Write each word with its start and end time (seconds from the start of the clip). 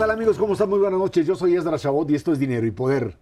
Hola, 0.00 0.06
¿qué 0.06 0.12
tal 0.12 0.18
amigos? 0.18 0.38
¿Cómo 0.38 0.54
están? 0.54 0.70
Muy 0.70 0.78
buenas 0.78 0.98
noches. 0.98 1.26
Yo 1.26 1.34
soy 1.34 1.56
Esdra 1.56 1.76
Chabot 1.76 2.10
y 2.10 2.14
esto 2.14 2.32
es 2.32 2.38
Dinero 2.38 2.66
y 2.66 2.70
Poder. 2.70 3.18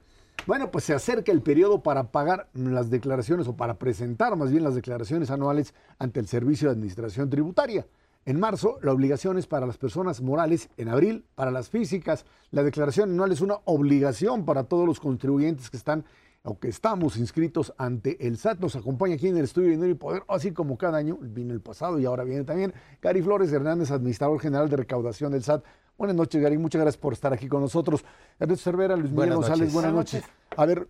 Bueno, 0.46 0.70
pues 0.70 0.84
se 0.84 0.94
acerca 0.94 1.32
el 1.32 1.42
periodo 1.42 1.82
para 1.82 2.12
pagar 2.12 2.48
las 2.54 2.88
declaraciones 2.88 3.48
o 3.48 3.56
para 3.56 3.80
presentar 3.80 4.36
más 4.36 4.52
bien 4.52 4.62
las 4.62 4.76
declaraciones 4.76 5.32
anuales 5.32 5.74
ante 5.98 6.20
el 6.20 6.28
Servicio 6.28 6.68
de 6.68 6.74
Administración 6.74 7.30
Tributaria. 7.30 7.84
En 8.26 8.38
marzo, 8.38 8.78
la 8.80 8.92
obligación 8.92 9.38
es 9.38 9.48
para 9.48 9.66
las 9.66 9.76
personas 9.76 10.20
morales. 10.20 10.70
En 10.76 10.88
abril, 10.88 11.24
para 11.34 11.50
las 11.50 11.68
físicas. 11.68 12.24
La 12.52 12.62
declaración 12.62 13.10
anual 13.10 13.32
es 13.32 13.40
una 13.40 13.56
obligación 13.64 14.44
para 14.44 14.62
todos 14.62 14.86
los 14.86 15.00
contribuyentes 15.00 15.70
que 15.70 15.78
están 15.78 16.04
o 16.44 16.60
que 16.60 16.68
estamos 16.68 17.16
inscritos 17.16 17.74
ante 17.76 18.24
el 18.24 18.38
SAT. 18.38 18.60
Nos 18.60 18.76
acompaña 18.76 19.16
aquí 19.16 19.26
en 19.26 19.36
el 19.36 19.44
estudio 19.44 19.70
de 19.70 19.74
Dinero 19.74 19.90
y 19.90 19.96
Poder, 19.96 20.22
así 20.28 20.52
como 20.52 20.78
cada 20.78 20.98
año, 20.98 21.18
vino 21.20 21.52
el 21.54 21.60
pasado 21.60 21.98
y 21.98 22.04
ahora 22.04 22.22
viene 22.22 22.44
también 22.44 22.72
Gary 23.02 23.20
Flores 23.20 23.52
Hernández, 23.52 23.90
administrador 23.90 24.38
general 24.38 24.68
de 24.70 24.76
recaudación 24.76 25.32
del 25.32 25.42
SAT. 25.42 25.64
Buenas 25.98 26.14
noches, 26.14 26.40
Gary. 26.40 26.56
Muchas 26.56 26.80
gracias 26.80 27.00
por 27.00 27.12
estar 27.12 27.32
aquí 27.32 27.48
con 27.48 27.60
nosotros. 27.60 28.04
Ernesto 28.38 28.70
Cervera, 28.70 28.94
Luis 28.94 29.10
Miguel 29.10 29.34
González, 29.34 29.72
buenas 29.72 29.92
noches. 29.92 30.22
A 30.56 30.64
ver, 30.64 30.86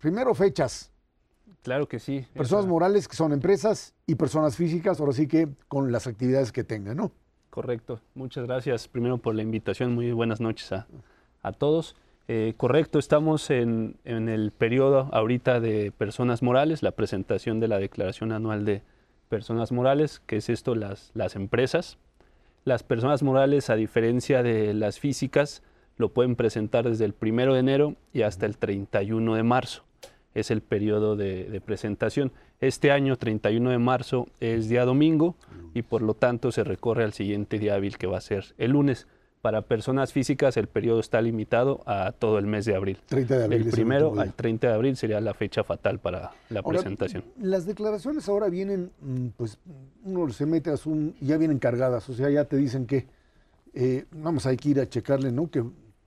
primero 0.00 0.34
fechas. 0.34 0.90
Claro 1.62 1.86
que 1.86 1.98
sí. 1.98 2.26
Personas 2.32 2.64
morales 2.64 3.06
que 3.06 3.16
son 3.16 3.34
empresas 3.34 3.94
y 4.06 4.14
personas 4.14 4.56
físicas, 4.56 4.98
ahora 4.98 5.12
sí 5.12 5.28
que 5.28 5.48
con 5.68 5.92
las 5.92 6.06
actividades 6.06 6.52
que 6.52 6.64
tengan, 6.64 6.96
¿no? 6.96 7.12
Correcto. 7.50 8.00
Muchas 8.14 8.46
gracias 8.46 8.88
primero 8.88 9.18
por 9.18 9.34
la 9.34 9.42
invitación. 9.42 9.94
Muy 9.94 10.10
buenas 10.12 10.40
noches 10.40 10.72
a, 10.72 11.52
todos. 11.52 11.94
Eh, 12.26 12.54
correcto, 12.56 12.98
estamos 12.98 13.50
en, 13.50 13.98
en, 14.04 14.30
el 14.30 14.52
periodo 14.52 15.10
ahorita 15.12 15.60
de 15.60 15.92
personas 15.92 16.42
morales, 16.42 16.82
la 16.82 16.92
presentación 16.92 17.60
de 17.60 17.68
la 17.68 17.78
declaración 17.78 18.32
anual 18.32 18.64
de 18.64 18.82
personas 19.28 19.70
morales, 19.70 20.22
que 20.24 20.38
es 20.38 20.48
esto, 20.48 20.74
las, 20.74 21.10
las 21.12 21.36
empresas. 21.36 21.98
Las 22.66 22.82
personas 22.82 23.22
morales, 23.22 23.70
a 23.70 23.76
diferencia 23.76 24.42
de 24.42 24.74
las 24.74 24.98
físicas, 24.98 25.62
lo 25.98 26.08
pueden 26.08 26.34
presentar 26.34 26.84
desde 26.84 27.04
el 27.04 27.14
1 27.22 27.54
de 27.54 27.60
enero 27.60 27.94
y 28.12 28.22
hasta 28.22 28.44
el 28.44 28.58
31 28.58 29.36
de 29.36 29.44
marzo. 29.44 29.84
Es 30.34 30.50
el 30.50 30.62
periodo 30.62 31.14
de, 31.14 31.62
presentación. 31.64 32.32
Este 32.58 32.90
año, 32.90 33.14
31 33.18 33.70
de 33.70 33.78
marzo, 33.78 34.26
es 34.40 34.68
día 34.68 34.84
domingo 34.84 35.36
y 35.74 35.82
por 35.82 36.02
lo 36.02 36.14
tanto 36.14 36.50
se 36.50 36.64
recorre 36.64 37.04
al 37.04 37.12
siguiente 37.12 37.60
día 37.60 37.76
hábil 37.76 37.98
que 37.98 38.08
va 38.08 38.18
a 38.18 38.20
ser 38.20 38.46
el 38.58 38.72
lunes. 38.72 39.06
Para 39.46 39.62
personas 39.62 40.12
físicas 40.12 40.56
el 40.56 40.66
periodo 40.66 40.98
está 40.98 41.22
limitado 41.22 41.80
a 41.86 42.10
todo 42.10 42.40
el 42.40 42.46
mes 42.46 42.64
de 42.64 42.74
abril. 42.74 42.98
30 43.06 43.38
de 43.38 43.44
abril. 43.44 43.62
El 43.62 43.70
primero 43.70 44.18
al 44.18 44.34
30 44.34 44.66
de 44.66 44.74
abril 44.74 44.96
sería 44.96 45.20
la 45.20 45.34
fecha 45.34 45.62
fatal 45.62 46.00
para 46.00 46.32
la 46.50 46.64
presentación. 46.64 47.22
Las 47.40 47.64
declaraciones 47.64 48.28
ahora 48.28 48.48
vienen, 48.48 48.90
mm, 49.00 49.26
pues 49.36 49.58
uno 50.02 50.28
se 50.30 50.46
mete 50.46 50.70
a 50.70 50.76
Zoom 50.76 51.12
y 51.20 51.26
ya 51.26 51.36
vienen 51.36 51.60
cargadas, 51.60 52.08
o 52.08 52.12
sea, 52.12 52.28
ya 52.28 52.46
te 52.46 52.56
dicen 52.56 52.88
que 52.88 53.06
eh, 53.72 54.06
vamos, 54.10 54.46
hay 54.46 54.56
que 54.56 54.70
ir 54.70 54.80
a 54.80 54.88
checarle, 54.88 55.30
¿no? 55.30 55.48
Que 55.48 55.64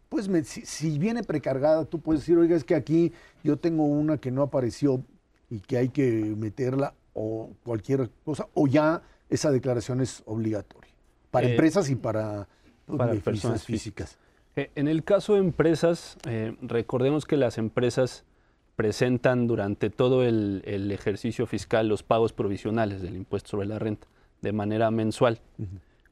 pues 0.09 0.29
si, 0.43 0.65
si, 0.65 0.99
viene 0.99 1.23
precargada, 1.23 1.85
tú 1.85 2.01
puedes 2.01 2.23
decir, 2.23 2.37
oiga, 2.37 2.57
es 2.57 2.65
que 2.65 2.75
aquí 2.75 3.13
yo 3.41 3.55
tengo 3.55 3.85
una 3.85 4.17
que 4.17 4.31
no 4.31 4.41
apareció 4.41 5.01
y 5.49 5.61
que 5.61 5.77
hay 5.77 5.87
que 5.87 6.35
meterla 6.37 6.93
o 7.13 7.51
cualquier 7.63 8.09
cosa, 8.25 8.49
o 8.53 8.67
ya 8.67 9.01
esa 9.29 9.49
declaración 9.49 10.01
es 10.01 10.23
obligatoria 10.25 10.89
para 11.31 11.47
eh, 11.47 11.51
empresas 11.51 11.89
y 11.89 11.95
para 11.95 12.47
para 12.97 13.13
personas 13.15 13.63
físicas. 13.63 14.17
Eh, 14.55 14.71
en 14.75 14.87
el 14.87 15.03
caso 15.03 15.33
de 15.33 15.39
empresas, 15.39 16.17
eh, 16.27 16.55
recordemos 16.61 17.25
que 17.25 17.37
las 17.37 17.57
empresas 17.57 18.25
presentan 18.75 19.47
durante 19.47 19.89
todo 19.89 20.23
el, 20.23 20.63
ejercicio 20.65 21.45
fiscal 21.45 21.87
los 21.87 22.03
pagos 22.03 22.33
provisionales 22.33 23.01
del 23.01 23.15
impuesto 23.15 23.49
sobre 23.49 23.67
la 23.67 23.77
renta 23.77 24.07
de 24.41 24.53
manera 24.53 24.89
mensual. 24.89 25.39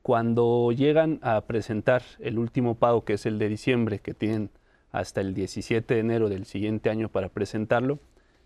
Cuando 0.01 0.71
llegan 0.71 1.19
a 1.21 1.41
presentar 1.41 2.03
el 2.19 2.37
último 2.37 2.75
pago, 2.75 3.05
que 3.05 3.13
es 3.13 3.25
el 3.25 3.39
de 3.39 3.47
diciembre, 3.47 3.99
que 3.99 4.13
tienen 4.13 4.49
hasta 4.91 5.21
el 5.21 5.33
17 5.33 5.93
de 5.93 5.99
enero 5.99 6.29
del 6.29 6.45
siguiente 6.45 6.89
año 6.89 7.07
para 7.07 7.29
presentarlo, 7.29 7.99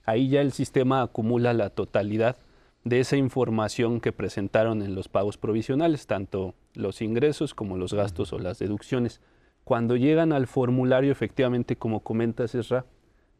ahí 0.06 0.30
ya 0.30 0.42
el 0.42 0.52
sistema 0.52 1.02
acumula 1.02 1.54
la 1.54 1.70
totalidad 1.72 2.38
de 2.84 3.00
esa 3.00 3.16
información 3.16 4.02
que 4.02 4.12
presentaron 4.12 4.82
en 4.82 4.96
los 4.96 5.08
pagos 5.08 5.38
provisionales, 5.38 6.08
tanto 6.08 6.56
los 6.74 7.02
ingresos 7.02 7.54
como 7.54 7.78
los 7.78 7.94
gastos 7.94 8.34
o 8.34 8.40
las 8.40 8.60
deducciones. 8.60 9.22
Cuando 9.64 9.96
llegan 9.96 10.34
al 10.34 10.48
formulario, 10.48 11.12
efectivamente, 11.12 11.76
como 11.76 12.00
comenta 12.00 12.44
Esra, 12.46 12.86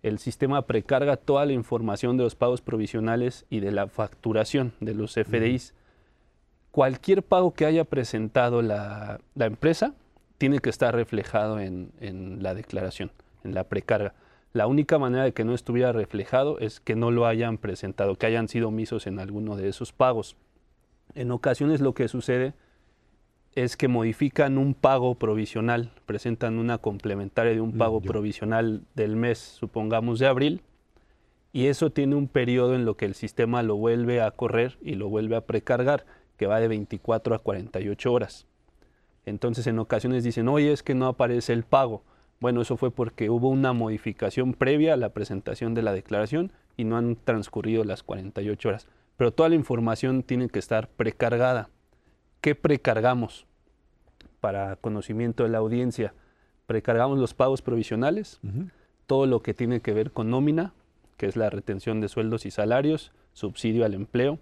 el 0.04 0.20
sistema 0.20 0.66
precarga 0.66 1.18
toda 1.18 1.46
la 1.46 1.54
información 1.54 2.18
de 2.18 2.24
los 2.24 2.36
pagos 2.36 2.62
provisionales 2.62 3.46
y 3.50 3.60
de 3.60 3.72
la 3.72 3.88
facturación 3.88 4.74
de 4.80 4.96
los 4.96 5.14
FDIs. 5.14 5.74
Cualquier 6.72 7.24
pago 7.24 7.54
que 7.54 7.66
haya 7.66 7.84
presentado 7.84 8.62
la, 8.62 9.20
empresa 9.36 9.94
tiene 10.38 10.60
que 10.60 10.70
estar 10.70 10.96
reflejado 10.96 11.60
en, 11.60 11.92
en 12.00 12.42
la 12.42 12.56
declaración, 12.56 13.12
en 13.44 13.54
la 13.54 13.66
precarga. 13.66 14.14
La 14.54 14.68
única 14.68 15.00
manera 15.00 15.24
de 15.24 15.34
que 15.34 15.46
no 15.46 15.54
estuviera 15.54 15.94
reflejado 15.94 16.60
es 16.60 16.80
que 16.82 16.96
no 16.96 17.10
lo 17.10 17.26
hayan 17.26 17.58
presentado, 17.58 18.16
que 18.16 18.26
hayan 18.26 18.50
sido 18.50 18.68
omisos 18.68 19.08
en 19.08 19.20
alguno 19.20 19.56
de 19.56 19.70
esos 19.70 19.94
pagos. 19.94 20.36
En 21.16 21.32
ocasiones 21.32 21.80
lo 21.80 21.94
que 21.94 22.08
sucede 22.10 22.54
es 23.56 23.78
que 23.78 23.88
modifican 23.88 24.58
un 24.58 24.74
pago 24.74 25.16
provisional, 25.16 25.92
presentan 26.06 26.58
una 26.58 26.78
complementaria 26.78 27.54
de 27.54 27.62
un 27.62 27.76
mm, 27.76 27.78
pago 27.78 28.02
provisional 28.02 28.84
del 28.96 29.16
mes, 29.16 29.40
supongamos 29.40 30.20
de 30.20 30.28
abril, 30.28 30.62
y 31.54 31.68
eso 31.68 31.90
tiene 31.90 32.16
un 32.16 32.28
periodo 32.28 32.76
en 32.76 32.86
lo 32.86 32.96
que 32.96 33.06
el 33.06 33.14
sistema 33.14 33.62
lo 33.64 33.76
vuelve 33.76 34.22
a 34.22 34.32
correr 34.32 34.78
y 34.82 34.96
lo 34.96 35.10
vuelve 35.10 35.36
a 35.36 35.46
precargar, 35.46 36.06
que 36.38 36.48
va 36.48 36.60
de 36.60 36.70
24 36.70 37.36
a 37.36 37.40
48 37.40 38.14
horas. 38.14 38.48
Entonces 39.26 39.68
en 39.68 39.80
ocasiones 39.80 40.24
dicen, 40.24 40.48
oye, 40.48 40.72
es 40.72 40.82
que 40.82 40.96
no 40.96 41.08
aparece 41.08 41.54
el 41.54 41.64
pago. 41.64 42.04
Bueno, 42.42 42.62
eso 42.62 42.76
fue 42.76 42.90
porque 42.90 43.30
hubo 43.30 43.50
una 43.50 43.72
modificación 43.72 44.54
previa 44.56 44.96
a 44.96 44.98
la 44.98 45.10
presentación 45.10 45.76
de 45.76 45.84
la 45.84 45.94
declaración 45.94 46.52
y 46.76 46.86
no 46.86 46.98
han 46.98 47.16
transcurrido 47.16 47.84
las 47.84 48.02
48 48.02 48.68
horas. 48.68 48.88
Pero 49.16 49.32
toda 49.32 49.48
la 49.48 49.56
información 49.56 50.24
tiene 50.24 50.50
que 50.50 50.58
estar 50.58 50.90
precargada. 50.90 51.70
¿Qué 52.42 52.56
precargamos? 52.56 53.46
Para 54.40 54.76
conocimiento 54.78 55.44
de 55.44 55.50
la 55.50 55.60
audiencia, 55.60 56.16
precargamos 56.66 57.20
los 57.20 57.36
pagos 57.36 57.62
provisionales, 57.62 58.40
todo 59.06 59.28
lo 59.28 59.44
que 59.44 59.54
tiene 59.54 59.82
que 59.82 59.94
ver 59.94 60.12
con 60.12 60.32
nómina, 60.32 60.74
que 61.18 61.28
es 61.28 61.36
la 61.36 61.52
retención 61.52 62.02
de 62.02 62.10
sueldos 62.10 62.48
y 62.48 62.52
salarios, 62.52 63.12
subsidio 63.34 63.86
al 63.86 63.94
empleo, 63.94 64.40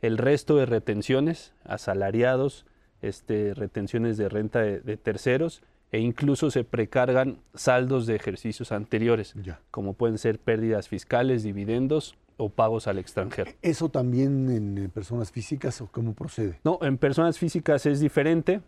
el 0.00 0.16
resto 0.16 0.54
de 0.54 0.66
retenciones, 0.66 1.54
asalariados, 1.64 2.66
este, 3.00 3.52
retenciones 3.54 4.16
de 4.16 4.28
renta 4.28 4.60
de 4.60 4.96
terceros 4.96 5.60
e 5.92 6.00
incluso 6.00 6.50
se 6.50 6.64
precargan 6.64 7.38
saldos 7.54 8.06
de 8.06 8.16
ejercicios 8.16 8.72
anteriores, 8.72 9.34
como 9.70 9.92
pueden 9.92 10.16
ser 10.16 10.38
pérdidas 10.38 10.88
fiscales, 10.88 11.42
dividendos 11.42 12.16
o 12.38 12.48
pagos 12.48 12.88
al 12.88 12.98
extranjero. 12.98 13.52
¿Eso 13.60 13.90
también 13.90 14.50
en 14.50 14.90
personas 14.90 15.30
físicas 15.30 15.82
o 15.82 15.86
cómo 15.86 16.14
procede? 16.14 16.58
No, 16.64 16.78
en 16.80 16.96
personas 16.96 17.38
físicas 17.38 17.84
es 17.84 18.00
diferente. 18.00 18.62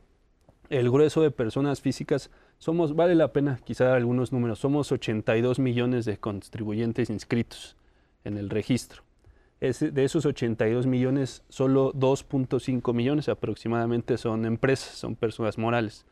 El 0.69 0.91
grueso 0.91 1.23
de 1.23 1.31
personas 1.31 1.81
físicas 1.81 2.31
somos, 2.59 2.95
vale 2.95 3.15
la 3.15 3.33
pena 3.33 3.59
quizá 3.65 3.87
dar 3.87 3.97
algunos 3.97 4.33
números, 4.33 4.59
somos 4.59 4.93
82 4.93 5.59
millones 5.59 6.05
de 6.05 6.19
contribuyentes 6.19 7.09
inscritos 7.09 7.77
en 8.25 8.37
el 8.37 8.51
registro. 8.51 9.03
de 9.61 10.05
esos 10.05 10.27
82 10.27 10.87
millones, 10.87 11.43
solo 11.49 11.95
2.5 11.95 12.93
millones 12.93 13.31
aproximadamente 13.31 14.19
son 14.19 14.45
empresas, 14.45 14.91
son 14.95 15.17
personas 15.17 15.56
morales. 15.56 16.05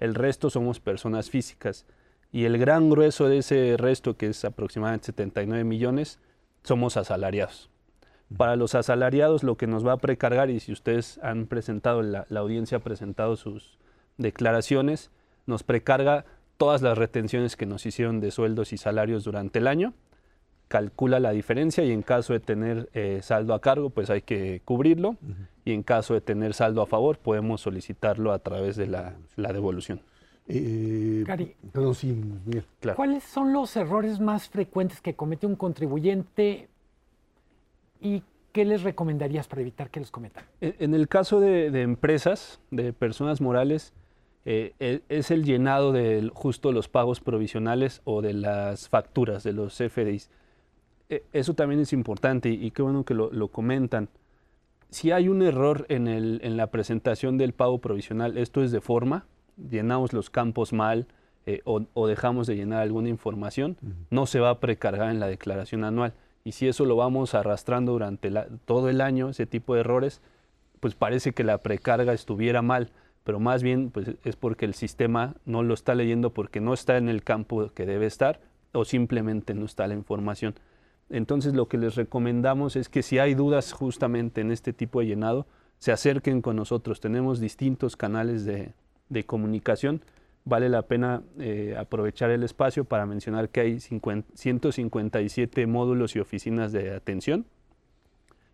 El 0.00 0.14
resto 0.14 0.50
somos 0.50 0.80
personas 0.80 1.30
físicas. 1.30 1.86
Y 2.30 2.44
el 2.44 2.56
gran 2.58 2.88
grueso 2.88 3.28
de 3.28 3.38
ese 3.38 3.76
resto, 3.76 4.16
que 4.16 4.28
es 4.28 4.44
aproximadamente 4.44 5.06
79 5.06 5.64
millones, 5.64 6.18
somos 6.62 6.96
asalariados. 6.96 7.70
Para 8.36 8.56
los 8.56 8.74
asalariados 8.74 9.42
lo 9.42 9.56
que 9.56 9.66
nos 9.66 9.86
va 9.86 9.92
a 9.92 9.98
precargar, 9.98 10.48
y 10.48 10.60
si 10.60 10.72
ustedes 10.72 11.18
han 11.22 11.46
presentado, 11.46 12.02
la, 12.02 12.26
audiencia 12.34 12.78
ha 12.78 12.80
presentado 12.80 13.36
sus 13.36 13.78
declaraciones, 14.16 15.10
nos 15.46 15.62
precarga 15.62 16.24
todas 16.56 16.80
las 16.80 16.96
retenciones 16.96 17.56
que 17.56 17.66
nos 17.66 17.84
hicieron 17.84 18.20
de 18.20 18.30
sueldos 18.30 18.72
y 18.72 18.78
salarios 18.78 19.24
durante 19.24 19.58
el 19.58 19.66
año, 19.66 19.92
calcula 20.72 21.20
la 21.20 21.32
diferencia 21.32 21.84
y 21.84 21.92
en 21.92 22.00
caso 22.00 22.32
de 22.32 22.40
tener 22.40 22.88
eh, 22.94 23.20
saldo 23.22 23.52
a 23.52 23.60
cargo, 23.60 23.90
pues 23.90 24.08
hay 24.08 24.22
que 24.22 24.62
cubrirlo 24.64 25.18
y 25.66 25.74
en 25.74 25.82
caso 25.82 26.14
de 26.14 26.22
tener 26.22 26.54
saldo 26.54 26.80
a 26.80 26.86
favor 26.86 27.18
podemos 27.18 27.60
solicitarlo 27.60 28.32
a 28.32 28.38
través 28.38 28.76
de 28.76 28.86
la, 28.86 29.14
devolución. 29.36 30.00
Eh, 30.48 31.24
¿cuáles 32.96 33.22
son 33.22 33.52
los 33.52 33.76
errores 33.76 34.18
más 34.18 34.48
frecuentes 34.48 35.02
que 35.02 35.14
comete 35.14 35.46
un 35.46 35.56
contribuyente 35.56 36.70
y 38.00 38.22
qué 38.52 38.64
les 38.64 38.82
recomendarías 38.82 39.48
para 39.48 39.60
evitar 39.60 39.90
que 39.90 40.00
los 40.00 40.10
cometan? 40.10 40.42
E, 40.62 40.76
en 40.78 40.94
el 40.94 41.06
caso 41.06 41.38
de, 41.38 41.66
empresas, 41.82 42.60
de 42.70 42.94
personas 42.94 43.42
morales, 43.42 43.92
eh, 44.46 44.72
e, 44.80 45.02
es 45.10 45.30
el 45.30 45.44
llenado 45.44 45.92
de 45.92 46.30
justo 46.32 46.72
los 46.72 46.88
pagos 46.88 47.20
provisionales 47.20 48.00
o 48.04 48.22
de 48.22 48.32
las 48.32 48.88
facturas, 48.88 49.42
de 49.42 49.52
los 49.52 49.76
FDIs. 49.76 50.30
E, 51.12 51.22
eso 51.32 51.54
también 51.54 51.80
es 51.80 51.92
importante 51.92 52.48
y, 52.48 52.70
qué 52.70 52.82
bueno 52.82 53.04
que 53.04 53.14
lo 53.14 53.48
comentan 53.48 54.08
si 54.92 55.10
hay 55.10 55.28
un 55.28 55.42
error 55.42 55.86
en, 55.88 56.06
el, 56.06 56.38
en 56.44 56.58
la 56.58 56.66
presentación 56.66 57.38
del 57.38 57.54
pago 57.54 57.78
provisional, 57.78 58.36
esto 58.36 58.62
es 58.62 58.70
de 58.72 58.82
forma, 58.82 59.24
llenamos 59.70 60.12
los 60.12 60.28
campos 60.28 60.74
mal 60.74 61.06
eh, 61.46 61.62
o, 61.64 62.06
dejamos 62.06 62.46
de 62.46 62.56
llenar 62.56 62.82
alguna 62.82 63.08
información, 63.08 63.78
no 64.10 64.26
se 64.26 64.38
va 64.38 64.50
a 64.50 64.60
precargar 64.60 65.10
en 65.10 65.18
la 65.18 65.26
declaración 65.26 65.84
anual. 65.84 66.12
Y 66.44 66.52
si 66.52 66.68
eso 66.68 66.84
lo 66.84 66.94
vamos 66.94 67.34
arrastrando 67.34 67.92
durante 67.92 68.30
todo 68.66 68.90
el 68.90 69.00
año, 69.00 69.30
ese 69.30 69.46
tipo 69.46 69.74
de 69.74 69.80
errores, 69.80 70.20
pues 70.78 70.94
parece 70.94 71.32
que 71.32 71.42
la 71.42 71.58
precarga 71.58 72.12
estuviera 72.12 72.60
mal, 72.60 72.90
pero 73.24 73.40
más 73.40 73.62
bien 73.62 73.90
pues, 73.90 74.10
es 74.24 74.36
porque 74.36 74.66
el 74.66 74.74
sistema 74.74 75.36
no 75.46 75.62
lo 75.62 75.72
está 75.72 75.94
leyendo 75.94 76.34
porque 76.34 76.60
no 76.60 76.74
está 76.74 76.98
en 76.98 77.08
el 77.08 77.22
campo 77.22 77.70
que 77.74 77.86
debe 77.86 78.04
estar 78.04 78.40
o 78.72 78.84
simplemente 78.84 79.54
no 79.54 79.64
está 79.64 79.86
la 79.86 79.94
información. 79.94 80.54
Entonces 81.12 81.54
lo 81.54 81.68
que 81.68 81.78
les 81.78 81.94
recomendamos 81.94 82.74
es 82.74 82.88
que 82.88 83.02
si 83.02 83.20
hay 83.20 83.34
dudas 83.34 83.72
justamente 83.72 84.40
en 84.40 84.50
este 84.50 84.72
tipo 84.72 84.98
de 84.98 85.06
llenado, 85.06 85.46
se 85.78 85.92
acerquen 85.92 86.42
con 86.42 86.56
nosotros. 86.56 87.00
Tenemos 87.00 87.38
distintos 87.38 87.96
canales 87.96 88.44
de, 88.44 88.74
comunicación. 89.26 90.02
Vale 90.44 90.68
la 90.68 90.82
pena 90.82 91.22
eh, 91.38 91.76
aprovechar 91.78 92.30
el 92.30 92.42
espacio 92.42 92.84
para 92.84 93.06
mencionar 93.06 93.50
que 93.50 93.60
hay 93.60 93.78
157 93.78 95.66
módulos 95.66 96.16
y 96.16 96.18
oficinas 96.18 96.72
de 96.72 96.94
atención 96.94 97.46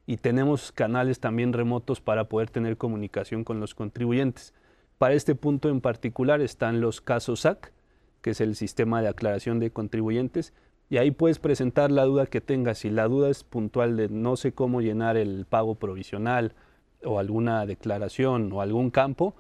y 0.09 0.17
tenemos 0.17 0.73
canales 0.73 1.21
también 1.21 1.53
remotos 1.53 2.01
para 2.01 2.31
poder 2.31 2.49
tener 2.49 2.79
comunicación 2.79 3.45
con 3.45 3.61
los 3.61 3.75
contribuyentes. 3.75 4.55
Para 4.97 5.13
este 5.13 5.35
punto 5.35 5.69
en 5.69 5.83
particular 5.83 6.41
están 6.41 6.81
los 6.81 7.03
casos 7.03 7.41
SAC, 7.41 7.75
que 8.23 8.31
es 8.31 8.41
el 8.41 8.57
sistema 8.57 9.03
de 9.03 9.09
aclaración 9.09 9.61
de 9.61 9.71
contribuyentes, 9.71 10.55
y 10.91 10.97
ahí 10.97 11.11
puedes 11.11 11.39
presentar 11.39 11.91
la 11.91 12.05
duda 12.05 12.27
que 12.27 12.41
tengas. 12.41 12.79
Si 12.79 12.91
la 12.91 13.09
duda 13.09 13.29
es 13.29 13.45
puntual 13.45 13.97
de 13.97 14.09
no 14.09 14.37
sé 14.37 14.53
cómo 14.53 14.81
llenar 14.81 15.17
el 15.17 15.45
pago 15.45 15.75
provisional 15.75 16.55
o 17.05 17.19
alguna 17.19 17.67
declaración 17.67 18.53
o 18.53 18.63
algún 18.63 18.91
campo, 18.91 19.35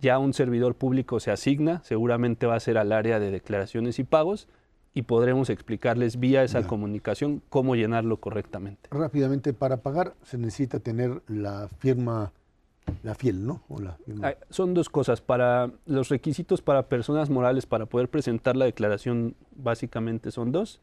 ya 0.00 0.18
un 0.18 0.32
servidor 0.32 0.76
público 0.76 1.20
se 1.20 1.30
asigna, 1.30 1.82
seguramente 1.84 2.46
va 2.46 2.54
a 2.54 2.60
ser 2.60 2.78
al 2.78 2.92
área 2.92 3.18
de 3.18 3.30
declaraciones 3.30 3.98
y 3.98 4.04
pagos 4.04 4.48
y 4.94 5.02
podremos 5.02 5.48
explicarles 5.48 6.20
vía 6.20 6.44
esa 6.44 6.66
comunicación 6.66 7.42
cómo 7.48 7.74
llenarlo 7.74 8.18
correctamente. 8.18 8.88
Rápidamente, 8.90 9.54
para 9.54 9.78
pagar 9.78 10.14
se 10.22 10.38
necesita 10.38 10.80
tener 10.80 11.22
la 11.28 11.68
firma, 11.78 12.32
la 13.02 13.14
fiel, 13.14 13.46
¿no? 13.46 13.62
son 14.50 14.74
dos 14.74 14.88
cosas. 14.88 15.20
Para 15.20 15.70
los 15.86 16.10
requisitos 16.10 16.62
para 16.62 16.88
personas 16.88 17.30
morales 17.30 17.66
para 17.66 17.86
poder 17.86 18.08
presentar 18.08 18.54
la 18.54 18.66
declaración 18.66 19.34
básicamente 19.56 20.30
son 20.30 20.52
dos 20.52 20.80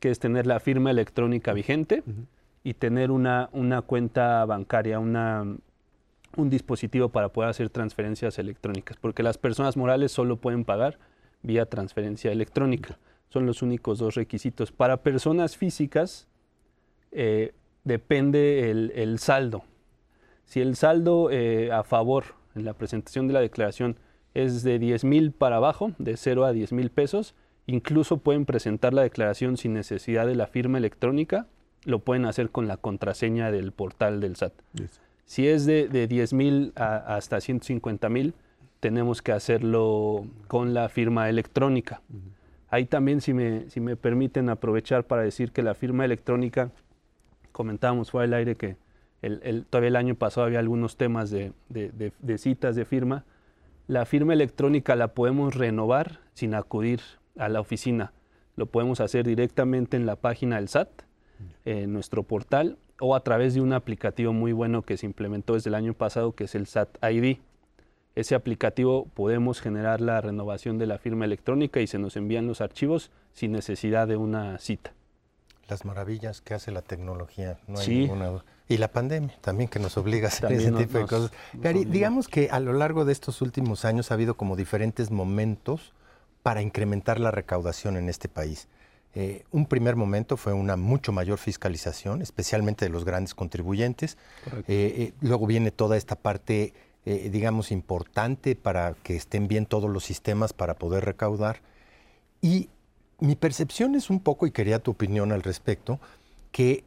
que 0.00 0.10
es 0.10 0.18
tener 0.18 0.46
la 0.46 0.60
firma 0.60 0.90
electrónica 0.90 1.52
vigente 1.52 2.02
y 2.64 2.74
tener 2.74 3.10
una, 3.10 3.48
una 3.52 3.82
cuenta 3.82 4.44
bancaria, 4.44 4.98
una, 4.98 5.44
un 6.36 6.50
dispositivo 6.50 7.08
para 7.08 7.30
poder 7.30 7.50
hacer 7.50 7.70
transferencias 7.70 8.38
electrónicas, 8.38 8.96
porque 9.00 9.22
las 9.22 9.38
personas 9.38 9.76
morales 9.76 10.12
solo 10.12 10.36
pueden 10.36 10.64
pagar 10.64 10.98
vía 11.42 11.66
transferencia 11.66 12.32
electrónica. 12.32 12.98
Son 13.28 13.46
los 13.46 13.62
únicos 13.62 13.98
dos 13.98 14.14
requisitos. 14.14 14.72
Para 14.72 15.02
personas 15.02 15.56
físicas 15.56 16.28
eh, 17.12 17.52
depende 17.84 18.70
el, 18.70 19.18
saldo. 19.18 19.64
Si 20.44 20.60
el 20.60 20.76
saldo 20.76 21.30
eh, 21.30 21.70
a 21.72 21.82
favor 21.82 22.24
en 22.54 22.64
la 22.64 22.74
presentación 22.74 23.26
de 23.26 23.34
la 23.34 23.40
declaración 23.40 23.96
es 24.34 24.62
de 24.62 24.78
10 24.78 25.04
mil 25.04 25.32
para 25.32 25.56
abajo, 25.56 25.92
de 25.98 26.16
0 26.16 26.44
a 26.44 26.52
10 26.52 26.72
mil 26.72 26.90
pesos, 26.90 27.34
Incluso 27.68 28.16
pueden 28.16 28.46
presentar 28.46 28.94
la 28.94 29.02
declaración 29.02 29.58
sin 29.58 29.74
necesidad 29.74 30.26
de 30.26 30.34
la 30.34 30.46
firma 30.46 30.78
electrónica, 30.78 31.46
lo 31.84 31.98
pueden 31.98 32.24
hacer 32.24 32.48
con 32.48 32.66
la 32.66 32.78
contraseña 32.78 33.50
del 33.52 33.72
portal 33.72 34.20
del 34.20 34.36
SAT. 34.36 34.54
Si 35.26 35.46
es 35.46 35.66
de, 35.66 35.86
de 35.86 36.06
10 36.06 36.32
mil 36.32 36.72
hasta 36.76 37.42
150 37.42 38.08
mil, 38.08 38.32
tenemos 38.80 39.20
que 39.20 39.32
hacerlo 39.32 40.26
con 40.46 40.72
la 40.72 40.88
firma 40.88 41.28
electrónica. 41.28 42.00
Ahí 42.70 42.86
también, 42.86 43.20
si 43.20 43.34
me, 43.34 43.68
si 43.68 43.80
me 43.80 43.96
permiten 43.96 44.48
aprovechar 44.48 45.04
para 45.04 45.20
decir 45.20 45.52
que 45.52 45.62
la 45.62 45.74
firma 45.74 46.06
electrónica, 46.06 46.70
comentábamos 47.52 48.10
fuera 48.10 48.22
del 48.22 48.32
aire 48.32 48.56
que 48.56 48.76
el, 49.20 49.66
todavía 49.68 49.88
el 49.88 49.96
año 49.96 50.14
pasado 50.14 50.46
había 50.46 50.60
algunos 50.60 50.96
temas 50.96 51.30
de, 51.30 51.52
de 51.68 52.38
citas 52.38 52.76
de 52.76 52.86
firma. 52.86 53.26
La 53.88 54.06
firma 54.06 54.32
electrónica 54.32 54.96
la 54.96 55.08
podemos 55.08 55.54
renovar 55.54 56.20
sin 56.32 56.54
acudir 56.54 57.00
a 57.38 57.48
la 57.48 57.60
oficina. 57.60 58.12
Lo 58.56 58.66
podemos 58.66 59.00
hacer 59.00 59.26
directamente 59.26 59.96
en 59.96 60.06
la 60.06 60.16
página 60.16 60.56
del 60.56 60.68
SAT, 60.68 60.88
en 61.64 61.92
nuestro 61.92 62.24
portal, 62.24 62.78
o 63.00 63.14
a 63.14 63.20
través 63.20 63.54
de 63.54 63.60
un 63.60 63.72
aplicativo 63.72 64.32
muy 64.32 64.52
bueno 64.52 64.82
que 64.82 64.96
se 64.96 65.06
implementó 65.06 65.54
desde 65.54 65.70
el 65.70 65.74
año 65.74 65.94
pasado, 65.94 66.32
que 66.32 66.44
es 66.44 66.54
el 66.54 66.66
SAT 66.66 66.98
ID. 67.02 67.38
Ese 68.16 68.34
aplicativo 68.34 69.06
podemos 69.14 69.60
generar 69.60 70.00
la 70.00 70.20
renovación 70.20 70.78
de 70.78 70.86
la 70.86 70.98
firma 70.98 71.24
electrónica 71.24 71.80
y 71.80 71.86
se 71.86 71.98
nos 71.98 72.16
envían 72.16 72.48
los 72.48 72.60
archivos 72.60 73.12
sin 73.32 73.52
necesidad 73.52 74.08
de 74.08 74.16
una 74.16 74.58
cita. 74.58 74.92
Las 75.68 75.84
maravillas 75.84 76.40
que 76.40 76.54
hace 76.54 76.72
la 76.72 76.82
tecnología, 76.82 77.58
no 77.68 77.78
hay 77.78 77.88
ninguna 77.88 78.26
duda. 78.26 78.44
Y 78.68 78.78
la 78.78 78.88
pandemia 78.88 79.36
también 79.40 79.68
que 79.68 79.78
nos 79.78 79.96
obliga 79.96 80.26
a 80.26 80.28
hacer 80.28 80.50
ese 80.52 80.72
tipo 80.72 80.98
de 80.98 81.06
cosas. 81.06 81.30
Gary, 81.54 81.84
digamos 81.84 82.26
que 82.26 82.48
a 82.50 82.58
lo 82.58 82.72
largo 82.72 83.04
de 83.04 83.12
estos 83.12 83.40
últimos 83.40 83.84
años 83.84 84.10
ha 84.10 84.14
habido 84.14 84.34
como 84.34 84.56
diferentes 84.56 85.10
momentos 85.10 85.94
para 86.48 86.62
incrementar 86.62 87.20
la 87.20 87.30
recaudación 87.30 87.98
en 87.98 88.08
este 88.08 88.26
país. 88.26 88.68
Eh, 89.14 89.44
un 89.50 89.66
primer 89.66 89.96
momento 89.96 90.38
fue 90.38 90.54
una 90.54 90.78
mucho 90.78 91.12
mayor 91.12 91.36
fiscalización, 91.36 92.22
especialmente 92.22 92.86
de 92.86 92.90
los 92.90 93.04
grandes 93.04 93.34
contribuyentes. 93.34 94.16
Eh, 94.46 94.62
eh, 94.66 95.12
luego 95.20 95.46
viene 95.46 95.72
toda 95.72 95.98
esta 95.98 96.16
parte, 96.16 96.72
digamos, 97.04 97.70
importante 97.70 98.56
para 98.56 98.94
que 99.02 99.14
estén 99.14 99.46
bien 99.46 99.66
todos 99.66 99.90
los 99.90 100.04
sistemas 100.04 100.54
para 100.54 100.78
poder 100.78 101.04
recaudar. 101.04 101.60
Y 102.40 102.70
mi 103.18 103.36
percepción 103.36 103.94
es 103.94 104.08
un 104.08 104.18
poco, 104.18 104.46
y 104.46 104.50
quería 104.50 104.78
tu 104.78 104.92
opinión 104.92 105.32
al 105.32 105.42
respecto, 105.42 106.00
que 106.50 106.82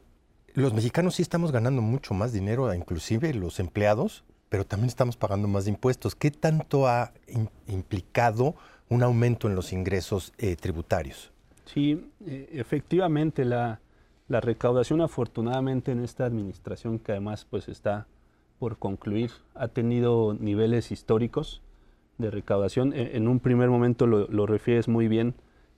los 0.54 0.74
mexicanos 0.74 1.14
sí 1.14 1.22
estamos 1.22 1.52
ganando 1.52 1.82
mucho 1.82 2.14
más 2.14 2.32
dinero, 2.32 2.74
inclusive 2.74 3.32
los 3.32 3.60
empleados, 3.60 4.24
pero 4.48 4.66
también 4.66 4.88
estamos 4.88 5.16
pagando 5.16 5.46
más 5.46 5.68
impuestos. 5.68 6.16
¿Qué 6.16 6.32
tanto 6.32 6.88
ha 6.88 7.12
implicado 7.68 8.56
un 8.92 9.02
aumento 9.02 9.48
en 9.48 9.54
los 9.54 9.72
ingresos 9.72 10.34
eh, 10.36 10.54
tributarios. 10.56 11.32
Sí, 11.64 12.10
eh, 12.26 12.48
efectivamente 12.52 13.44
la, 13.44 13.80
recaudación 14.28 15.02
afortunadamente 15.02 15.92
en 15.92 16.02
esta 16.02 16.24
administración 16.24 16.98
que 16.98 17.12
además 17.12 17.44
pues 17.44 17.68
está 17.68 18.06
por 18.58 18.78
concluir 18.78 19.30
ha 19.54 19.68
tenido 19.68 20.32
niveles 20.32 20.90
históricos 20.90 21.60
de 22.16 22.30
recaudación. 22.30 22.94
E, 22.94 23.16
en, 23.18 23.28
un 23.28 23.40
primer 23.40 23.68
momento 23.68 24.06
lo, 24.06 24.46
refieres 24.46 24.88
muy 24.88 25.06
bien, 25.06 25.34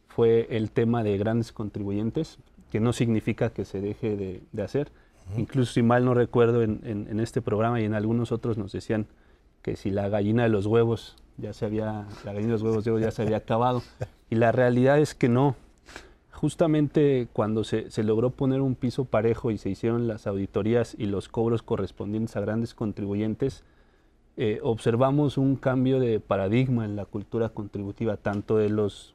fue 0.06 0.46
el 0.50 0.70
tema 0.70 1.02
de 1.02 1.18
grandes 1.18 1.50
contribuyentes, 1.50 2.38
que 2.70 2.78
no 2.78 2.92
significa 2.92 3.50
que 3.50 3.64
se 3.64 3.80
deje 3.80 4.16
de, 4.16 4.62
hacer. 4.62 4.92
Incluso 5.36 5.72
si 5.72 5.82
mal 5.82 6.04
no 6.04 6.14
recuerdo 6.14 6.62
en, 6.62 6.80
en, 6.84 7.18
este 7.18 7.42
programa 7.42 7.80
y 7.80 7.84
en 7.84 7.94
algunos 7.94 8.30
otros 8.30 8.56
nos 8.56 8.70
decían 8.70 9.06
que 9.62 9.74
si 9.74 9.90
la 9.90 10.08
gallina 10.08 10.44
de 10.44 10.48
los 10.48 10.66
huevos 10.66 11.16
ya 11.36 11.52
se 11.52 11.64
había, 11.64 12.06
la 12.24 12.32
los 12.32 12.62
huevos 12.62 12.84
de 12.84 12.90
oro 12.90 13.00
ya 13.00 13.10
se 13.10 13.22
había 13.22 13.38
acabado. 13.38 13.82
Y 14.30 14.36
la 14.36 14.52
realidad 14.52 14.98
es 14.98 15.14
que 15.14 15.28
no. 15.28 15.56
Justamente 16.32 17.28
cuando 17.32 17.64
se, 17.64 17.90
se, 17.90 18.02
logró 18.02 18.30
poner 18.30 18.60
un 18.60 18.74
piso 18.74 19.04
parejo 19.04 19.50
y 19.50 19.58
se 19.58 19.70
hicieron 19.70 20.08
las 20.08 20.26
auditorías 20.26 20.94
y 20.98 21.06
los 21.06 21.28
cobros 21.28 21.62
correspondientes 21.62 22.36
a 22.36 22.40
grandes 22.40 22.74
contribuyentes, 22.74 23.64
eh, 24.36 24.58
observamos 24.62 25.38
un 25.38 25.56
cambio 25.56 26.00
de 26.00 26.18
paradigma 26.18 26.84
en 26.84 26.96
la 26.96 27.04
cultura 27.04 27.50
contributiva, 27.50 28.16
tanto 28.16 28.56
de 28.56 28.68
los 28.68 29.14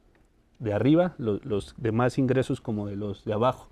de 0.59 0.73
arriba, 0.73 1.15
los, 1.17 1.43
los 1.45 1.75
de 1.77 1.91
más 1.91 2.17
ingresos, 2.17 2.61
como 2.61 2.87
de 2.87 2.95
los 2.95 3.25
de 3.25 3.33
abajo. 3.33 3.67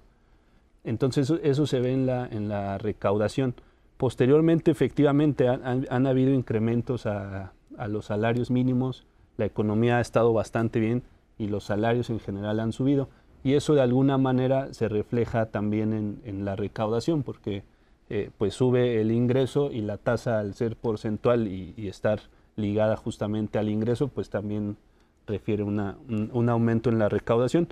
Entonces 0.84 1.32
eso, 1.44 1.68
se 1.68 1.80
ve 1.80 1.94
en 1.94 2.06
la, 2.06 2.27
en 2.27 2.50
la 2.50 2.77
recaudación. 2.77 3.56
Posteriormente, 3.98 4.72
efectivamente, 4.72 5.48
han, 5.48 5.86
han 5.89 6.08
habido 6.08 6.34
incrementos 6.34 7.06
a, 7.06 7.54
a 7.77 7.88
los 7.88 8.05
salarios 8.05 8.51
mínimos, 8.51 9.05
la 9.38 9.46
economía 9.46 9.98
ha 9.98 10.01
estado 10.01 10.34
bastante 10.34 10.79
bien 10.79 11.03
y 11.38 11.48
los 11.48 11.65
salarios 11.65 12.10
en 12.10 12.19
general 12.19 12.60
han 12.60 12.74
subido. 12.74 13.10
Y 13.43 13.53
eso 13.53 13.75
de 13.75 13.81
alguna 13.81 14.17
manera 14.17 14.74
se 14.74 14.89
refleja 14.89 15.48
también 15.48 16.22
en, 16.25 16.46
la 16.46 16.55
recaudación, 16.55 17.24
porque 17.24 17.63
eh, 18.10 18.31
pues 18.38 18.55
sube 18.55 19.00
el 19.00 19.12
ingreso 19.12 19.72
y 19.72 19.81
la 19.81 19.98
tasa 19.98 20.39
al 20.39 20.53
ser 20.53 20.75
porcentual 20.75 21.48
y, 21.48 21.88
estar 21.88 22.19
ligada 22.55 22.98
justamente 22.98 23.60
al 23.60 23.69
ingreso, 23.69 24.07
pues 24.07 24.29
también 24.29 24.77
refiere 25.27 25.63
una, 25.63 25.98
un, 26.10 26.50
aumento 26.50 26.89
en 26.89 27.00
la 27.00 27.10
recaudación. 27.10 27.67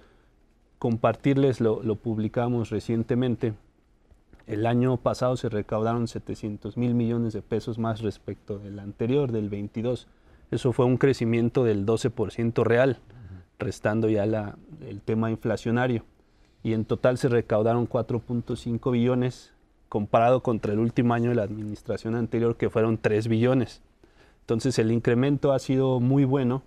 Compartirles, 0.77 1.59
lo, 1.59 1.81
lo 1.81 1.95
publicamos 1.95 2.69
recientemente, 2.69 3.53
el 4.47 4.65
año 4.65 4.97
pasado 4.97 5.37
se 5.37 5.49
recaudaron 5.49 6.07
700 6.07 6.77
mil 6.77 6.93
millones 6.93 7.33
de 7.33 7.41
pesos 7.41 7.79
más 7.79 8.01
respecto 8.01 8.59
del 8.59 8.79
anterior, 8.79 9.31
del 9.31 9.49
22. 9.49 10.07
Eso 10.51 10.73
fue 10.73 10.85
un 10.85 10.97
crecimiento 10.97 11.63
del 11.63 11.85
12% 11.85 12.63
real, 12.63 12.99
restando 13.57 14.09
ya 14.09 14.25
la, 14.25 14.57
el 14.87 15.01
tema 15.01 15.31
inflacionario. 15.31 16.03
Y 16.63 16.73
en 16.73 16.85
total 16.85 17.17
se 17.17 17.29
recaudaron 17.29 17.87
4.5 17.87 18.91
billones, 18.91 19.53
comparado 19.89 20.41
contra 20.41 20.73
el 20.73 20.79
último 20.79 21.13
año 21.13 21.29
de 21.29 21.35
la 21.35 21.43
administración 21.43 22.15
anterior, 22.15 22.57
que 22.57 22.69
fueron 22.69 22.97
3 22.97 23.27
billones. 23.27 23.81
Entonces 24.41 24.77
el 24.77 24.91
incremento 24.91 25.53
ha 25.53 25.59
sido 25.59 25.99
muy 25.99 26.23
bueno 26.23 26.61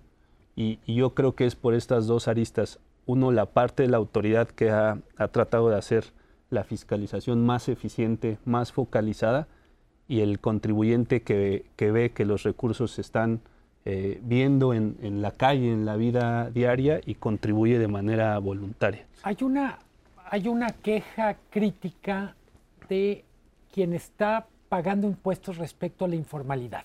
y, 0.59 0.79
yo 0.85 1.13
creo 1.13 1.35
que 1.35 1.45
es 1.45 1.55
por 1.55 1.73
estas 1.73 2.07
dos 2.07 2.27
aristas. 2.27 2.79
Uno, 3.05 3.31
la 3.31 3.45
parte 3.45 3.83
de 3.83 3.89
la 3.89 3.95
autoridad 3.95 4.49
que 4.49 4.69
ha, 4.69 4.99
tratado 5.31 5.69
de 5.69 5.77
hacer 5.77 6.11
la 6.49 6.63
fiscalización 6.63 7.45
más 7.45 7.69
eficiente, 7.69 8.37
más 8.45 8.71
focalizada, 8.71 9.47
y 10.07 10.21
el 10.21 10.39
contribuyente 10.39 11.21
que, 11.21 11.65
ve 11.79 12.11
que 12.11 12.25
los 12.25 12.43
recursos 12.43 12.91
se 12.91 13.01
están 13.01 13.41
eh, 13.85 14.19
viendo 14.23 14.73
en, 14.73 14.97
en, 15.01 15.21
la 15.21 15.31
calle, 15.31 15.71
en 15.71 15.85
la 15.85 15.95
vida 15.95 16.49
diaria 16.49 16.99
y 17.05 17.15
contribuye 17.15 17.77
de 17.77 17.87
manera 17.87 18.37
voluntaria. 18.39 19.05
Hay 19.21 19.37
una, 19.41 19.77
hay 20.25 20.47
una 20.47 20.71
queja 20.71 21.37
crítica 21.51 22.35
de 22.89 23.23
quien 23.71 23.93
está 23.93 24.47
pagando 24.67 25.07
impuestos 25.07 25.57
respecto 25.57 26.05
a 26.05 26.07
la 26.07 26.15
informalidad. 26.15 26.83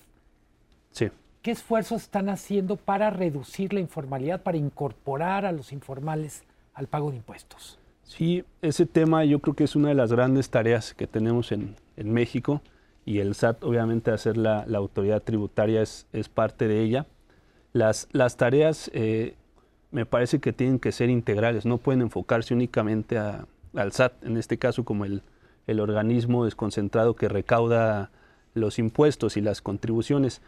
Sí. 0.91 1.09
¿Qué 1.41 1.51
esfuerzos 1.51 2.03
están 2.03 2.29
haciendo 2.29 2.75
para 2.75 3.09
reducir 3.09 3.73
la 3.73 3.79
informalidad, 3.79 4.41
para 4.41 4.57
incorporar 4.57 5.45
a 5.45 5.51
los 5.51 5.71
informales 5.71 6.43
al 6.73 6.87
pago 6.87 7.11
de 7.11 7.17
impuestos? 7.17 7.79
Sí, 8.05 8.45
ese 8.61 8.85
tema 8.85 9.25
yo 9.25 9.39
creo 9.39 9.55
que 9.55 9.63
es 9.63 9.75
una 9.75 9.89
de 9.89 9.95
las 9.95 10.13
grandes 10.13 10.49
tareas 10.49 10.93
que 10.93 11.07
tenemos 11.07 11.51
en, 11.51 11.75
México 11.97 12.61
y 13.05 13.19
el 13.19 13.35
SAT 13.35 13.63
obviamente 13.63 14.11
hacer 14.11 14.37
la, 14.37 14.65
autoridad 14.75 15.23
tributaria 15.23 15.81
es, 15.81 16.05
parte 16.33 16.67
de 16.67 16.81
ella. 16.81 17.07
Las, 17.73 18.07
las 18.11 18.37
tareas 18.37 18.91
eh, 18.93 19.35
me 19.91 20.05
parece 20.05 20.39
que 20.39 20.53
tienen 20.53 20.79
que 20.79 20.91
ser 20.91 21.09
integrales, 21.09 21.65
no 21.65 21.77
pueden 21.77 22.01
enfocarse 22.01 22.53
únicamente 22.53 23.17
al 23.17 23.91
SAT, 23.91 24.23
en 24.23 24.37
este 24.37 24.57
caso 24.57 24.85
como 24.85 25.03
el, 25.05 25.23
el 25.67 25.79
organismo 25.79 26.45
desconcentrado 26.45 27.15
que 27.15 27.27
recauda 27.27 28.11
los 28.53 28.77
impuestos 28.77 29.35
y 29.35 29.41
las 29.41 29.61
contribuciones. 29.61 30.41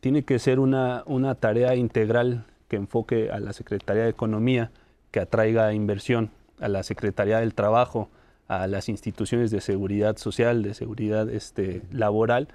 Tiene 0.00 0.24
que 0.24 0.38
ser 0.38 0.58
una, 0.58 1.02
una 1.06 1.34
tarea 1.34 1.76
integral 1.76 2.46
que 2.68 2.76
enfoque 2.76 3.30
a 3.30 3.38
la 3.38 3.52
Secretaría 3.52 4.04
de 4.04 4.10
Economía, 4.10 4.70
que 5.10 5.20
atraiga 5.20 5.74
inversión, 5.74 6.30
a 6.60 6.68
la 6.68 6.82
Secretaría 6.82 7.40
del 7.40 7.54
Trabajo, 7.54 8.08
a 8.48 8.66
las 8.66 8.88
instituciones 8.88 9.50
de 9.50 9.60
seguridad 9.60 10.16
social, 10.16 10.62
de 10.62 10.74
seguridad 10.74 11.28
este, 11.30 11.82
laboral, 11.90 12.48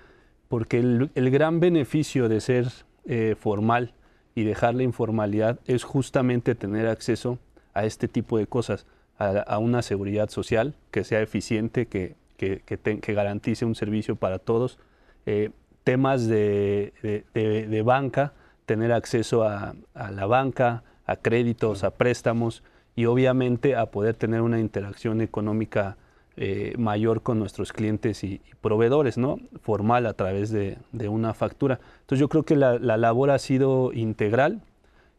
porque 0.48 0.80
el, 0.80 1.32
gran 1.32 1.60
beneficio 1.60 2.30
de 2.30 2.40
ser 2.40 2.68
eh, 3.06 3.36
formal 3.40 3.94
y 4.36 4.44
dejar 4.44 4.76
la 4.76 4.84
informalidad 4.84 5.60
es 5.66 5.84
justamente 5.84 6.56
tener 6.56 6.88
acceso 6.88 7.40
a 7.74 7.86
este 7.86 8.08
tipo 8.08 8.38
de 8.38 8.48
cosas 8.48 8.86
a, 9.18 9.58
una 9.58 9.82
seguridad 9.82 10.30
social 10.30 10.76
que 10.92 11.04
sea 11.04 11.22
eficiente, 11.22 11.88
que, 11.88 12.16
que, 12.38 12.62
que, 12.62 13.14
garantice 13.14 13.66
un 13.66 13.74
servicio 13.74 14.16
para 14.16 14.38
todos. 14.38 14.78
Eh, 15.26 15.50
temas 15.84 16.28
de, 16.28 16.94
de, 17.34 17.82
banca, 17.82 18.34
tener 18.66 18.92
acceso 18.92 19.44
a, 19.44 19.74
a, 19.96 20.12
la 20.12 20.28
banca, 20.28 20.84
a 21.06 21.16
créditos, 21.16 21.84
a 21.84 21.92
préstamos 21.92 22.62
y 22.98 23.06
obviamente 23.06 23.78
a 23.78 23.86
poder 23.86 24.16
tener 24.16 24.42
una 24.42 24.60
interacción 24.60 25.22
económica 25.22 25.96
eh, 26.36 26.74
mayor 26.78 27.22
con 27.22 27.40
nuestros 27.40 27.72
clientes 27.72 28.24
y, 28.24 28.42
proveedores, 28.60 29.18
¿no? 29.18 29.40
Formal 29.62 30.08
a 30.08 30.14
través 30.14 30.50
de, 30.50 30.78
una 31.08 31.34
factura. 31.34 31.80
Entonces 32.02 32.20
yo 32.20 32.28
creo 32.28 32.44
que 32.44 32.58
la, 32.58 32.80
la 32.80 32.98
labor 32.98 33.30
ha 33.30 33.40
sido 33.40 33.94
integral 33.94 34.62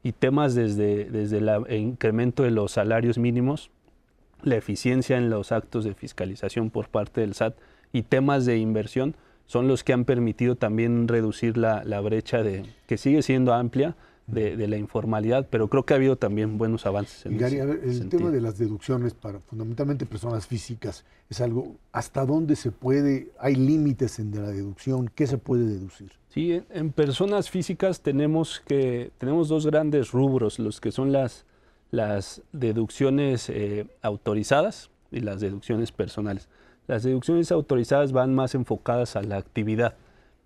y 0.03 0.13
temas 0.13 0.55
desde, 0.55 1.07
desde 1.07 1.39
el 1.39 1.65
incremento 1.71 2.43
de 2.43 2.51
los 2.51 2.73
salarios 2.73 3.17
mínimos 3.17 3.71
la 4.43 4.57
eficiencia 4.57 5.17
en 5.17 5.31
los 5.31 5.53
actos 5.53 5.85
de 5.85 5.95
fiscalización 5.95 6.71
por 6.71 6.89
parte 6.89 7.21
del 7.21 7.35
SAT 7.35 7.57
y 7.93 8.03
temas 8.03 8.45
de 8.45 8.59
inversión 8.59 9.17
son 9.47 9.67
los 9.67 9.83
que 9.83 9.93
han 9.93 10.05
permitido 10.05 10.57
también 10.57 11.09
reducir 11.09 11.57
la, 11.57 11.83
brecha 12.01 12.43
de 12.43 12.65
que 12.87 12.99
sigue 12.99 13.23
siendo 13.23 13.55
amplia 13.55 13.97
de, 14.29 14.69
la 14.69 14.77
informalidad, 14.77 15.49
pero 15.51 15.69
creo 15.69 15.85
que 15.85 15.95
ha 15.95 15.97
habido 15.97 16.17
también 16.17 16.57
buenos 16.57 16.87
avances. 16.87 17.27
En 17.27 17.37
Gary, 17.37 17.57
el 17.59 18.09
tema 18.09 18.31
de 18.31 18.41
las 18.41 18.59
deducciones 18.59 19.15
para 19.15 19.41
fundamentalmente 19.41 20.07
personas 20.07 20.47
físicas 20.47 21.05
es 21.29 21.41
algo, 21.41 21.77
¿hasta 21.91 22.25
dónde 22.25 22.55
se 22.55 22.71
puede, 22.71 23.33
hay 23.41 23.57
límites 23.57 24.19
en 24.21 24.31
la 24.35 24.51
deducción? 24.51 25.11
¿Qué 25.15 25.27
se 25.27 25.39
puede 25.39 25.67
deducir? 25.67 26.13
Sí, 26.29 26.63
en, 26.71 26.93
personas 26.93 27.51
físicas 27.51 28.03
tenemos, 28.03 28.63
que, 28.67 29.11
tenemos 29.19 29.49
dos 29.49 29.67
grandes 29.67 30.13
rubros, 30.13 30.59
los 30.59 30.81
que 30.81 30.93
son 30.93 31.11
las 31.11 31.45
las 31.91 32.43
deducciones 32.53 33.49
eh, 33.49 33.87
autorizadas 34.03 34.91
y 35.11 35.21
las 35.21 35.41
deducciones 35.41 35.93
personales. 35.93 36.49
Las 36.87 37.03
deducciones 37.03 37.53
autorizadas 37.53 38.13
van 38.13 38.35
más 38.35 38.55
enfocadas 38.55 39.17
a 39.17 39.23
la 39.23 39.37
actividad. 39.37 39.95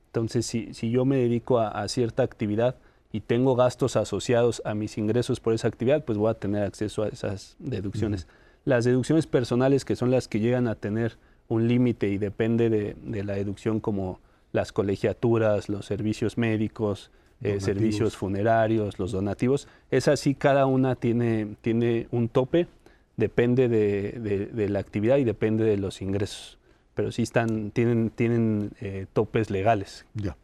Entonces, 0.07 0.47
si, 0.47 0.75
si 0.75 0.91
yo 0.91 1.05
me 1.05 1.17
dedico 1.17 1.59
a, 1.59 1.87
cierta 1.89 2.23
actividad 2.23 2.77
y 3.13 3.21
tengo 3.21 3.55
gastos 3.55 3.97
asociados 3.97 4.63
a 4.65 4.75
mis 4.75 4.99
ingresos 4.99 5.41
por 5.41 5.53
esa 5.53 5.69
actividad, 5.69 6.05
pues 6.05 6.19
voy 6.19 6.31
a 6.31 6.35
tener 6.35 6.65
acceso 6.65 7.03
a 7.03 7.09
esas 7.09 7.57
deducciones. 7.59 8.27
Las 8.65 8.85
deducciones 8.85 9.27
personales, 9.27 9.85
que 9.85 9.97
son 9.97 10.11
las 10.11 10.29
que 10.29 10.41
llegan 10.41 10.67
a 10.67 10.75
tener 10.75 11.19
un 11.49 11.69
límite 11.69 12.09
y 12.09 12.19
depende 12.19 12.71
de, 12.71 12.97
de 13.03 13.25
la 13.25 13.35
deducción 13.35 13.81
como 13.81 14.21
las 14.53 14.73
colegiaturas, 14.73 15.69
los 15.69 15.87
servicios 15.87 16.39
médicos, 16.39 17.11
eh, 17.43 17.61
servicios 17.61 18.17
funerarios, 18.17 19.01
los 19.01 19.11
donativos. 19.11 19.67
Es 19.91 20.07
así, 20.07 20.35
cada 20.35 20.67
una 20.67 20.95
tiene, 20.95 21.57
tiene 21.61 22.07
un 22.13 22.29
tope, 22.29 22.69
depende 23.17 23.69
de, 23.69 24.69
la 24.69 24.79
actividad 24.79 25.17
y 25.17 25.25
depende 25.25 25.65
de 25.65 25.77
los 25.77 26.03
ingresos. 26.03 26.59
Pero 26.95 27.11
sí 27.11 27.23
están, 27.23 27.73
tienen, 27.73 28.11
tienen 28.11 28.71
eh, 28.81 29.07
topes 29.13 29.51
legales. 29.51 30.07
Ya. 30.15 30.37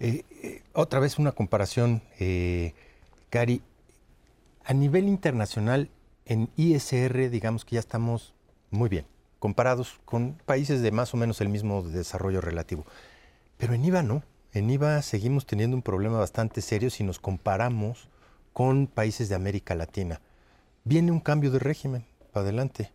Eh, 0.00 0.62
otra 0.72 1.00
vez 1.00 1.18
una 1.18 1.32
comparación, 1.32 2.02
Cari. 3.30 3.62
A 4.64 4.74
nivel 4.74 5.06
internacional, 5.06 5.90
en 6.24 6.50
ISR, 6.56 7.30
digamos 7.30 7.64
que 7.64 7.74
ya 7.74 7.80
estamos 7.80 8.34
muy 8.70 8.88
bien, 8.88 9.06
comparados 9.38 10.00
con 10.04 10.34
países 10.44 10.82
de 10.82 10.90
más 10.90 11.14
o 11.14 11.16
menos 11.16 11.40
el 11.40 11.48
mismo 11.48 11.82
desarrollo 11.82 12.40
relativo. 12.40 12.84
Pero 13.58 13.74
en 13.74 13.84
IVA 13.84 14.02
no. 14.02 14.22
En 14.52 14.68
IVA 14.68 15.02
seguimos 15.02 15.46
teniendo 15.46 15.76
un 15.76 15.82
problema 15.82 16.18
bastante 16.18 16.62
serio 16.62 16.90
si 16.90 17.04
nos 17.04 17.20
comparamos 17.20 18.08
con 18.52 18.86
países 18.86 19.28
de 19.28 19.34
América 19.34 19.74
Latina. 19.74 20.20
Viene 20.84 21.12
un 21.12 21.20
cambio 21.20 21.50
de 21.50 21.58
régimen 21.58 22.04
para 22.32 22.44
adelante. 22.44 22.90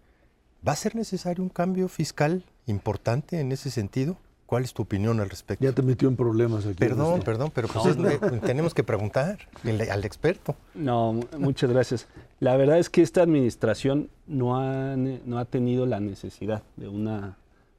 ¿Va 0.68 0.74
a 0.74 0.76
ser 0.76 0.96
necesario 0.96 1.44
un 1.44 1.50
cambio 1.50 1.88
fiscal 1.88 2.46
importante 2.66 3.40
en 3.40 3.52
ese 3.52 3.72
sentido? 3.72 4.18
¿Cuál 4.52 4.66
es 4.66 4.74
tu 4.74 4.82
opinión 4.82 5.22
al 5.22 5.30
respecto? 5.30 5.64
Ya 5.64 5.72
te 5.72 5.82
metió 5.82 6.10
en 6.10 6.18
problemas 6.18 6.66
aquí. 6.66 6.76
Perdón, 6.76 7.22
perdón, 7.22 7.52
pero 7.56 7.70
pues 7.70 8.42
tenemos 8.42 8.74
que 8.74 8.84
preguntar 8.84 9.48
al 9.64 10.04
experto. 10.04 10.58
No, 10.76 11.18
muchas 11.38 11.70
gracias. 11.70 12.10
La 12.42 12.58
verdad 12.58 12.78
es 12.78 12.90
que 12.90 13.02
esta 13.02 13.22
administración 13.22 14.10
no 14.28 14.58
ha, 14.58 14.98
no 14.98 15.40
ha 15.40 15.46
tenido 15.46 15.86
la 15.86 16.02
necesidad 16.02 16.64
de 16.76 16.90
una 16.90 17.38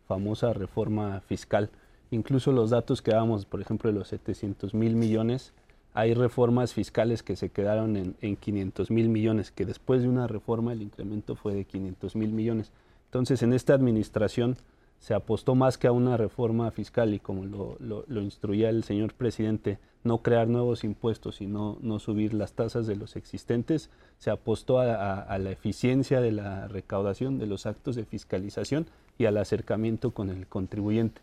famosa 0.09 0.55
reforma 0.55 1.21
fiscal. 1.29 1.69
Incluso 2.11 2.52
los 2.52 2.71
datos 2.71 3.02
que 3.02 3.11
dábamos, 3.11 3.45
por 3.45 3.61
ejemplo, 3.61 3.93
de 3.93 3.99
los 3.99 4.09
700 4.09 4.73
mil 4.73 4.97
millones, 4.97 5.52
hay 5.93 6.14
reformas 6.14 6.73
fiscales 6.73 7.23
que 7.23 7.37
se 7.37 7.50
quedaron 7.50 7.99
en, 7.99 8.17
en 8.23 8.35
500 8.35 8.91
mil 8.91 9.11
millones, 9.11 9.50
que 9.50 9.67
después 9.67 10.00
de 10.00 10.09
una 10.09 10.26
reforma 10.26 10.73
el 10.73 10.81
incremento 10.81 11.37
fue 11.37 11.52
de 11.52 11.67
500 11.67 12.17
mil 12.17 12.33
millones. 12.33 12.73
Entonces, 13.09 13.43
en 13.43 13.52
esta 13.52 13.75
administración 13.75 14.57
se 15.02 15.14
apostó 15.14 15.56
más 15.56 15.78
que 15.78 15.88
a 15.88 15.92
una 15.92 16.16
reforma 16.16 16.71
fiscal 16.71 17.12
y 17.12 17.18
como 17.18 17.44
lo, 17.44 17.76
lo, 17.80 18.23
instruía 18.23 18.71
el 18.71 18.85
señor 18.85 19.14
presidente, 19.14 19.80
no 20.04 20.23
crear 20.23 20.47
nuevos 20.47 20.85
impuestos 20.85 21.40
y 21.40 21.49
no, 21.49 21.76
subir 21.99 22.35
las 22.35 22.52
tasas 22.52 22.87
de 22.87 22.94
los 22.94 23.16
existentes, 23.16 23.90
se 24.18 24.30
apostó 24.30 24.78
a, 24.78 25.37
la 25.38 25.50
eficiencia 25.50 26.21
de 26.21 26.30
la 26.30 26.68
recaudación 26.68 27.40
de 27.40 27.49
los 27.49 27.66
actos 27.66 27.97
de 27.97 28.04
fiscalización 28.04 28.87
y 29.18 29.25
al 29.25 29.38
acercamiento 29.38 30.12
con 30.12 30.30
el 30.30 30.47
contribuyente. 30.47 31.21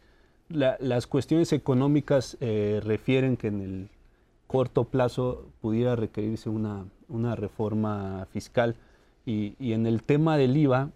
Las 0.50 1.08
cuestiones 1.08 1.54
económicas 1.54 2.36
eh, 2.42 2.82
refieren 2.84 3.38
que 3.38 3.48
en 3.48 3.62
el 3.62 3.90
corto 4.48 4.84
plazo 4.84 5.48
pudiera 5.62 5.96
requerirse 5.96 6.50
una, 6.50 6.84
una 7.08 7.38
reforma 7.38 8.28
fiscal 8.34 8.76
y, 9.26 9.56
y, 9.58 9.72
en 9.72 9.86
el 9.86 10.04
tema 10.04 10.36
del 10.36 10.58
IVA 10.58 10.92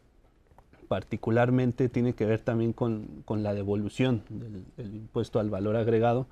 particularmente 0.93 1.89
tiene 1.89 2.13
que 2.13 2.23
ver 2.23 2.41
también 2.41 2.71
con, 2.71 3.23
con 3.25 3.41
la 3.41 3.55
devolución 3.55 4.21
del, 4.29 4.93
impuesto 4.93 5.39
al 5.39 5.49
valor 5.49 5.75
agregado, 5.75 6.27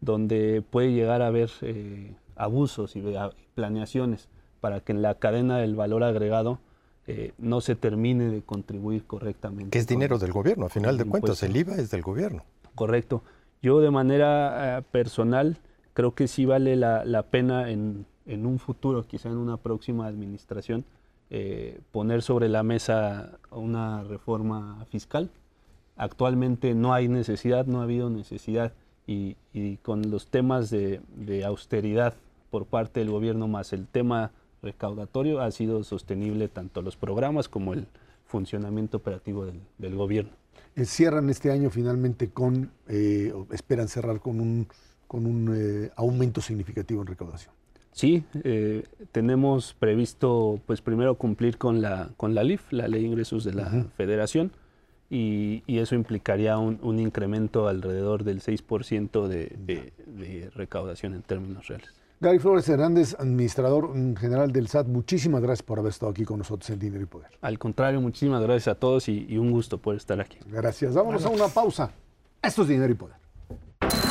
donde 0.00 0.64
puede 0.68 0.92
llegar 0.92 1.22
a 1.22 1.28
haber 1.28 1.48
eh, 1.62 2.16
abusos 2.34 2.96
y 2.96 3.04
planeaciones 3.54 4.28
para 4.60 4.80
que 4.80 4.90
en 4.90 5.00
la 5.00 5.14
cadena 5.14 5.58
del 5.58 5.76
valor 5.76 6.02
agregado 6.02 6.58
eh, 7.06 7.34
no 7.38 7.60
se 7.60 7.76
termine 7.76 8.30
de 8.30 8.42
contribuir 8.42 9.04
correctamente. 9.04 9.70
Que 9.70 9.78
es 9.78 9.86
dinero 9.86 10.18
del 10.18 10.32
gobierno, 10.32 10.66
a 10.66 10.70
final 10.70 10.98
de 10.98 11.04
cuentas, 11.04 11.44
el 11.44 11.56
IVA 11.56 11.76
es 11.76 11.92
del 11.92 12.02
gobierno. 12.02 12.42
Correcto. 12.74 13.22
Yo 13.62 13.78
de 13.78 13.92
manera 13.92 14.78
eh, 14.78 14.82
personal 14.90 15.58
creo 15.94 16.16
que 16.16 16.26
sí 16.26 16.46
vale 16.46 16.74
la, 16.74 17.22
pena 17.30 17.70
en, 17.70 18.06
un 18.26 18.58
futuro, 18.58 19.06
quizá 19.06 19.28
en 19.28 19.36
una 19.36 19.56
próxima 19.56 20.08
administración, 20.08 20.84
eh, 21.30 21.80
poner 21.92 22.22
sobre 22.22 22.48
la 22.48 22.62
mesa 22.62 23.38
una 23.50 24.02
reforma 24.04 24.84
fiscal. 24.90 25.30
Actualmente 25.96 26.74
no 26.74 26.92
hay 26.92 27.08
necesidad, 27.08 27.66
no 27.66 27.80
ha 27.80 27.84
habido 27.84 28.10
necesidad 28.10 28.72
y, 29.06 29.76
con 29.82 30.10
los 30.10 30.28
temas 30.28 30.70
de, 30.70 31.00
austeridad 31.44 32.14
por 32.50 32.66
parte 32.66 33.00
del 33.00 33.10
gobierno 33.10 33.48
más 33.48 33.72
el 33.72 33.86
tema 33.86 34.32
recaudatorio 34.62 35.40
ha 35.40 35.50
sido 35.50 35.82
sostenible 35.84 36.48
tanto 36.48 36.82
los 36.82 36.96
programas 36.96 37.48
como 37.48 37.72
el 37.72 37.86
funcionamiento 38.26 38.98
operativo 38.98 39.46
del, 39.78 39.94
gobierno. 39.96 40.32
Eh, 40.76 40.84
cierran 40.84 41.30
este 41.30 41.50
año 41.50 41.70
finalmente 41.70 42.30
con, 42.30 42.70
eh, 42.88 43.32
esperan 43.50 43.88
cerrar 43.88 44.20
con 44.20 44.40
un, 44.40 44.68
con 45.08 45.26
un 45.26 45.54
eh, 45.56 45.90
aumento 45.96 46.40
significativo 46.40 47.00
en 47.00 47.08
recaudación. 47.08 47.59
Sí, 47.92 48.24
tenemos 49.12 49.74
previsto, 49.78 50.60
pues 50.66 50.80
primero 50.80 51.16
cumplir 51.16 51.58
con 51.58 51.82
la, 51.82 52.10
con 52.16 52.34
la 52.34 52.44
LIF, 52.44 52.72
la 52.72 52.88
Ley 52.88 53.02
de 53.02 53.08
Ingresos 53.08 53.44
de 53.44 53.52
la 53.52 53.86
Federación, 53.96 54.52
y, 55.10 55.62
eso 55.66 55.96
implicaría 55.96 56.56
un, 56.56 56.98
incremento 56.98 57.66
alrededor 57.66 58.22
del 58.22 58.40
6% 58.40 59.26
de, 59.26 59.92
de, 60.06 60.50
recaudación 60.54 61.14
en 61.14 61.22
términos 61.22 61.66
reales. 61.66 61.90
Gary 62.20 62.38
Flores 62.38 62.68
Hernández, 62.68 63.16
administrador 63.18 63.92
general 64.18 64.52
del 64.52 64.68
SAT, 64.68 64.86
muchísimas 64.86 65.40
gracias 65.40 65.62
por 65.62 65.78
haber 65.78 65.90
estado 65.90 66.12
aquí 66.12 66.24
con 66.24 66.38
nosotros 66.38 66.68
en 66.70 66.78
Dinero 66.78 67.02
y 67.02 67.06
Poder. 67.06 67.30
Al 67.40 67.58
contrario, 67.58 68.00
muchísimas 68.00 68.42
gracias 68.42 68.68
a 68.68 68.78
todos 68.78 69.08
y, 69.08 69.26
y 69.28 69.38
un 69.38 69.50
gusto 69.50 69.78
poder 69.78 69.98
estar 69.98 70.20
aquí. 70.20 70.38
Gracias. 70.46 70.94
Vámonos 70.94 71.24
a 71.24 71.30
una 71.30 71.48
pausa. 71.48 71.90
Esto 72.42 72.62
es 72.62 72.68
Dinero 72.68 72.92
y 72.92 72.96
Poder. 72.96 74.09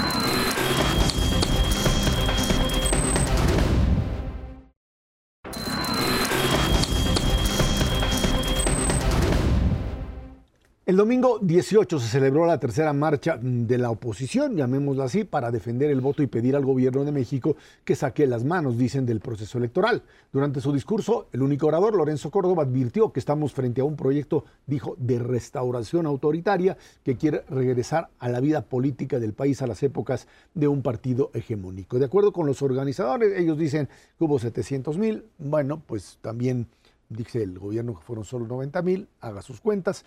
El 10.89 10.95
domingo 10.95 11.37
18 11.39 11.99
se 11.99 12.07
celebró 12.07 12.47
la 12.47 12.59
tercera 12.59 12.93
marcha 12.93 13.37
de 13.39 13.77
la 13.77 13.91
oposición, 13.91 14.55
llamémosla 14.55 15.03
así, 15.03 15.23
para 15.23 15.51
defender 15.51 15.91
el 15.91 16.01
voto 16.01 16.23
y 16.23 16.25
pedir 16.25 16.55
al 16.55 16.65
gobierno 16.65 17.05
de 17.05 17.11
México 17.11 17.55
que 17.85 17.95
saque 17.95 18.25
las 18.25 18.43
manos, 18.43 18.75
dicen, 18.75 19.05
del 19.05 19.19
proceso 19.19 19.59
electoral. 19.59 20.01
Durante 20.33 20.61
su 20.61 20.73
discurso, 20.73 21.27
el 21.31 21.43
único 21.43 21.67
orador, 21.67 21.95
Lorenzo 21.95 22.31
Córdoba, 22.31 22.63
advirtió 22.63 23.13
que 23.13 23.19
estamos 23.19 23.53
frente 23.53 23.81
a 23.81 23.83
un 23.83 23.95
proyecto, 23.95 24.45
dijo, 24.65 24.95
de 24.97 25.19
restauración 25.19 26.07
autoritaria 26.07 26.75
que 27.03 27.17
quiere 27.17 27.43
regresar 27.51 28.09
a 28.17 28.27
la 28.27 28.39
vida 28.39 28.63
política 28.63 29.19
del 29.19 29.33
país 29.33 29.61
a 29.61 29.67
las 29.67 29.83
épocas 29.83 30.27
de 30.55 30.67
un 30.67 30.81
partido 30.81 31.29
hegemónico. 31.35 31.99
De 31.99 32.05
acuerdo 32.05 32.33
con 32.33 32.47
los 32.47 32.63
organizadores, 32.63 33.37
ellos 33.37 33.59
dicen 33.59 33.89
que 34.17 34.23
hubo 34.23 34.39
700 34.39 34.97
mil, 34.97 35.25
bueno, 35.37 35.83
pues 35.85 36.17
también 36.21 36.65
dice 37.09 37.43
el 37.43 37.59
gobierno 37.59 37.93
que 37.93 38.01
fueron 38.01 38.25
solo 38.25 38.47
90 38.47 38.81
mil, 38.81 39.07
haga 39.21 39.43
sus 39.43 39.61
cuentas 39.61 40.03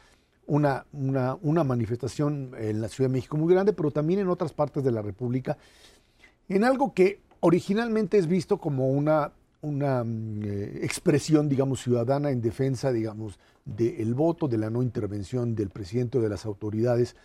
una, 0.47 0.87
una, 0.93 1.65
manifestación 1.65 2.53
en 2.59 2.81
la 2.81 2.89
Ciudad 2.89 3.09
de 3.09 3.15
México 3.15 3.37
muy 3.37 3.53
grande, 3.53 3.73
pero 3.73 3.91
también 3.91 4.21
en 4.21 4.29
otras 4.29 4.53
partes 4.53 4.83
de 4.83 4.91
la 4.91 5.03
República, 5.03 5.57
en 6.49 6.65
algo 6.65 6.93
que 6.93 7.21
originalmente 7.41 8.19
es 8.19 8.27
visto 8.27 8.59
como 8.59 8.91
una, 8.91 9.33
una 9.61 10.05
mm, 10.05 10.43
eh, 10.45 10.79
expresión, 10.83 11.49
digamos, 11.49 11.83
ciudadana 11.83 12.31
en 12.31 12.43
defensa, 12.43 12.93
digamos, 12.93 13.39
del 13.65 14.15
voto, 14.15 14.49
de 14.49 14.59
la 14.59 14.71
no 14.71 14.83
intervención 14.83 15.55
del 15.55 15.71
presidente 15.71 16.19
o 16.19 16.21
de 16.21 16.29
las 16.29 16.45
autoridades 16.45 17.17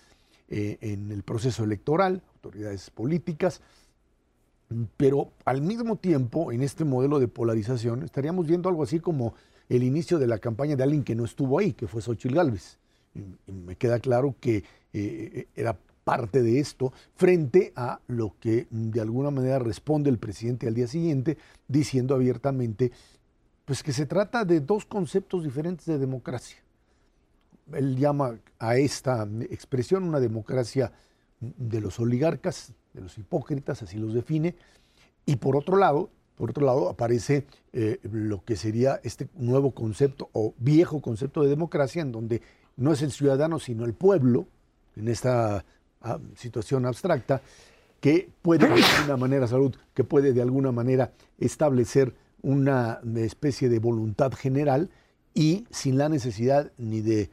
eh, 0.49 0.77
en 0.81 1.11
el 1.11 1.23
proceso 1.23 1.63
electoral, 1.63 2.21
autoridades 2.35 2.89
políticas, 2.91 3.61
pero 4.97 5.31
al 5.45 5.61
mismo 5.61 5.95
tiempo, 5.95 6.51
en 6.51 6.61
este 6.61 6.83
modelo 6.85 7.19
de 7.19 7.27
polarización, 7.27 8.03
estaríamos 8.03 8.45
viendo 8.47 8.69
algo 8.69 8.83
así 8.83 8.99
como 8.99 9.33
el 9.69 9.83
inicio 9.83 10.19
de 10.19 10.27
la 10.27 10.37
campaña 10.37 10.75
de 10.75 10.83
alguien 10.83 11.03
que 11.03 11.15
no 11.15 11.25
estuvo 11.25 11.57
ahí, 11.57 11.73
que 11.73 11.87
fue 11.87 12.01
Xochitl 12.01 12.35
Gálvez 12.35 12.77
me 13.45 13.75
queda 13.75 13.99
claro 13.99 14.35
que 14.39 14.63
eh, 14.93 15.47
era 15.55 15.77
parte 16.03 16.41
de 16.41 16.59
esto 16.59 16.93
frente 17.15 17.73
a 17.75 17.99
lo 18.07 18.33
que 18.39 18.67
de 18.69 19.01
alguna 19.01 19.29
manera 19.29 19.59
responde 19.59 20.09
el 20.09 20.17
presidente 20.17 20.67
al 20.67 20.73
día 20.73 20.87
siguiente 20.87 21.37
diciendo 21.67 22.15
abiertamente 22.15 22.93
pues 23.65 23.83
que 23.83 23.91
se 23.91 24.05
trata 24.05 24.45
de 24.45 24.61
dos 24.61 24.85
conceptos 24.85 25.43
diferentes 25.43 25.85
de 25.85 25.97
democracia. 25.97 26.57
Él 27.73 27.97
llama 27.97 28.39
a 28.59 28.77
esta 28.77 29.27
expresión 29.49 30.05
una 30.05 30.21
democracia 30.21 30.93
de 31.41 31.81
los 31.81 31.99
oligarcas, 31.99 32.71
de 32.93 33.01
los 33.01 33.17
hipócritas, 33.17 33.83
así 33.83 33.97
los 33.97 34.13
define, 34.13 34.55
y 35.25 35.35
por 35.35 35.57
otro 35.57 35.75
lado, 35.75 36.09
por 36.37 36.51
otro 36.51 36.65
lado 36.65 36.87
aparece 36.87 37.45
eh, 37.73 37.99
lo 38.03 38.45
que 38.45 38.55
sería 38.55 39.01
este 39.03 39.27
nuevo 39.35 39.71
concepto 39.71 40.29
o 40.31 40.53
viejo 40.57 41.01
concepto 41.01 41.43
de 41.43 41.49
democracia 41.49 42.01
en 42.01 42.13
donde 42.13 42.41
no 42.77 42.93
es 42.93 43.01
el 43.01 43.11
ciudadano, 43.11 43.59
sino 43.59 43.85
el 43.85 43.93
pueblo, 43.93 44.47
en 44.95 45.07
esta 45.09 45.65
ah, 46.01 46.19
situación 46.35 46.85
abstracta, 46.85 47.41
que 47.99 48.29
puede 48.41 48.67
de 48.67 48.83
alguna 48.83 49.17
manera, 49.17 49.47
salud, 49.47 49.75
que 49.93 50.03
puede 50.03 50.33
de 50.33 50.41
alguna 50.41 50.71
manera 50.71 51.11
establecer 51.39 52.15
una 52.41 52.99
especie 53.15 53.69
de 53.69 53.79
voluntad 53.79 54.31
general 54.33 54.89
y 55.33 55.65
sin 55.71 55.97
la 55.97 56.07
necesidad 56.07 56.71
ni 56.77 57.01
de 57.01 57.29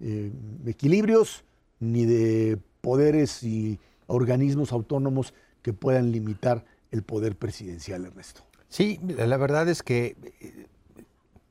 eh, 0.00 0.32
equilibrios, 0.66 1.44
ni 1.80 2.04
de 2.06 2.58
poderes 2.80 3.42
y 3.42 3.78
organismos 4.06 4.72
autónomos 4.72 5.34
que 5.62 5.72
puedan 5.72 6.12
limitar 6.12 6.64
el 6.90 7.02
poder 7.02 7.36
presidencial, 7.36 8.10
resto. 8.12 8.42
Sí, 8.68 9.00
la 9.16 9.36
verdad 9.36 9.68
es 9.68 9.82
que 9.82 10.16
eh, 10.40 10.66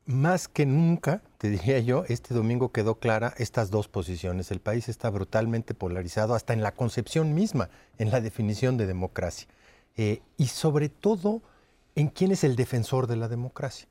más 0.05 0.47
que 0.47 0.65
nunca, 0.65 1.21
te 1.37 1.49
diría 1.49 1.79
yo, 1.79 2.05
este 2.07 2.33
domingo 2.33 2.71
quedó 2.71 2.99
clara 2.99 3.33
estas 3.37 3.71
dos 3.71 3.87
posiciones. 3.87 4.51
El 4.51 4.59
país 4.59 4.87
está 4.87 5.09
brutalmente 5.09 5.73
polarizado 5.73 6.35
hasta 6.35 6.53
en 6.53 6.61
la 6.61 6.73
concepción 6.73 7.33
misma, 7.33 7.69
en 7.97 8.11
la 8.11 8.21
definición 8.21 8.77
de 8.77 8.85
democracia. 8.85 9.47
Eh, 9.97 10.21
y 10.37 10.47
sobre 10.47 10.89
todo 10.89 11.41
en 11.95 12.09
quién 12.09 12.31
es 12.31 12.43
el 12.43 12.55
defensor 12.55 13.07
de 13.07 13.15
la 13.15 13.27
democracia. 13.27 13.87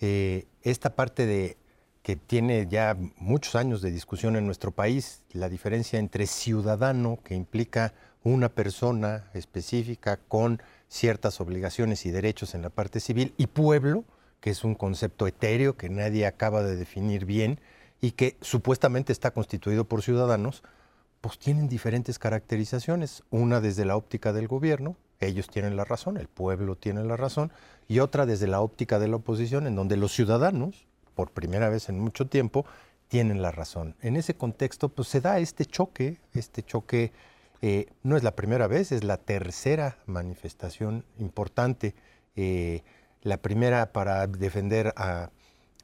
Eh, 0.00 0.46
esta 0.62 0.94
parte 0.96 1.24
de 1.26 1.56
que 2.02 2.16
tiene 2.16 2.66
ya 2.68 2.98
muchos 3.16 3.54
años 3.54 3.80
de 3.80 3.90
discusión 3.90 4.36
en 4.36 4.44
nuestro 4.44 4.72
país, 4.72 5.22
la 5.32 5.48
diferencia 5.48 5.98
entre 5.98 6.26
ciudadano, 6.26 7.18
que 7.24 7.34
implica 7.34 7.94
una 8.22 8.50
persona 8.50 9.30
específica 9.32 10.18
con 10.28 10.60
ciertas 10.88 11.40
obligaciones 11.40 12.04
y 12.04 12.10
derechos 12.10 12.54
en 12.54 12.60
la 12.60 12.68
parte 12.68 13.00
civil, 13.00 13.32
y 13.38 13.46
pueblo, 13.46 14.04
que 14.44 14.50
es 14.50 14.62
un 14.62 14.74
concepto 14.74 15.26
etéreo 15.26 15.78
que 15.78 15.88
nadie 15.88 16.26
acaba 16.26 16.62
de 16.62 16.76
definir 16.76 17.24
bien 17.24 17.60
y 18.02 18.10
que 18.10 18.36
supuestamente 18.42 19.10
está 19.10 19.30
constituido 19.30 19.86
por 19.86 20.02
ciudadanos, 20.02 20.62
pues 21.22 21.38
tienen 21.38 21.66
diferentes 21.66 22.18
caracterizaciones. 22.18 23.22
Una 23.30 23.62
desde 23.62 23.86
la 23.86 23.96
óptica 23.96 24.34
del 24.34 24.46
gobierno, 24.46 24.98
ellos 25.18 25.48
tienen 25.48 25.76
la 25.76 25.86
razón, 25.86 26.18
el 26.18 26.28
pueblo 26.28 26.76
tiene 26.76 27.02
la 27.04 27.16
razón, 27.16 27.52
y 27.88 28.00
otra 28.00 28.26
desde 28.26 28.46
la 28.46 28.60
óptica 28.60 28.98
de 28.98 29.08
la 29.08 29.16
oposición, 29.16 29.66
en 29.66 29.76
donde 29.76 29.96
los 29.96 30.12
ciudadanos, 30.12 30.84
por 31.14 31.30
primera 31.30 31.70
vez 31.70 31.88
en 31.88 31.98
mucho 31.98 32.26
tiempo, 32.26 32.66
tienen 33.08 33.40
la 33.40 33.50
razón. 33.50 33.96
En 34.02 34.14
ese 34.14 34.34
contexto, 34.34 34.90
pues 34.90 35.08
se 35.08 35.22
da 35.22 35.38
este 35.38 35.64
choque, 35.64 36.18
este 36.34 36.62
choque 36.62 37.12
eh, 37.62 37.86
no 38.02 38.18
es 38.18 38.22
la 38.22 38.36
primera 38.36 38.66
vez, 38.66 38.92
es 38.92 39.04
la 39.04 39.16
tercera 39.16 39.96
manifestación 40.04 41.06
importante. 41.18 41.94
Eh, 42.36 42.82
la 43.24 43.38
primera 43.38 43.92
para 43.92 44.26
defender 44.28 44.94
a, 44.96 45.30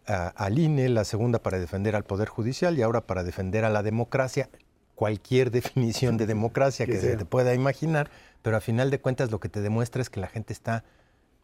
al 0.06 0.58
INE, 0.58 0.88
la 0.88 1.04
segunda 1.04 1.42
para 1.42 1.58
defender 1.58 1.96
al 1.96 2.04
Poder 2.04 2.28
Judicial 2.28 2.78
y 2.78 2.82
ahora 2.82 3.06
para 3.06 3.24
defender 3.24 3.64
a 3.64 3.70
la 3.70 3.82
democracia, 3.82 4.48
cualquier 4.94 5.50
definición 5.50 6.16
de 6.16 6.26
democracia 6.26 6.86
que, 6.86 7.00
se 7.00 7.16
te 7.16 7.24
pueda 7.24 7.54
imaginar, 7.54 8.10
pero 8.42 8.56
a 8.56 8.60
final 8.60 8.90
de 8.90 9.00
cuentas 9.00 9.30
lo 9.30 9.40
que 9.40 9.48
te 9.48 9.60
demuestra 9.60 10.02
es 10.02 10.10
que 10.10 10.20
la 10.20 10.28
gente 10.28 10.52
está, 10.52 10.84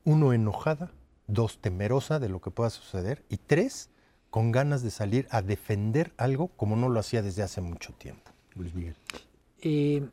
uno, 0.05 0.33
enojada, 0.33 0.93
dos, 1.27 1.59
temerosa 1.61 2.21
de 2.21 2.29
lo 2.29 2.41
que 2.41 2.51
pueda 2.51 2.71
suceder 2.71 3.25
y 3.29 3.39
tres, 3.39 3.91
con 4.31 4.53
ganas 4.53 4.83
de 4.83 4.91
salir 4.91 5.27
a 5.31 5.41
defender 5.41 6.13
algo 6.19 6.49
como 6.49 6.77
no 6.77 6.91
lo 6.91 7.01
hacía 7.01 7.23
desde 7.23 7.43
hace 7.43 7.63
mucho 7.63 7.95
tiempo. 7.95 8.31
Luis 8.55 8.75
Miguel. 8.75 8.97
Eh, 9.63 10.07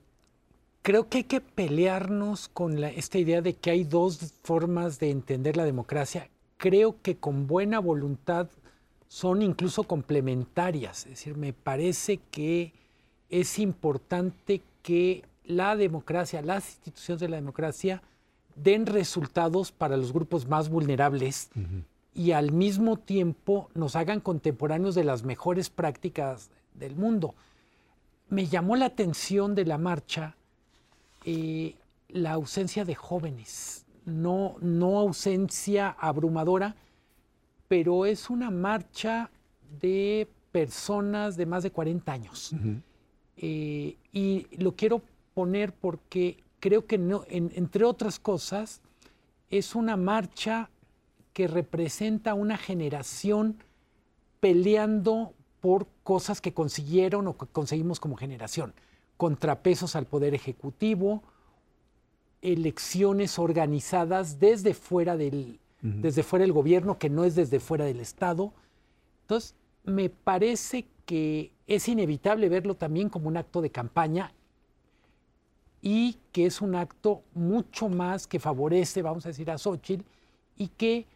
creo 0.83 1.07
que 1.07 1.19
hay 1.19 1.23
que 1.23 1.41
pelearnos 1.41 2.49
con 2.49 2.83
esta 2.83 3.17
idea 3.17 3.41
de 3.41 3.55
que 3.55 3.71
hay 3.71 3.85
dos 3.85 4.33
formas 4.43 4.99
de 4.99 5.09
entender 5.09 5.57
la 5.57 5.63
democracia. 5.63 6.29
Creo 6.57 7.01
que 7.01 7.15
con 7.15 7.47
buena 7.47 7.79
voluntad 7.79 8.49
son 9.07 9.41
incluso 9.41 9.85
complementarias. 9.85 11.05
Es 11.05 11.11
decir, 11.11 11.37
me 11.37 11.53
parece 11.53 12.19
que 12.29 12.73
es 13.29 13.59
importante 13.59 14.61
que 14.81 15.23
la 15.45 15.75
democracia, 15.75 16.41
las 16.41 16.75
instituciones 16.75 17.21
de 17.21 17.29
la 17.29 17.37
democracia 17.37 18.03
den 18.55 18.85
resultados 18.85 19.71
para 19.71 19.97
los 19.97 20.11
grupos 20.11 20.47
más 20.47 20.69
vulnerables 20.69 21.49
y 22.13 22.31
al 22.31 22.51
mismo 22.51 22.97
tiempo 22.97 23.69
nos 23.73 23.95
hagan 23.95 24.19
contemporáneos 24.19 24.95
de 24.95 25.05
las 25.05 25.23
mejores 25.23 25.69
prácticas 25.69 26.51
del 26.73 26.95
mundo. 26.95 27.35
Me 28.29 28.47
llamó 28.47 28.75
la 28.75 28.85
atención 28.85 29.55
de 29.55 29.65
la 29.65 29.77
marcha 29.77 30.35
eh, 31.25 31.75
la 32.09 32.33
ausencia 32.33 32.85
de 32.85 32.95
jóvenes, 32.95 33.85
no, 34.05 34.55
no 34.61 34.99
ausencia 34.99 35.89
abrumadora, 35.89 36.75
pero 37.67 38.05
es 38.05 38.29
una 38.29 38.51
marcha 38.51 39.31
de 39.81 40.27
personas 40.51 41.35
de 41.37 41.45
más 41.45 41.63
de 41.63 41.71
40 41.71 42.11
años. 42.11 42.55
Eh, 43.37 43.97
y 44.11 44.47
lo 44.57 44.75
quiero 44.75 45.01
poner 45.33 45.73
porque 45.73 46.37
creo 46.59 46.85
que 46.85 46.97
no, 46.97 47.23
entre 47.27 47.83
otras 47.83 48.19
cosas, 48.19 48.81
es 49.49 49.75
una 49.75 49.97
marcha 49.97 50.69
que 51.33 51.47
representa 51.47 52.35
una 52.35 52.57
generación 52.57 53.57
peleando 54.39 55.33
por 55.59 55.87
cosas 56.03 56.41
que 56.41 56.53
consiguieron 56.53 57.27
o 57.27 57.37
que 57.37 57.47
conseguimos 57.47 57.99
como 57.99 58.15
generación. 58.15 58.73
Contrapesos 59.23 59.95
al 59.95 60.05
poder 60.05 60.33
ejecutivo, 60.33 61.23
elecciones 62.41 63.39
organizadas 63.39 64.37
desde 64.37 64.73
fuera 64.73 65.15
del, 65.15 65.61
desde 65.81 66.23
fuera 66.23 66.43
del 66.43 66.51
gobierno, 66.51 66.99
que 66.99 67.09
no 67.09 67.23
es 67.23 67.33
desde 67.33 67.61
fuera 67.61 67.85
del 67.85 68.01
Estado. 68.01 68.51
Entonces, 69.21 69.55
me 69.85 70.09
parece 70.09 70.87
que 71.05 71.53
es 71.67 71.87
inevitable 71.87 72.49
verlo 72.49 72.75
también 72.75 73.07
como 73.07 73.29
un 73.29 73.37
acto 73.37 73.61
de 73.61 73.69
campaña 73.69 74.33
y 75.81 76.17
que 76.33 76.45
es 76.45 76.59
un 76.59 76.75
acto 76.75 77.23
mucho 77.33 77.87
más 77.87 78.27
que 78.27 78.41
favorece, 78.41 79.01
vamos 79.01 79.25
a 79.25 79.29
decir, 79.29 79.49
a 79.49 79.57
Xochitl 79.57 80.03
y 80.57 80.67
que 80.67 81.07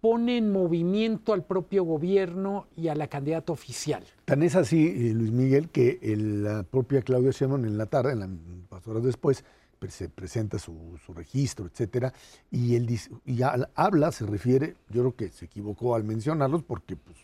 pone 0.00 0.38
en 0.38 0.50
movimiento 0.50 1.32
al 1.32 1.44
propio 1.44 1.84
gobierno 1.84 2.66
y 2.76 2.88
a 2.88 2.94
la 2.94 3.08
candidata 3.08 3.52
oficial. 3.52 4.04
Tan 4.24 4.42
es 4.42 4.56
así, 4.56 4.86
eh, 4.86 5.12
Luis 5.14 5.30
Miguel, 5.30 5.68
que 5.68 5.98
la 6.16 6.62
propia 6.62 7.02
Claudia 7.02 7.30
Sheinbaum 7.30 7.66
en 7.66 7.76
la 7.76 7.86
tarde, 7.86 8.12
en 8.12 8.66
las 8.70 8.86
horas 8.88 9.04
después, 9.04 9.44
se 9.88 10.08
presenta 10.08 10.58
su, 10.58 10.98
registro, 11.14 11.66
etcétera, 11.66 12.12
y 12.50 12.76
él 12.76 12.86
dice, 12.86 13.10
y 13.24 13.40
habla, 13.42 14.12
se 14.12 14.26
refiere, 14.26 14.76
yo 14.90 15.02
creo 15.02 15.16
que 15.16 15.28
se 15.30 15.46
equivocó 15.46 15.94
al 15.94 16.04
mencionarlos 16.04 16.62
porque 16.62 16.96
pues, 16.96 17.16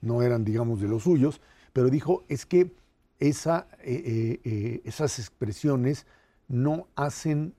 no 0.00 0.22
eran, 0.22 0.44
digamos, 0.44 0.80
de 0.80 0.88
los 0.88 1.02
suyos, 1.02 1.40
pero 1.72 1.90
dijo, 1.90 2.24
es 2.28 2.46
que 2.46 2.72
esa, 3.18 3.66
eh, 3.82 4.40
eh, 4.44 4.80
esas 4.84 5.18
expresiones 5.18 6.06
no 6.48 6.88
hacen 6.94 7.54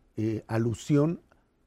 alusión 0.48 1.20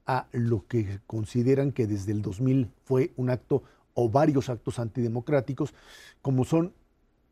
a 0.07 0.27
lo 0.33 0.67
que 0.67 1.01
consideran 1.07 1.73
que 1.73 1.87
desde 1.87 2.13
el 2.13 2.23
2000 2.23 2.71
fue 2.85 3.13
un 3.17 3.31
acto 3.31 3.63
o 3.95 4.09
varios 4.09 4.51
actos 4.51 4.79
antidemocráticos, 4.79 5.75
como 6.21 6.45
son 6.45 6.73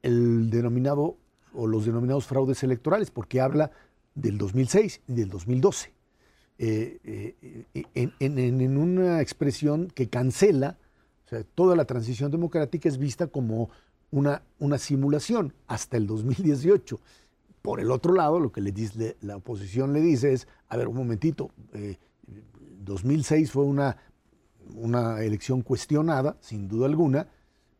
el 0.02 0.50
denominado 0.50 1.16
o 1.54 1.66
los 1.66 1.84
denominados 1.84 2.26
fraudes 2.26 2.62
electorales, 2.62 3.10
porque 3.10 3.40
habla 3.40 3.72
del 4.14 4.38
2006 4.38 5.00
y 5.08 5.12
del 5.12 5.28
2012, 5.28 5.92
eh, 6.58 7.34
eh, 7.74 7.84
en, 7.94 8.76
una 8.76 9.20
expresión 9.20 9.88
que 9.88 10.08
cancela, 10.08 10.78
toda 11.54 11.74
la 11.76 11.86
transición 11.86 12.30
democrática 12.30 12.88
es 12.88 12.98
vista 12.98 13.26
como 13.26 13.70
una, 14.10 14.42
una 14.58 14.78
simulación 14.78 15.54
hasta 15.66 15.96
el 15.96 16.06
2018. 16.06 17.00
Por 17.62 17.80
el 17.80 17.90
otro 17.90 18.12
lado, 18.12 18.38
lo 18.38 18.52
que 18.52 18.60
le 18.60 18.72
dice, 18.72 19.16
la 19.22 19.36
oposición 19.36 19.92
le 19.92 20.00
dice 20.00 20.32
es, 20.32 20.46
a 20.68 20.76
ver, 20.76 20.88
un 20.88 20.96
momentito, 20.96 21.50
eh, 21.72 21.96
2006 22.84 23.50
fue 23.50 23.64
una, 23.64 23.96
una 24.74 25.22
elección 25.22 25.62
cuestionada, 25.62 26.36
sin 26.40 26.68
duda 26.68 26.86
alguna, 26.86 27.28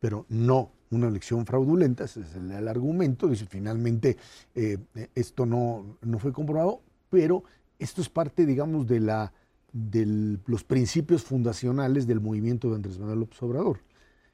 pero 0.01 0.27
no 0.29 0.73
una 0.91 1.09
elección 1.09 1.47
fraudulenta, 1.47 2.05
ese 2.05 2.21
es 2.21 2.35
el, 2.35 2.69
argumento, 2.69 3.29
dice 3.29 3.47
finalmente 3.47 4.17
eh, 4.55 4.79
esto 5.15 5.47
no, 5.47 5.97
no 6.03 6.19
fue 6.19 6.33
comprobado, 6.33 6.83
pero 7.09 7.45
esto 7.79 8.03
es 8.03 8.09
parte, 8.09 8.47
digamos, 8.47 8.87
de, 8.87 9.01
la, 9.01 9.33
de 9.73 10.38
los 10.47 10.65
principios 10.65 11.23
fundacionales 11.23 12.07
del 12.07 12.21
movimiento 12.21 12.69
de 12.69 12.77
Andrés 12.77 12.99
Manuel 12.99 13.21
López 13.21 13.43
Obrador. 13.43 13.81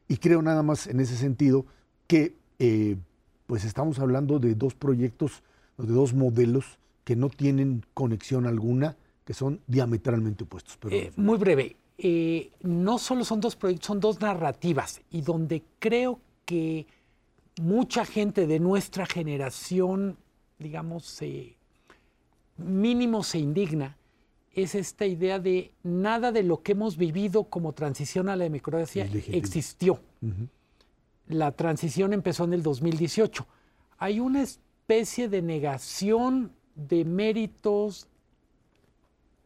Y 0.08 0.16
creo 0.16 0.42
nada 0.42 0.62
más 0.62 0.86
en 0.86 1.00
ese 1.00 1.16
sentido 1.16 1.66
que 2.06 2.34
eh, 2.58 2.96
pues 3.46 3.64
estamos 3.64 3.98
hablando 3.98 4.38
de 4.38 4.54
dos 4.54 4.74
proyectos, 4.74 5.42
de 5.76 5.92
dos 5.92 6.12
modelos 6.12 6.78
que 7.04 7.16
no 7.16 7.30
tienen 7.30 7.84
conexión 7.94 8.46
alguna, 8.46 8.96
que 9.28 9.34
son 9.34 9.60
diametralmente 9.66 10.44
opuestos. 10.44 10.78
Eh, 10.90 11.12
muy 11.16 11.36
breve. 11.36 11.76
Eh, 11.98 12.50
no 12.62 12.98
solo 12.98 13.26
son 13.26 13.42
dos 13.42 13.56
proyectos, 13.56 13.86
son 13.86 14.00
dos 14.00 14.22
narrativas 14.22 15.02
y 15.10 15.20
donde 15.20 15.64
creo 15.78 16.18
que 16.46 16.86
mucha 17.60 18.06
gente 18.06 18.46
de 18.46 18.58
nuestra 18.58 19.04
generación, 19.04 20.16
digamos, 20.58 21.20
mínimo 22.56 23.22
se 23.22 23.38
indigna, 23.38 23.98
es 24.54 24.74
esta 24.74 25.04
idea 25.04 25.38
de 25.38 25.72
nada 25.82 26.32
de 26.32 26.42
lo 26.42 26.62
que 26.62 26.72
hemos 26.72 26.96
vivido 26.96 27.44
como 27.44 27.74
transición 27.74 28.30
a 28.30 28.36
la 28.36 28.44
democracia 28.44 29.06
existió. 29.26 30.00
La 31.26 31.52
transición 31.52 32.14
empezó 32.14 32.44
en 32.44 32.54
el 32.54 32.62
2018. 32.62 33.46
Hay 33.98 34.20
una 34.20 34.40
especie 34.40 35.28
de 35.28 35.42
negación 35.42 36.50
de 36.74 37.04
méritos 37.04 38.08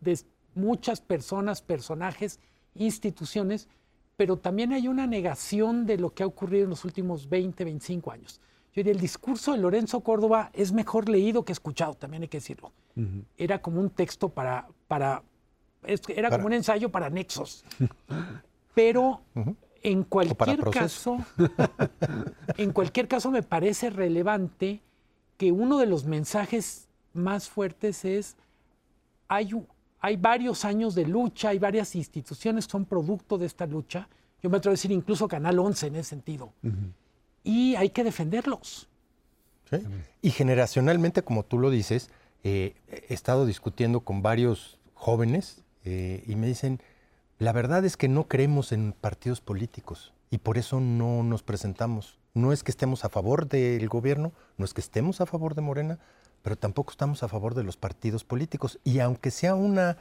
de 0.02 0.18
muchas 0.54 1.00
personas, 1.00 1.62
personajes, 1.62 2.40
instituciones, 2.74 3.68
pero 4.16 4.36
también 4.36 4.72
hay 4.72 4.88
una 4.88 5.06
negación 5.06 5.86
de 5.86 5.98
lo 5.98 6.12
que 6.12 6.22
ha 6.22 6.26
ocurrido 6.26 6.64
en 6.64 6.70
los 6.70 6.84
últimos 6.84 7.28
20, 7.28 7.64
25 7.64 8.10
años. 8.12 8.40
Yo 8.74 8.80
diría, 8.80 8.92
el 8.92 9.00
discurso 9.00 9.52
de 9.52 9.58
Lorenzo 9.58 10.00
Córdoba 10.00 10.50
es 10.52 10.72
mejor 10.72 11.08
leído 11.08 11.44
que 11.44 11.52
escuchado, 11.52 11.94
también 11.94 12.22
hay 12.22 12.28
que 12.28 12.38
decirlo. 12.38 12.72
Era 13.36 13.60
como 13.60 13.80
un 13.80 13.90
texto 13.90 14.28
para, 14.28 14.68
para 14.86 15.22
era 16.08 16.30
como 16.30 16.46
un 16.46 16.52
ensayo 16.52 16.90
para 16.90 17.10
nexos. 17.10 17.64
Pero 18.74 19.22
en 19.82 20.04
cualquier 20.04 20.60
caso, 20.70 21.18
en 22.56 22.72
cualquier 22.72 23.08
caso 23.08 23.30
me 23.30 23.42
parece 23.42 23.90
relevante 23.90 24.80
que 25.36 25.52
uno 25.52 25.78
de 25.78 25.86
los 25.86 26.04
mensajes 26.04 26.88
más 27.12 27.48
fuertes 27.48 28.04
es 28.04 28.36
hay, 29.28 29.50
hay 30.02 30.16
varios 30.16 30.64
años 30.64 30.96
de 30.96 31.06
lucha, 31.06 31.50
hay 31.50 31.60
varias 31.60 31.94
instituciones 31.94 32.66
que 32.66 32.72
son 32.72 32.84
producto 32.84 33.38
de 33.38 33.46
esta 33.46 33.66
lucha. 33.66 34.08
Yo 34.42 34.50
me 34.50 34.56
atrevo 34.56 34.72
a 34.72 34.74
decir 34.74 34.90
incluso 34.90 35.28
Canal 35.28 35.60
11 35.60 35.86
en 35.86 35.96
ese 35.96 36.10
sentido. 36.10 36.52
Y 37.44 37.76
hay 37.76 37.90
que 37.90 38.02
defenderlos. 38.02 38.88
Y 40.20 40.30
generacionalmente, 40.30 41.22
como 41.22 41.44
tú 41.44 41.56
lo 41.56 41.70
dices, 41.70 42.10
eh, 42.42 42.74
he 42.88 43.14
estado 43.14 43.46
discutiendo 43.46 44.00
con 44.00 44.22
varios 44.22 44.80
jóvenes 44.94 45.62
eh, 45.84 46.24
y 46.26 46.34
me 46.34 46.48
dicen, 46.48 46.80
la 47.38 47.52
verdad 47.52 47.84
es 47.84 47.96
que 47.96 48.08
no 48.08 48.26
creemos 48.26 48.72
en 48.72 48.92
partidos 49.00 49.40
políticos 49.40 50.12
y 50.30 50.38
por 50.38 50.58
eso 50.58 50.80
no 50.80 51.22
nos 51.22 51.44
presentamos. 51.44 52.18
No 52.34 52.52
es 52.52 52.64
que 52.64 52.72
estemos 52.72 53.04
a 53.04 53.08
favor 53.08 53.48
del 53.48 53.88
gobierno, 53.88 54.32
no 54.58 54.64
es 54.64 54.74
que 54.74 54.80
estemos 54.80 55.20
a 55.20 55.26
favor 55.26 55.54
de 55.54 55.62
Morena, 55.62 56.00
pero 56.42 56.56
tampoco 56.56 56.90
estamos 56.90 57.22
a 57.22 57.28
favor 57.28 57.54
de 57.54 57.62
los 57.62 57.76
partidos 57.76 58.24
políticos. 58.24 58.78
Y 58.84 58.98
aunque 58.98 59.30
sea 59.30 59.54
una 59.54 59.98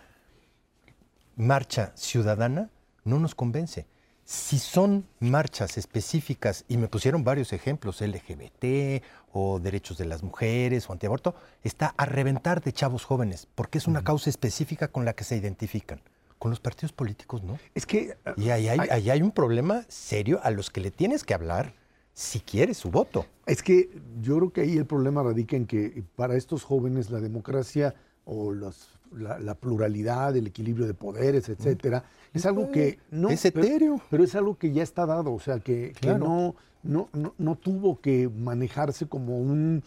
marcha 1.35 1.91
ciudadana, 1.95 2.69
no 3.03 3.19
nos 3.19 3.35
convence. 3.35 3.85
Si 4.23 4.59
son 4.59 5.07
marchas 5.19 5.77
específicas, 5.77 6.63
y 6.67 6.77
me 6.77 6.87
pusieron 6.87 7.23
varios 7.23 7.53
ejemplos, 7.53 8.01
LGBT 8.01 9.03
o 9.33 9.59
derechos 9.59 9.97
de 9.97 10.05
las 10.05 10.23
mujeres 10.23 10.89
o 10.89 10.93
antiaborto, 10.93 11.35
está 11.63 11.93
a 11.97 12.05
reventar 12.05 12.61
de 12.61 12.71
chavos 12.71 13.03
jóvenes, 13.03 13.47
porque 13.55 13.77
es 13.77 13.87
una 13.87 14.03
causa 14.03 14.29
específica 14.29 14.87
con 14.87 15.05
la 15.05 15.13
que 15.13 15.23
se 15.23 15.35
identifican. 15.35 16.01
Con 16.37 16.49
los 16.49 16.59
partidos 16.59 16.91
políticos, 16.91 17.43
¿no? 17.43 17.59
Es 17.75 17.85
que... 17.85 18.17
Y 18.35 18.49
ahí 18.49 18.67
hay, 18.67 18.79
ahí 18.89 19.09
hay 19.11 19.21
un 19.21 19.31
problema 19.31 19.83
serio 19.89 20.39
a 20.43 20.49
los 20.49 20.71
que 20.71 20.81
le 20.81 20.89
tienes 20.89 21.23
que 21.23 21.35
hablar 21.35 21.73
si 22.21 22.39
quiere 22.39 22.75
su 22.75 22.91
voto. 22.91 23.25
Es 23.47 23.63
que 23.63 23.89
yo 24.21 24.37
creo 24.37 24.53
que 24.53 24.61
ahí 24.61 24.77
el 24.77 24.85
problema 24.85 25.23
radica 25.23 25.57
en 25.57 25.65
que 25.65 26.03
para 26.15 26.35
estos 26.35 26.63
jóvenes 26.63 27.09
la 27.09 27.19
democracia 27.19 27.95
o 28.25 28.53
la, 28.53 29.55
pluralidad, 29.55 30.37
el 30.37 30.47
equilibrio 30.47 30.85
de 30.85 30.93
poderes, 30.93 31.49
etcétera, 31.49 32.03
es 32.31 32.45
algo 32.45 32.71
que 32.71 32.99
no 33.09 33.29
es 33.29 33.43
etéreo, 33.43 33.99
pero, 34.11 34.23
es 34.23 34.35
algo 34.35 34.55
que 34.55 34.71
ya 34.71 34.83
está 34.83 35.07
dado, 35.07 35.33
o 35.33 35.39
sea 35.39 35.59
que, 35.59 35.93
no, 36.03 36.55
no, 36.83 37.09
no, 37.37 37.55
tuvo 37.55 37.99
que 37.99 38.29
manejarse 38.29 39.07
como 39.07 39.39
un, 39.39 39.83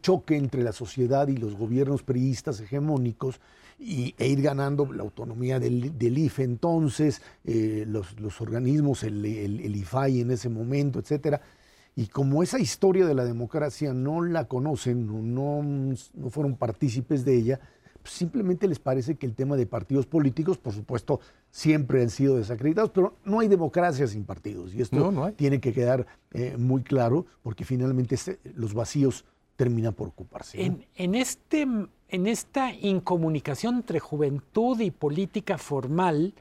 choque 0.00 0.36
entre 0.36 0.62
la 0.62 0.72
sociedad 0.72 1.28
y 1.28 1.36
los 1.36 1.54
gobiernos 1.54 2.02
priistas 2.02 2.60
hegemónicos 2.60 3.40
y, 3.78 4.14
e 4.18 4.28
ir 4.28 4.40
ganando 4.40 4.90
la 4.90 5.02
autonomía 5.02 5.60
del, 5.60 5.98
del 5.98 6.16
IFE 6.16 6.44
entonces, 6.44 7.20
eh, 7.44 7.84
los, 7.86 8.40
organismos, 8.40 9.02
el, 9.02 9.24
el, 9.24 9.60
el 9.60 9.76
IFAI 9.76 10.20
en 10.20 10.30
ese 10.30 10.48
momento, 10.48 10.98
etcétera 10.98 11.42
y 11.96 12.08
como 12.08 12.42
esa 12.42 12.58
historia 12.58 13.06
de 13.06 13.14
la 13.14 13.24
democracia 13.24 13.92
no 13.92 14.22
la 14.22 14.46
conocen, 14.46 15.06
no, 15.34 15.62
no 15.62 16.30
fueron 16.30 16.56
partícipes 16.56 17.24
de 17.24 17.36
ella, 17.36 17.60
pues 18.02 18.14
simplemente 18.14 18.66
les 18.66 18.80
parece 18.80 19.14
que 19.14 19.26
el 19.26 19.34
tema 19.34 19.56
de 19.56 19.66
partidos 19.66 20.04
políticos, 20.04 20.58
por 20.58 20.74
supuesto, 20.74 21.20
siempre 21.50 22.02
han 22.02 22.10
sido 22.10 22.36
desacreditados, 22.36 22.90
pero 22.90 23.16
no 23.24 23.40
hay 23.40 23.48
democracia 23.48 24.06
sin 24.06 24.24
partidos. 24.24 24.74
Y 24.74 24.82
esto 24.82 25.32
tiene 25.36 25.60
que 25.60 25.72
quedar 25.72 26.06
eh, 26.32 26.56
muy 26.58 26.82
claro, 26.82 27.26
porque 27.42 27.64
finalmente 27.64 28.16
este, 28.16 28.40
los 28.56 28.74
vacíos 28.74 29.24
terminan 29.56 29.94
por 29.94 30.08
ocuparse. 30.08 30.60
En, 30.62 30.84
en, 30.96 31.14
este, 31.14 31.62
en 31.62 32.26
esta 32.26 32.74
incomunicación 32.74 33.76
entre 33.76 34.00
juventud 34.00 34.80
y 34.80 34.90
política 34.90 35.56
formal, 35.56 36.34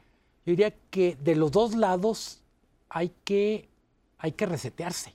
yo 0.46 0.52
diría 0.52 0.74
que 0.90 1.16
de 1.24 1.36
los 1.36 1.52
dos 1.52 1.76
lados 1.76 2.42
hay 2.90 3.14
que, 3.24 3.70
hay 4.18 4.32
que 4.32 4.48
resetearse 4.48 5.14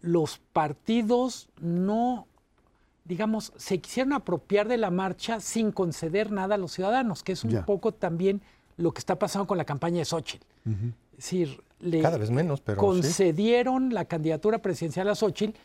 los 0.00 0.38
partidos 0.52 1.48
no, 1.60 2.26
digamos, 3.04 3.52
se 3.56 3.78
quisieron 3.78 4.12
apropiar 4.12 4.68
de 4.68 4.76
la 4.76 4.90
marcha 4.90 5.40
sin 5.40 5.72
conceder 5.72 6.30
nada 6.30 6.54
a 6.54 6.58
los 6.58 6.72
ciudadanos, 6.72 7.22
que 7.22 7.32
es 7.32 7.44
un 7.44 7.64
poco 7.64 7.92
también 7.92 8.42
lo 8.76 8.92
que 8.92 9.00
está 9.00 9.18
pasando 9.18 9.46
con 9.46 9.58
la 9.58 9.64
campaña 9.64 9.98
de 9.98 10.04
Xochitl. 10.04 10.46
Es 10.66 11.16
decir, 11.16 11.62
le 11.80 12.00
Cada 12.00 12.18
vez 12.18 12.30
menos, 12.30 12.60
pero 12.60 12.78
concedieron 12.78 13.92
la 13.94 14.04
candidatura 14.04 14.58
presidencial 14.58 15.08
a 15.08 15.14
Xochitl, 15.14 15.56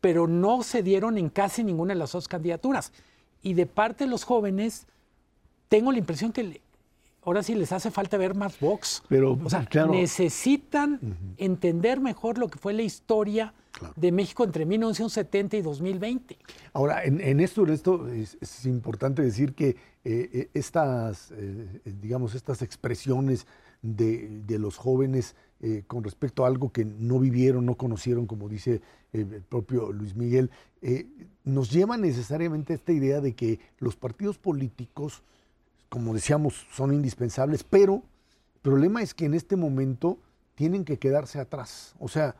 pero 0.00 0.26
no 0.26 0.62
se 0.62 0.82
dieron 0.82 1.18
en 1.18 1.28
casi 1.28 1.64
ninguna 1.64 1.94
de 1.94 1.98
las 1.98 2.12
dos 2.12 2.28
candidaturas. 2.28 2.92
Y 3.42 3.54
de 3.54 3.66
parte 3.66 4.04
de 4.04 4.10
los 4.10 4.24
jóvenes, 4.24 4.86
tengo 5.68 5.92
la 5.92 5.98
impresión 5.98 6.32
que 6.32 6.60
ahora 7.24 7.42
sí 7.42 7.54
les 7.54 7.72
hace 7.72 7.90
falta 7.90 8.16
ver 8.16 8.34
más 8.34 8.58
Vox. 8.60 9.02
Pero, 9.08 9.38
o 9.42 9.50
sea, 9.50 9.68
necesitan 9.90 11.00
entender 11.36 12.00
mejor 12.00 12.38
lo 12.38 12.48
que 12.48 12.58
fue 12.58 12.72
la 12.72 12.82
historia 12.82 13.52
de 13.96 14.12
México 14.12 14.44
entre 14.44 14.64
1970 14.66 15.56
y 15.56 15.62
2020. 15.62 16.38
Ahora, 16.72 17.04
en, 17.04 17.40
esto, 17.40 17.66
esto 17.66 18.08
es, 18.08 18.66
importante 18.66 19.22
decir 19.22 19.54
que 19.54 19.68
eh, 19.68 19.76
eh, 20.04 20.50
estas, 20.54 21.30
eh, 21.32 21.80
digamos, 21.84 22.34
estas 22.34 22.62
expresiones 22.62 23.46
de, 23.82 24.44
los 24.58 24.76
jóvenes 24.76 25.36
con 25.86 26.04
respecto 26.04 26.44
a 26.44 26.48
algo 26.48 26.70
que 26.70 26.84
no 26.84 27.18
vivieron, 27.18 27.64
no 27.64 27.76
conocieron, 27.76 28.26
como 28.26 28.48
dice 28.48 28.82
el 29.12 29.42
propio 29.42 29.90
Luis 29.90 30.14
Miguel, 30.14 30.50
nos 31.44 31.70
lleva 31.70 31.96
necesariamente 31.96 32.72
a 32.72 32.76
esta 32.76 32.92
idea 32.92 33.20
de 33.20 33.34
que 33.34 33.58
los 33.78 33.96
partidos 33.96 34.38
políticos, 34.38 35.22
como 35.88 36.12
decíamos, 36.12 36.66
son 36.72 36.92
indispensables, 36.92 37.64
pero 37.64 38.02
el 38.56 38.60
problema 38.60 39.02
es 39.02 39.14
que 39.14 39.24
en 39.24 39.34
este 39.34 39.56
momento 39.56 40.18
tienen 40.56 40.84
que 40.84 40.98
quedarse 40.98 41.38
atrás. 41.38 41.94
O 41.98 42.08
sea, 42.08 42.36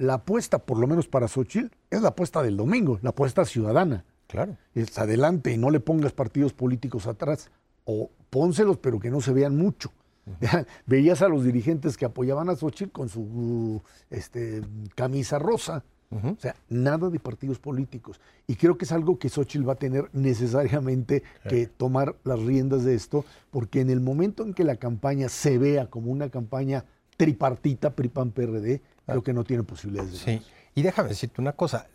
la 0.00 0.14
apuesta, 0.14 0.58
por 0.58 0.78
lo 0.78 0.86
menos 0.86 1.06
para 1.06 1.28
Xochitl, 1.28 1.68
es 1.90 2.00
la 2.00 2.08
apuesta 2.08 2.42
del 2.42 2.56
domingo, 2.56 2.98
la 3.02 3.10
apuesta 3.10 3.44
ciudadana. 3.44 4.04
Claro. 4.28 4.56
Es 4.74 4.98
adelante 4.98 5.52
y 5.52 5.58
no 5.58 5.70
le 5.70 5.78
pongas 5.78 6.12
partidos 6.12 6.54
políticos 6.54 7.06
atrás. 7.06 7.50
O 7.84 8.10
pónselos, 8.30 8.78
pero 8.78 8.98
que 8.98 9.10
no 9.10 9.20
se 9.20 9.32
vean 9.32 9.56
mucho. 9.56 9.92
Veías 10.86 11.20
a 11.20 11.28
los 11.28 11.44
dirigentes 11.44 11.98
que 11.98 12.06
apoyaban 12.06 12.48
a 12.48 12.56
Xochitl 12.56 12.92
con 12.92 13.08
su 13.10 13.82
este, 14.08 14.62
camisa 14.94 15.38
rosa. 15.38 15.84
O 16.12 16.36
sea, 16.40 16.56
nada 16.68 17.08
de 17.08 17.20
partidos 17.20 17.60
políticos. 17.60 18.20
Y 18.48 18.56
creo 18.56 18.76
que 18.76 18.84
es 18.84 18.90
algo 18.90 19.18
que 19.18 19.28
Xochitl 19.28 19.68
va 19.68 19.74
a 19.74 19.76
tener 19.76 20.08
necesariamente 20.12 21.22
que 21.48 21.68
tomar 21.68 22.16
las 22.24 22.40
riendas 22.40 22.84
de 22.84 22.96
esto, 22.96 23.24
porque 23.52 23.80
en 23.80 23.90
el 23.90 24.00
momento 24.00 24.42
en 24.42 24.52
que 24.52 24.64
la 24.64 24.74
campaña 24.74 25.28
se 25.28 25.56
vea 25.58 25.86
como 25.86 26.10
una 26.10 26.28
campaña 26.28 26.84
tripartita, 27.16 27.94
PRI-PAN-PRD, 27.94 28.80
creo 29.06 29.22
que 29.22 29.32
no 29.32 29.44
tiene 29.44 29.62
posibilidades 29.62 30.12
de 30.12 30.18
Sí, 30.18 30.42
y 30.74 30.82
déjame 30.82 31.08
decirte 31.08 31.40
una 31.40 31.52
cosa, 31.52 31.88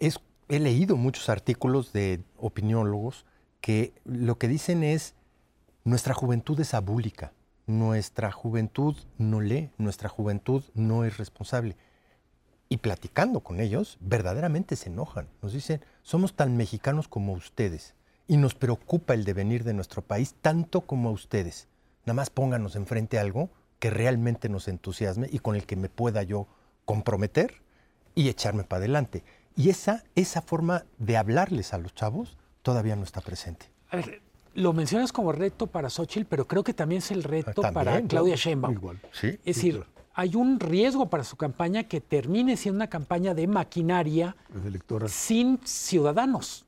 es, 0.00 0.20
he 0.48 0.58
leído 0.58 0.96
muchos 0.96 1.28
artículos 1.28 1.92
de 1.92 2.20
opiniólogos 2.36 3.24
que 3.60 3.92
lo 4.04 4.38
que 4.38 4.48
dicen 4.48 4.84
es, 4.84 5.14
nuestra 5.84 6.14
juventud 6.14 6.58
es 6.60 6.74
abúlica, 6.74 7.32
nuestra 7.66 8.30
juventud 8.30 8.96
no 9.18 9.40
lee, 9.40 9.70
nuestra 9.76 10.08
juventud 10.08 10.62
no 10.74 11.04
es 11.04 11.16
responsable. 11.16 11.76
Y 12.68 12.78
platicando 12.78 13.40
con 13.40 13.60
ellos, 13.60 13.96
verdaderamente 14.00 14.76
se 14.76 14.88
enojan. 14.88 15.28
Nos 15.42 15.52
dicen, 15.52 15.80
somos 16.02 16.34
tan 16.34 16.56
mexicanos 16.56 17.06
como 17.06 17.32
ustedes 17.32 17.94
y 18.26 18.36
nos 18.36 18.54
preocupa 18.54 19.14
el 19.14 19.24
devenir 19.24 19.62
de 19.62 19.74
nuestro 19.74 20.02
país 20.02 20.34
tanto 20.40 20.80
como 20.80 21.08
a 21.08 21.12
ustedes. 21.12 21.68
Nada 22.04 22.14
más 22.14 22.30
pónganos 22.30 22.76
enfrente 22.76 23.18
algo 23.18 23.50
que 23.78 23.90
realmente 23.90 24.48
nos 24.48 24.68
entusiasme 24.68 25.28
y 25.30 25.38
con 25.38 25.56
el 25.56 25.66
que 25.66 25.76
me 25.76 25.88
pueda 25.88 26.22
yo 26.22 26.46
comprometer 26.84 27.62
y 28.14 28.28
echarme 28.28 28.64
para 28.64 28.78
adelante. 28.78 29.22
Y 29.56 29.70
esa, 29.70 30.04
esa 30.14 30.42
forma 30.42 30.84
de 30.98 31.16
hablarles 31.16 31.72
a 31.72 31.78
los 31.78 31.94
chavos 31.94 32.36
todavía 32.62 32.96
no 32.96 33.04
está 33.04 33.20
presente. 33.20 33.66
A 33.90 33.96
ver, 33.96 34.22
lo 34.54 34.72
mencionas 34.72 35.12
como 35.12 35.32
reto 35.32 35.66
para 35.66 35.90
Xochitl, 35.90 36.26
pero 36.26 36.46
creo 36.46 36.64
que 36.64 36.74
también 36.74 36.98
es 36.98 37.10
el 37.10 37.22
reto 37.22 37.62
ah, 37.64 37.72
para 37.72 38.00
Claudia 38.02 38.36
Sheinbaum. 38.36 38.72
Igual. 38.72 39.00
es 39.22 39.38
decir, 39.44 39.84
hay 40.14 40.34
un 40.34 40.58
riesgo 40.58 41.10
para 41.10 41.24
su 41.24 41.36
campaña 41.36 41.84
que 41.84 42.00
termine 42.00 42.56
siendo 42.56 42.76
una 42.76 42.88
campaña 42.88 43.34
de 43.34 43.46
maquinaria 43.46 44.34
sin 45.08 45.58
ciudadanos. 45.62 46.64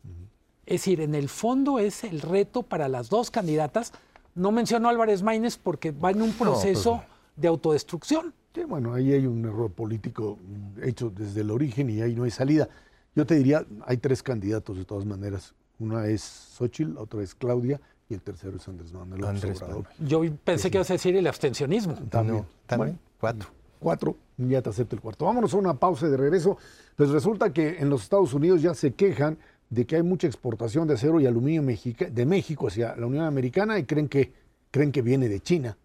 Es 0.67 0.83
decir, 0.83 1.01
en 1.01 1.15
el 1.15 1.31
fondo 1.31 1.79
es 1.79 2.05
el 2.05 2.21
reto 2.21 2.63
para 2.63 2.89
las 2.89 3.09
dos 3.09 3.31
candidatas 3.31 3.95
no 4.39 4.53
mencionó 4.53 4.89
Álvarez 4.89 5.23
Maínez 5.23 5.59
porque 5.59 5.91
va 5.91 6.11
en 6.11 6.23
un 6.23 6.33
proceso 6.33 7.03
de 7.37 7.49
autodestrucción. 7.49 8.33
Sí, 8.55 8.65
bueno, 8.65 8.95
ahí 8.95 9.13
hay 9.13 9.27
un 9.27 9.45
error 9.45 9.71
político 9.71 10.39
hecho 10.83 11.11
desde 11.11 11.43
el 11.43 11.51
origen 11.51 11.91
y 11.91 12.01
ahí 12.01 12.15
no 12.15 12.25
hay 12.25 12.31
salida. 12.31 12.69
Yo 13.15 13.27
te 13.27 13.35
diría, 13.35 13.67
hay 13.85 13.99
tres 13.99 14.23
candidatos 14.23 14.77
de 14.77 14.85
todas 14.85 15.05
maneras. 15.05 15.55
Una 15.79 16.07
es 16.07 16.23
Xochitl, 16.23 16.97
otra 16.97 17.23
es 17.23 17.35
Claudia 17.35 17.81
y 18.09 18.15
el 18.15 18.23
tercero 18.23 18.57
es 18.57 18.67
Andrés 18.67 18.93
Manuel 18.93 19.21
López 19.21 19.63
Obrador. 19.63 19.87
Yo 19.99 20.23
pensé 20.45 20.71
que 20.71 20.79
ibas 20.79 20.91
a 20.91 20.95
decir 20.95 21.15
el 21.17 21.27
abstencionismo. 21.27 21.95
También. 22.09 22.45
también. 22.67 22.99
cuatro. 23.21 23.51
Cuatro, 23.81 24.17
ya 24.39 24.61
te 24.61 24.71
acepto 24.71 24.97
el 24.97 25.03
cuarto. 25.03 25.25
Vámonos 25.25 25.55
a 25.55 25.57
una 25.57 25.75
pausa 25.75 26.09
de 26.09 26.17
regreso. 26.17 26.59
Pues 26.97 27.11
resulta 27.11 27.53
que 27.53 27.79
en 27.79 27.91
los 27.91 28.03
Estados 28.03 28.35
Unidos 28.35 28.61
ya 28.61 28.75
se 28.75 28.93
quejan 28.93 29.39
de 29.71 29.87
que 29.87 29.97
hay 29.97 30.03
mucha 30.03 30.27
exportación 30.27 30.89
de 30.89 30.95
acero 30.95 31.21
y 31.21 31.27
aluminio 31.27 31.63
de 31.63 32.27
México 32.27 32.69
hacia 32.69 32.97
la 32.97 33.07
Unión 33.07 33.25
Americana 33.25 33.79
y 33.79 33.85
creen 33.85 34.09
que, 34.09 34.33
creen 34.71 34.93
que 34.93 35.03
viene 35.03 35.29
de 35.29 35.41
China. 35.41 35.77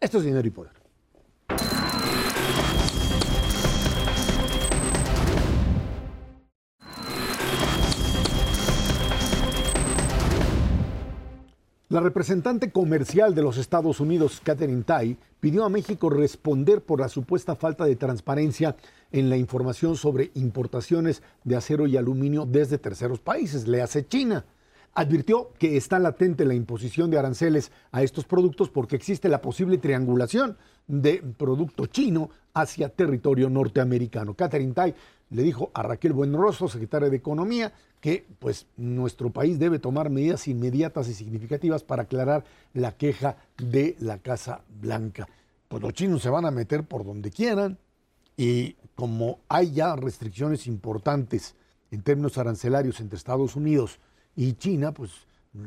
Esto 0.00 0.18
es 0.18 0.24
dinero 0.24 0.46
y 0.46 0.50
poder. 0.50 0.72
La 11.92 12.00
representante 12.00 12.72
comercial 12.72 13.34
de 13.34 13.42
los 13.42 13.58
Estados 13.58 14.00
Unidos, 14.00 14.40
Catherine 14.42 14.82
Tai, 14.82 15.14
pidió 15.40 15.66
a 15.66 15.68
México 15.68 16.08
responder 16.08 16.80
por 16.80 16.98
la 16.98 17.10
supuesta 17.10 17.54
falta 17.54 17.84
de 17.84 17.96
transparencia 17.96 18.76
en 19.12 19.30
la 19.30 19.36
información 19.36 19.96
sobre 19.96 20.30
importaciones 20.34 21.22
de 21.44 21.56
acero 21.56 21.86
y 21.86 21.96
aluminio 21.96 22.46
desde 22.46 22.78
terceros 22.78 23.20
países, 23.20 23.68
le 23.68 23.82
hace 23.82 24.06
China. 24.06 24.44
Advirtió 24.94 25.52
que 25.58 25.76
está 25.76 25.98
latente 25.98 26.44
la 26.44 26.54
imposición 26.54 27.10
de 27.10 27.18
aranceles 27.18 27.72
a 27.92 28.02
estos 28.02 28.26
productos 28.26 28.68
porque 28.68 28.96
existe 28.96 29.28
la 29.28 29.40
posible 29.40 29.78
triangulación 29.78 30.58
de 30.86 31.22
producto 31.38 31.86
chino 31.86 32.30
hacia 32.52 32.90
territorio 32.90 33.48
norteamericano. 33.48 34.34
Catherine 34.34 34.74
Tai 34.74 34.94
le 35.30 35.42
dijo 35.42 35.70
a 35.72 35.82
Raquel 35.82 36.12
Buenrostro, 36.12 36.68
secretaria 36.68 37.08
de 37.08 37.16
Economía, 37.16 37.72
que 38.00 38.26
pues 38.38 38.66
nuestro 38.76 39.30
país 39.30 39.58
debe 39.58 39.78
tomar 39.78 40.10
medidas 40.10 40.46
inmediatas 40.46 41.08
y 41.08 41.14
significativas 41.14 41.84
para 41.84 42.02
aclarar 42.02 42.44
la 42.74 42.92
queja 42.92 43.36
de 43.56 43.96
la 44.00 44.18
Casa 44.18 44.62
Blanca. 44.68 45.26
Pues 45.68 45.82
los 45.82 45.94
chinos 45.94 46.20
se 46.20 46.28
van 46.28 46.44
a 46.44 46.50
meter 46.50 46.84
por 46.84 47.04
donde 47.04 47.30
quieran 47.30 47.78
y 48.36 48.76
como 48.94 49.40
hay 49.48 49.72
ya 49.72 49.96
restricciones 49.96 50.66
importantes 50.66 51.54
en 51.90 52.02
términos 52.02 52.38
arancelarios 52.38 53.00
entre 53.00 53.16
Estados 53.16 53.56
Unidos 53.56 53.98
y 54.36 54.54
China, 54.54 54.92
pues 54.92 55.10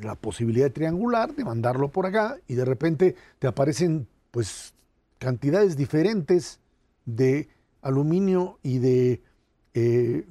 la 0.01 0.15
posibilidad 0.15 0.65
de 0.65 0.71
triangular, 0.71 1.36
de 1.36 1.43
mandarlo 1.43 1.89
por 1.89 2.06
acá 2.06 2.38
y 2.47 2.56
de 2.56 2.65
repente 2.65 3.15
te 3.39 3.47
aparecen 3.47 4.08
pues 4.32 4.73
cantidades 5.19 5.78
diferentes 5.78 6.60
de 7.06 7.49
aluminio 7.82 8.58
y 8.63 8.80
de 8.80 9.21
eh, 9.75 10.25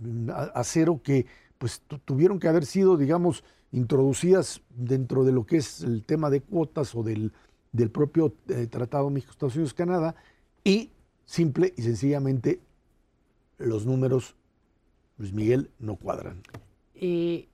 acero 0.54 1.00
que 1.02 1.26
pues 1.58 1.82
tuvieron 2.04 2.40
que 2.40 2.48
haber 2.48 2.66
sido, 2.66 2.96
digamos, 2.96 3.44
introducidas 3.70 4.60
dentro 4.70 5.24
de 5.24 5.32
lo 5.32 5.46
que 5.46 5.58
es 5.58 5.82
el 5.82 6.04
tema 6.04 6.30
de 6.30 6.40
cuotas 6.40 6.94
o 6.94 7.02
del, 7.02 7.32
del 7.72 7.90
propio 7.90 8.34
eh, 8.48 8.66
Tratado 8.66 9.08
México-Estados 9.10 9.54
Unidos-Canadá 9.54 10.14
y 10.64 10.90
simple 11.24 11.72
y 11.76 11.82
sencillamente 11.82 12.60
los 13.58 13.86
números, 13.86 14.34
Luis 15.18 15.32
Miguel, 15.32 15.70
no 15.78 15.96
cuadran. 15.96 16.42
Eh, 16.94 17.48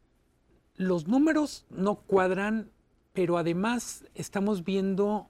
los 0.77 1.09
números 1.09 1.67
no 1.71 1.97
cuadran, 1.97 2.71
pero 3.13 3.39
además 3.39 4.05
estamos 4.15 4.65
viendo 4.65 5.29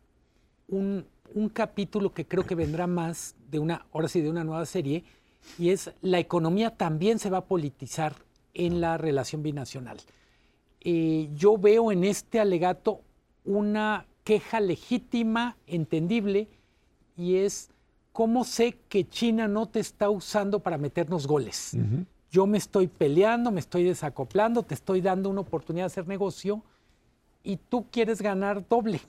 un, 0.68 1.06
un 1.34 1.48
capítulo 1.48 2.12
que 2.12 2.26
creo 2.26 2.46
que 2.46 2.54
vendrá 2.54 2.86
más 2.86 3.34
de 3.50 3.58
una, 3.58 3.86
ahora 3.92 4.08
sí, 4.08 4.20
de 4.20 4.30
una 4.30 4.44
nueva 4.44 4.66
serie, 4.66 5.04
y 5.58 5.70
es 5.70 5.90
la 6.02 6.18
economía 6.18 6.76
también 6.76 7.18
se 7.18 7.30
va 7.30 7.38
a 7.38 7.44
politizar 7.46 8.14
en 8.54 8.80
la 8.80 8.98
relación 8.98 9.42
binacional. 9.42 9.98
Eh, 10.80 11.28
yo 11.34 11.58
veo 11.58 11.92
en 11.92 12.04
este 12.04 12.40
alegato 12.40 13.02
una 13.44 14.06
queja 14.24 14.60
legítima, 14.60 15.56
entendible, 15.66 16.48
y 17.16 17.36
es 17.36 17.70
cómo 18.20 18.44
sé 18.44 18.76
que 18.90 19.08
China 19.08 19.48
no 19.48 19.66
te 19.66 19.80
está 19.80 20.10
usando 20.10 20.60
para 20.60 20.76
meternos 20.76 21.26
goles. 21.26 21.74
Yo 22.30 22.46
me 22.46 22.58
estoy 22.58 22.86
peleando, 22.86 23.50
me 23.50 23.60
estoy 23.60 23.82
desacoplando, 23.82 24.62
te 24.62 24.74
estoy 24.74 25.00
dando 25.00 25.30
una 25.30 25.40
oportunidad 25.40 25.84
de 25.84 25.86
hacer 25.86 26.06
negocio 26.06 26.62
y 27.42 27.56
tú 27.56 27.86
quieres 27.90 28.20
ganar 28.20 28.68
doble. 28.68 29.00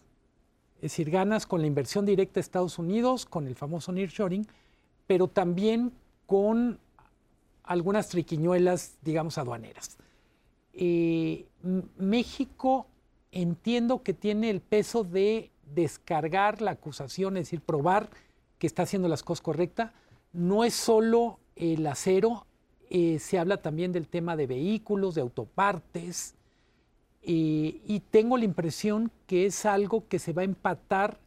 Es 0.78 0.84
decir, 0.84 1.12
ganas 1.12 1.46
con 1.46 1.60
la 1.60 1.68
inversión 1.68 2.06
directa 2.06 2.36
de 2.36 2.40
Estados 2.40 2.80
Unidos, 2.80 3.26
con 3.26 3.48
el 3.48 3.56
famoso 3.56 3.92
nearshoring, 3.92 4.48
pero 5.08 5.28
también 5.28 5.92
con 6.26 6.80
algunas 7.64 8.08
triquiñuelas, 8.08 8.96
digamos, 9.02 9.38
aduaneras. 9.38 9.98
eh, 10.72 11.48
México 11.98 12.88
entiendo 13.34 14.04
que 14.04 14.14
tiene 14.14 14.50
el 14.50 14.62
peso 14.62 15.04
de 15.04 15.52
descargar 15.76 16.62
la 16.62 16.72
acusación, 16.72 17.36
es 17.36 17.48
decir, 17.48 17.60
probar 17.60 18.10
que 18.62 18.68
está 18.68 18.84
haciendo 18.84 19.08
las 19.08 19.24
cosas 19.24 19.42
correctas. 19.42 19.92
No 20.34 20.64
es 20.64 20.76
solo 20.76 21.40
el 21.56 21.88
acero, 21.88 22.46
eh, 22.92 23.18
se 23.18 23.40
habla 23.40 23.58
también 23.58 23.92
del 23.92 24.08
tema 24.08 24.36
de 24.36 24.46
vehículos, 24.46 25.16
de 25.16 25.22
autopartes, 25.22 26.36
eh, 27.24 27.82
y 27.84 28.04
tengo 28.12 28.38
la 28.38 28.46
impresión 28.46 29.10
que 29.26 29.48
es 29.48 29.66
algo 29.66 30.08
que 30.08 30.20
se 30.20 30.32
va 30.32 30.44
a 30.44 30.46
empatar 30.46 31.18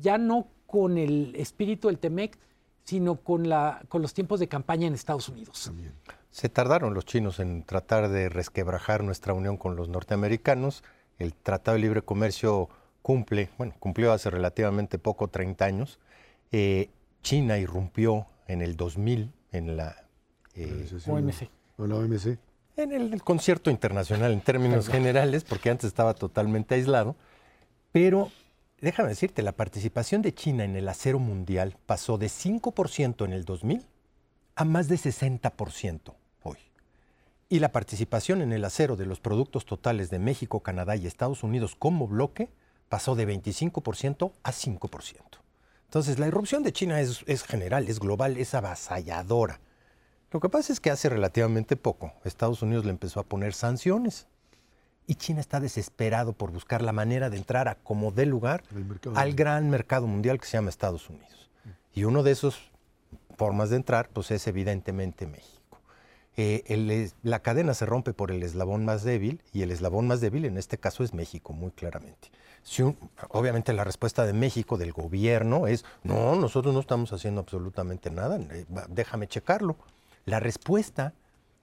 ya 0.00 0.18
no 0.18 0.46
con 0.68 0.96
el 0.96 1.34
espíritu 1.34 1.88
del 1.88 1.98
TEMEC, 1.98 2.38
sino 2.84 3.16
con, 3.16 3.48
la, 3.48 3.82
con 3.88 4.00
los 4.00 4.14
tiempos 4.14 4.38
de 4.38 4.46
campaña 4.46 4.86
en 4.86 4.94
Estados 4.94 5.28
Unidos. 5.28 5.72
Se 6.30 6.48
tardaron 6.48 6.94
los 6.94 7.06
chinos 7.06 7.40
en 7.40 7.64
tratar 7.64 8.08
de 8.08 8.28
resquebrajar 8.28 9.02
nuestra 9.02 9.34
unión 9.34 9.56
con 9.56 9.74
los 9.74 9.88
norteamericanos. 9.88 10.84
El 11.18 11.34
Tratado 11.34 11.74
de 11.74 11.82
Libre 11.82 12.02
Comercio 12.02 12.68
cumple, 13.02 13.50
bueno, 13.58 13.74
cumplió 13.80 14.12
hace 14.12 14.30
relativamente 14.30 15.00
poco, 15.00 15.26
30 15.26 15.64
años. 15.64 15.98
Eh, 16.56 16.88
China 17.24 17.58
irrumpió 17.58 18.28
en 18.46 18.62
el 18.62 18.76
2000 18.76 19.32
en 19.50 19.76
la 19.76 19.96
eh, 20.54 20.88
OMC. 21.08 21.50
OMC. 21.78 22.38
En 22.76 22.92
el, 22.92 23.20
concierto 23.24 23.72
internacional 23.72 24.30
en 24.30 24.40
términos 24.40 24.86
generales, 24.88 25.42
porque 25.42 25.70
antes 25.70 25.88
estaba 25.88 26.14
totalmente 26.14 26.76
aislado. 26.76 27.16
Pero 27.90 28.30
déjame 28.80 29.08
decirte, 29.08 29.42
la 29.42 29.50
participación 29.50 30.22
de 30.22 30.32
China 30.32 30.62
en 30.62 30.76
el 30.76 30.88
acero 30.88 31.18
mundial 31.18 31.74
pasó 31.86 32.18
de 32.18 32.28
5% 32.28 33.24
en 33.24 33.32
el 33.32 33.44
2000 33.44 33.84
a 34.54 34.64
más 34.64 34.86
de 34.86 34.94
60% 34.94 36.14
hoy. 36.44 36.58
Y 37.48 37.58
la 37.58 37.72
participación 37.72 38.42
en 38.42 38.52
el 38.52 38.64
acero 38.64 38.94
de 38.94 39.06
los 39.06 39.18
productos 39.18 39.66
totales 39.66 40.08
de 40.08 40.20
México, 40.20 40.60
Canadá 40.60 40.94
y 40.94 41.08
Estados 41.08 41.42
Unidos 41.42 41.74
como 41.76 42.06
bloque 42.06 42.48
pasó 42.88 43.16
de 43.16 43.26
25% 43.26 44.30
a 44.44 44.52
5%. 44.52 45.43
Entonces, 45.94 46.18
la 46.18 46.26
irrupción 46.26 46.64
de 46.64 46.72
China 46.72 47.00
es, 47.00 47.44
general, 47.44 47.88
es 47.88 48.00
global, 48.00 48.36
es 48.36 48.52
avasalladora. 48.54 49.60
Lo 50.32 50.40
que 50.40 50.48
pasa 50.48 50.72
es 50.72 50.80
que 50.80 50.90
hace 50.90 51.08
relativamente 51.08 51.76
poco 51.76 52.12
Estados 52.24 52.62
Unidos 52.62 52.84
le 52.84 52.90
empezó 52.90 53.20
a 53.20 53.22
poner 53.22 53.54
sanciones 53.54 54.26
y 55.06 55.14
China 55.14 55.38
está 55.38 55.60
desesperado 55.60 56.32
por 56.32 56.50
buscar 56.50 56.82
la 56.82 56.90
manera 56.90 57.30
de 57.30 57.36
entrar 57.36 57.68
a 57.68 57.76
como 57.76 58.10
dé 58.10 58.26
lugar 58.26 58.64
al 59.14 59.34
gran 59.34 59.70
mercado 59.70 60.08
mundial 60.08 60.40
que 60.40 60.46
se 60.46 60.56
llama 60.56 60.70
Estados 60.70 61.08
Unidos. 61.08 61.48
Y 61.92 62.02
una 62.02 62.24
de 62.24 62.32
esas 62.32 62.56
formas 63.38 63.70
de 63.70 63.76
entrar 63.76 64.08
pues 64.08 64.32
es 64.32 64.48
evidentemente 64.48 65.28
México. 65.28 65.78
Eh, 66.36 67.12
la 67.22 67.38
cadena 67.38 67.72
se 67.72 67.86
rompe 67.86 68.12
por 68.12 68.32
el 68.32 68.42
eslabón 68.42 68.84
más 68.84 69.04
débil 69.04 69.40
y 69.52 69.62
el 69.62 69.70
eslabón 69.70 70.08
más 70.08 70.20
débil 70.20 70.44
en 70.44 70.58
este 70.58 70.76
caso 70.76 71.04
es 71.04 71.14
México, 71.14 71.52
muy 71.52 71.70
claramente. 71.70 72.32
Obviamente 73.28 73.72
la 73.72 73.84
respuesta 73.84 74.26
de 74.26 74.32
México, 74.32 74.76
del 74.76 74.92
gobierno, 74.92 75.66
es, 75.66 75.84
no, 76.02 76.34
nosotros 76.36 76.74
no 76.74 76.80
estamos 76.80 77.12
haciendo 77.12 77.40
absolutamente 77.40 78.10
nada, 78.10 78.38
eh, 78.38 78.66
déjame 78.88 79.28
checarlo. 79.28 79.76
La 80.24 80.40
respuesta 80.40 81.12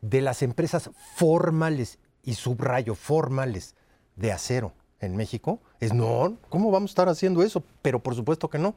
de 0.02 0.22
las 0.22 0.42
empresas 0.42 0.90
formales, 1.16 2.00
y 2.24 2.36
subrayo, 2.36 2.96
formales, 2.96 3.76
de 4.16 4.32
acero 4.32 4.74
en 5.00 5.16
México, 5.16 5.60
es, 5.80 5.94
no, 5.94 6.38
¿cómo 6.50 6.70
vamos 6.70 6.92
a 6.92 6.94
estar 6.94 7.10
haciendo 7.10 7.42
eso? 7.42 7.64
Pero 7.82 8.00
por 8.00 8.16
supuesto 8.16 8.50
que 8.50 8.60
no. 8.60 8.76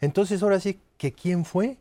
Entonces 0.00 0.42
ahora 0.42 0.60
sí, 0.60 0.80
¿que 0.98 1.12
quién 1.12 1.44
fue? 1.44 1.78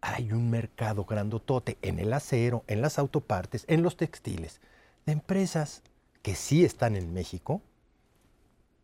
hay 0.00 0.32
un 0.32 0.50
mercado 0.50 1.04
grandotote 1.04 1.76
en 1.82 1.98
el 1.98 2.12
acero, 2.12 2.64
en 2.66 2.82
las 2.82 2.98
autopartes, 2.98 3.64
en 3.68 3.82
los 3.82 3.96
textiles, 3.96 4.60
de 5.06 5.12
empresas 5.12 5.82
que 6.22 6.34
sí 6.34 6.64
están 6.64 6.96
en 6.96 7.12
México, 7.12 7.62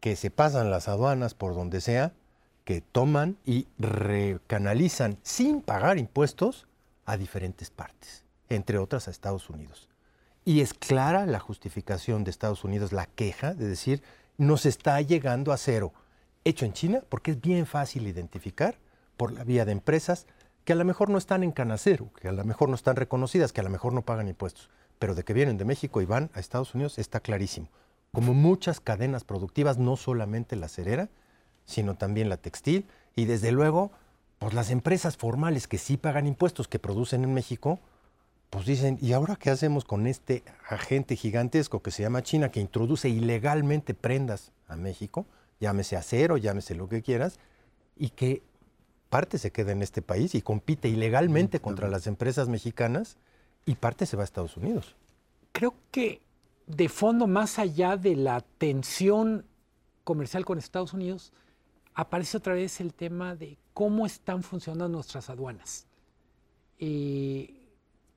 que 0.04 0.16
se 0.16 0.30
pasan 0.30 0.70
las 0.70 0.86
aduanas 0.86 1.32
por 1.32 1.54
donde 1.54 1.80
sea, 1.80 2.12
que 2.66 2.82
toman 2.82 3.38
y 3.46 3.68
recanalizan 3.78 5.16
sin 5.22 5.62
pagar 5.62 5.96
impuestos 5.96 6.66
a 7.06 7.16
diferentes 7.16 7.70
partes, 7.70 8.22
entre 8.50 8.76
otras 8.76 9.08
a 9.08 9.10
Estados 9.10 9.48
Unidos. 9.48 9.88
Y 10.44 10.60
es 10.60 10.74
clara 10.74 11.24
la 11.24 11.40
justificación 11.40 12.22
de 12.22 12.32
Estados 12.32 12.64
Unidos, 12.64 12.92
la 12.92 13.06
queja 13.06 13.54
de 13.54 13.66
decir, 13.66 14.02
nos 14.36 14.66
está 14.66 15.00
llegando 15.00 15.52
acero 15.52 15.94
hecho 16.44 16.66
en 16.66 16.74
China, 16.74 17.02
porque 17.08 17.30
es 17.30 17.40
bien 17.40 17.64
fácil 17.64 18.06
identificar 18.06 18.76
por 19.16 19.32
la 19.32 19.42
vía 19.42 19.64
de 19.64 19.72
empresas 19.72 20.26
que 20.66 20.74
a 20.74 20.76
lo 20.76 20.84
mejor 20.84 21.08
no 21.08 21.16
están 21.16 21.42
en 21.42 21.50
Canacero, 21.50 22.12
que 22.20 22.28
a 22.28 22.32
lo 22.32 22.44
mejor 22.44 22.68
no 22.68 22.74
están 22.74 22.96
reconocidas, 22.96 23.54
que 23.54 23.62
a 23.62 23.64
lo 23.64 23.70
mejor 23.70 23.94
no 23.94 24.02
pagan 24.02 24.28
impuestos, 24.28 24.68
pero 24.98 25.14
de 25.14 25.24
que 25.24 25.32
vienen 25.32 25.56
de 25.56 25.64
México 25.64 26.02
y 26.02 26.04
van 26.04 26.30
a 26.34 26.40
Estados 26.40 26.74
Unidos 26.74 26.98
está 26.98 27.20
clarísimo. 27.20 27.70
Como 28.14 28.32
muchas 28.32 28.80
cadenas 28.80 29.24
productivas, 29.24 29.76
no 29.76 29.96
solamente 29.96 30.56
la 30.56 30.68
cerera, 30.68 31.10
sino 31.66 31.96
también 31.96 32.30
la 32.30 32.38
textil 32.38 32.86
y 33.16 33.26
desde 33.26 33.52
luego, 33.52 33.90
pues 34.38 34.54
las 34.54 34.70
empresas 34.70 35.16
formales 35.16 35.68
que 35.68 35.78
sí 35.78 35.96
pagan 35.96 36.26
impuestos, 36.26 36.68
que 36.68 36.78
producen 36.78 37.24
en 37.24 37.34
México, 37.34 37.80
pues 38.50 38.66
dicen, 38.66 38.98
¿y 39.02 39.12
ahora 39.12 39.36
qué 39.36 39.50
hacemos 39.50 39.84
con 39.84 40.06
este 40.06 40.44
agente 40.68 41.16
gigantesco 41.16 41.82
que 41.82 41.90
se 41.90 42.02
llama 42.02 42.22
China, 42.22 42.50
que 42.50 42.60
introduce 42.60 43.08
ilegalmente 43.08 43.94
prendas 43.94 44.52
a 44.68 44.76
México, 44.76 45.26
llámese 45.60 45.96
acero, 45.96 46.36
llámese 46.36 46.74
lo 46.74 46.88
que 46.88 47.02
quieras, 47.02 47.38
y 47.96 48.10
que 48.10 48.42
parte 49.10 49.38
se 49.38 49.50
queda 49.50 49.72
en 49.72 49.82
este 49.82 50.02
país 50.02 50.34
y 50.34 50.42
compite 50.42 50.88
ilegalmente 50.88 51.60
contra 51.60 51.88
las 51.88 52.06
empresas 52.06 52.48
mexicanas 52.48 53.16
y 53.66 53.74
parte 53.76 54.06
se 54.06 54.16
va 54.16 54.22
a 54.22 54.24
Estados 54.24 54.56
Unidos. 54.56 54.96
Creo 55.52 55.74
que 55.90 56.20
de 56.66 56.88
fondo, 56.88 57.26
más 57.26 57.58
allá 57.58 57.96
de 57.96 58.16
la 58.16 58.40
tensión 58.40 59.44
comercial 60.02 60.44
con 60.44 60.58
Estados 60.58 60.92
Unidos, 60.92 61.32
aparece 61.94 62.36
otra 62.36 62.54
vez 62.54 62.80
el 62.80 62.94
tema 62.94 63.34
de 63.34 63.58
cómo 63.72 64.06
están 64.06 64.42
funcionando 64.42 64.88
nuestras 64.88 65.30
aduanas. 65.30 65.86
Eh, 66.78 67.68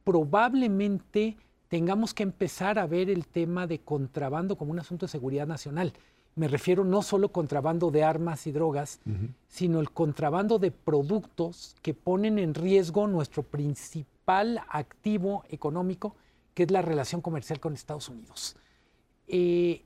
probablemente 0.03 1.37
tengamos 1.67 2.13
que 2.13 2.23
empezar 2.23 2.79
a 2.79 2.87
ver 2.87 3.09
el 3.09 3.27
tema 3.27 3.67
de 3.67 3.79
contrabando 3.79 4.55
como 4.55 4.71
un 4.71 4.79
asunto 4.79 5.05
de 5.05 5.11
seguridad 5.11 5.47
nacional. 5.47 5.93
Me 6.35 6.47
refiero 6.47 6.85
no 6.85 7.01
solo 7.01 7.31
contrabando 7.31 7.91
de 7.91 8.03
armas 8.03 8.45
y 8.47 8.51
drogas, 8.51 8.99
sino 9.47 9.79
el 9.79 9.91
contrabando 9.91 10.59
de 10.59 10.71
productos 10.71 11.75
que 11.81 11.95
ponen 11.95 12.37
en 12.37 12.53
riesgo 12.53 13.07
nuestro 13.07 13.41
principal 13.41 14.61
activo 14.69 15.43
económico, 15.49 16.15
que 16.57 16.63
es 16.63 16.71
la 16.71 16.81
relación 16.81 17.21
comercial 17.21 17.59
con 17.59 17.75
Estados 17.75 18.09
Unidos. 18.09 18.55
Eh, 19.27 19.85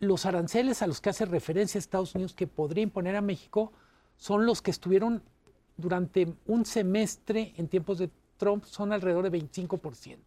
los 0.00 0.26
aranceles 0.26 0.82
a 0.82 0.86
los 0.86 1.00
que 1.00 1.08
hace 1.08 1.24
referencia 1.24 1.78
Estados 1.78 2.14
Unidos 2.14 2.34
que 2.34 2.46
podría 2.46 2.82
imponer 2.82 3.16
a 3.16 3.22
México 3.22 3.72
son 4.18 4.44
los 4.44 4.60
que 4.60 4.70
estuvieron 4.70 5.22
durante 5.78 6.30
un 6.44 6.66
semestre 6.66 7.54
en 7.56 7.68
tiempos 7.68 7.96
de 8.00 8.10
Trump, 8.36 8.64
son 8.64 8.92
alrededor 8.92 9.30
de 9.30 9.38
25%. 9.38 10.18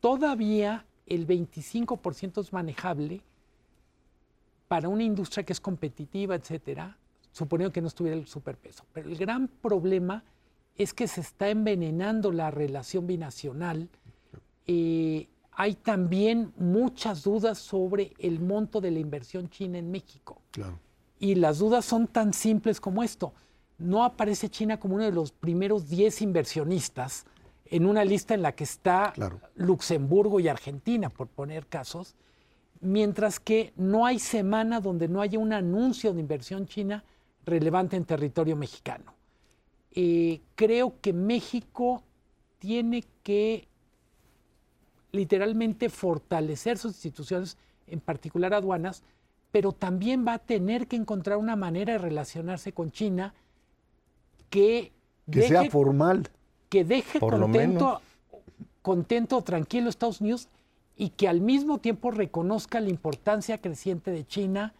Todavía 0.00 0.86
el 1.04 1.26
25% 1.26 2.40
es 2.40 2.54
manejable 2.54 3.20
para 4.66 4.88
una 4.88 5.02
industria 5.02 5.44
que 5.44 5.52
es 5.52 5.60
competitiva, 5.60 6.36
etcétera, 6.36 6.96
suponiendo 7.32 7.70
que 7.70 7.82
no 7.82 7.88
estuviera 7.88 8.16
el 8.16 8.26
superpeso. 8.26 8.86
Pero 8.94 9.10
el 9.10 9.16
gran 9.18 9.48
problema 9.48 10.24
es 10.74 10.94
que 10.94 11.06
se 11.06 11.20
está 11.20 11.50
envenenando 11.50 12.32
la 12.32 12.50
relación 12.50 13.06
binacional. 13.06 13.90
Eh, 14.66 15.28
hay 15.52 15.74
también 15.74 16.52
muchas 16.56 17.22
dudas 17.22 17.58
sobre 17.58 18.12
el 18.18 18.40
monto 18.40 18.80
de 18.80 18.90
la 18.90 18.98
inversión 18.98 19.48
china 19.48 19.78
en 19.78 19.90
México. 19.90 20.42
Y 21.18 21.34
las 21.34 21.58
dudas 21.58 21.84
son 21.84 22.08
tan 22.08 22.32
simples 22.32 22.80
como 22.80 23.02
esto. 23.02 23.32
No 23.78 24.04
aparece 24.04 24.50
China 24.50 24.78
como 24.78 24.96
uno 24.96 25.04
de 25.04 25.12
los 25.12 25.32
primeros 25.32 25.88
10 25.88 26.22
inversionistas 26.22 27.24
en 27.66 27.86
una 27.86 28.04
lista 28.04 28.34
en 28.34 28.42
la 28.42 28.52
que 28.52 28.64
está 28.64 29.12
Luxemburgo 29.54 30.40
y 30.40 30.48
Argentina, 30.48 31.08
por 31.08 31.28
poner 31.28 31.66
casos 31.66 32.16
mientras 32.80 33.40
que 33.40 33.72
no 33.76 34.06
hay 34.06 34.18
semana 34.18 34.80
donde 34.80 35.08
no 35.08 35.20
haya 35.20 35.38
un 35.38 35.52
anuncio 35.52 36.12
de 36.12 36.20
inversión 36.20 36.66
china 36.66 37.04
relevante 37.44 37.96
en 37.96 38.04
territorio 38.04 38.56
mexicano. 38.56 39.14
Eh, 39.92 40.40
creo 40.54 41.00
que 41.00 41.12
México 41.12 42.02
tiene 42.58 43.04
que 43.22 43.68
literalmente 45.12 45.88
fortalecer 45.88 46.78
sus 46.78 46.92
instituciones, 46.94 47.56
en 47.86 48.00
particular 48.00 48.54
aduanas, 48.54 49.02
pero 49.52 49.72
también 49.72 50.26
va 50.26 50.34
a 50.34 50.38
tener 50.38 50.86
que 50.86 50.96
encontrar 50.96 51.38
una 51.38 51.56
manera 51.56 51.94
de 51.94 51.98
relacionarse 51.98 52.72
con 52.72 52.90
China 52.90 53.34
que, 54.50 54.92
que 55.30 55.48
sea 55.48 55.70
formal. 55.70 56.28
Que 56.68 56.84
deje 56.84 57.20
contento, 57.20 58.00
contento, 58.82 59.42
tranquilo 59.42 59.88
Estados 59.88 60.20
Unidos 60.20 60.48
y 60.96 61.10
que 61.10 61.28
al 61.28 61.40
mismo 61.40 61.78
tiempo 61.78 62.10
reconozca 62.10 62.80
la 62.80 62.88
importancia 62.88 63.60
creciente 63.60 64.10
de 64.10 64.26
China 64.26 64.74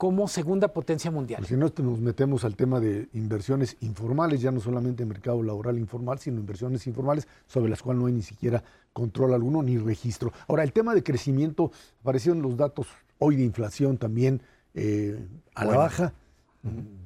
como 0.00 0.28
segunda 0.28 0.68
potencia 0.68 1.10
mundial. 1.10 1.44
si 1.44 1.56
no 1.56 1.70
nos 1.76 2.00
metemos 2.00 2.44
al 2.44 2.56
tema 2.56 2.80
de 2.80 3.10
inversiones 3.12 3.76
informales, 3.80 4.40
ya 4.40 4.50
no 4.50 4.58
solamente 4.58 5.04
mercado 5.04 5.42
laboral 5.42 5.78
informal, 5.78 6.18
sino 6.18 6.40
inversiones 6.40 6.86
informales 6.86 7.28
sobre 7.46 7.68
las 7.68 7.82
cuales 7.82 8.00
no 8.00 8.06
hay 8.06 8.14
ni 8.14 8.22
siquiera 8.22 8.64
control 8.92 9.34
alguno 9.34 9.62
ni 9.62 9.78
registro. 9.78 10.32
Ahora, 10.48 10.62
el 10.62 10.72
tema 10.72 10.94
de 10.94 11.02
crecimiento, 11.02 11.72
aparecieron 12.00 12.42
los 12.42 12.56
datos 12.56 12.86
hoy 13.18 13.36
de 13.36 13.44
inflación 13.44 13.98
también 13.98 14.42
eh, 14.74 15.18
a 15.54 15.64
la 15.64 15.76
baja. 15.76 16.12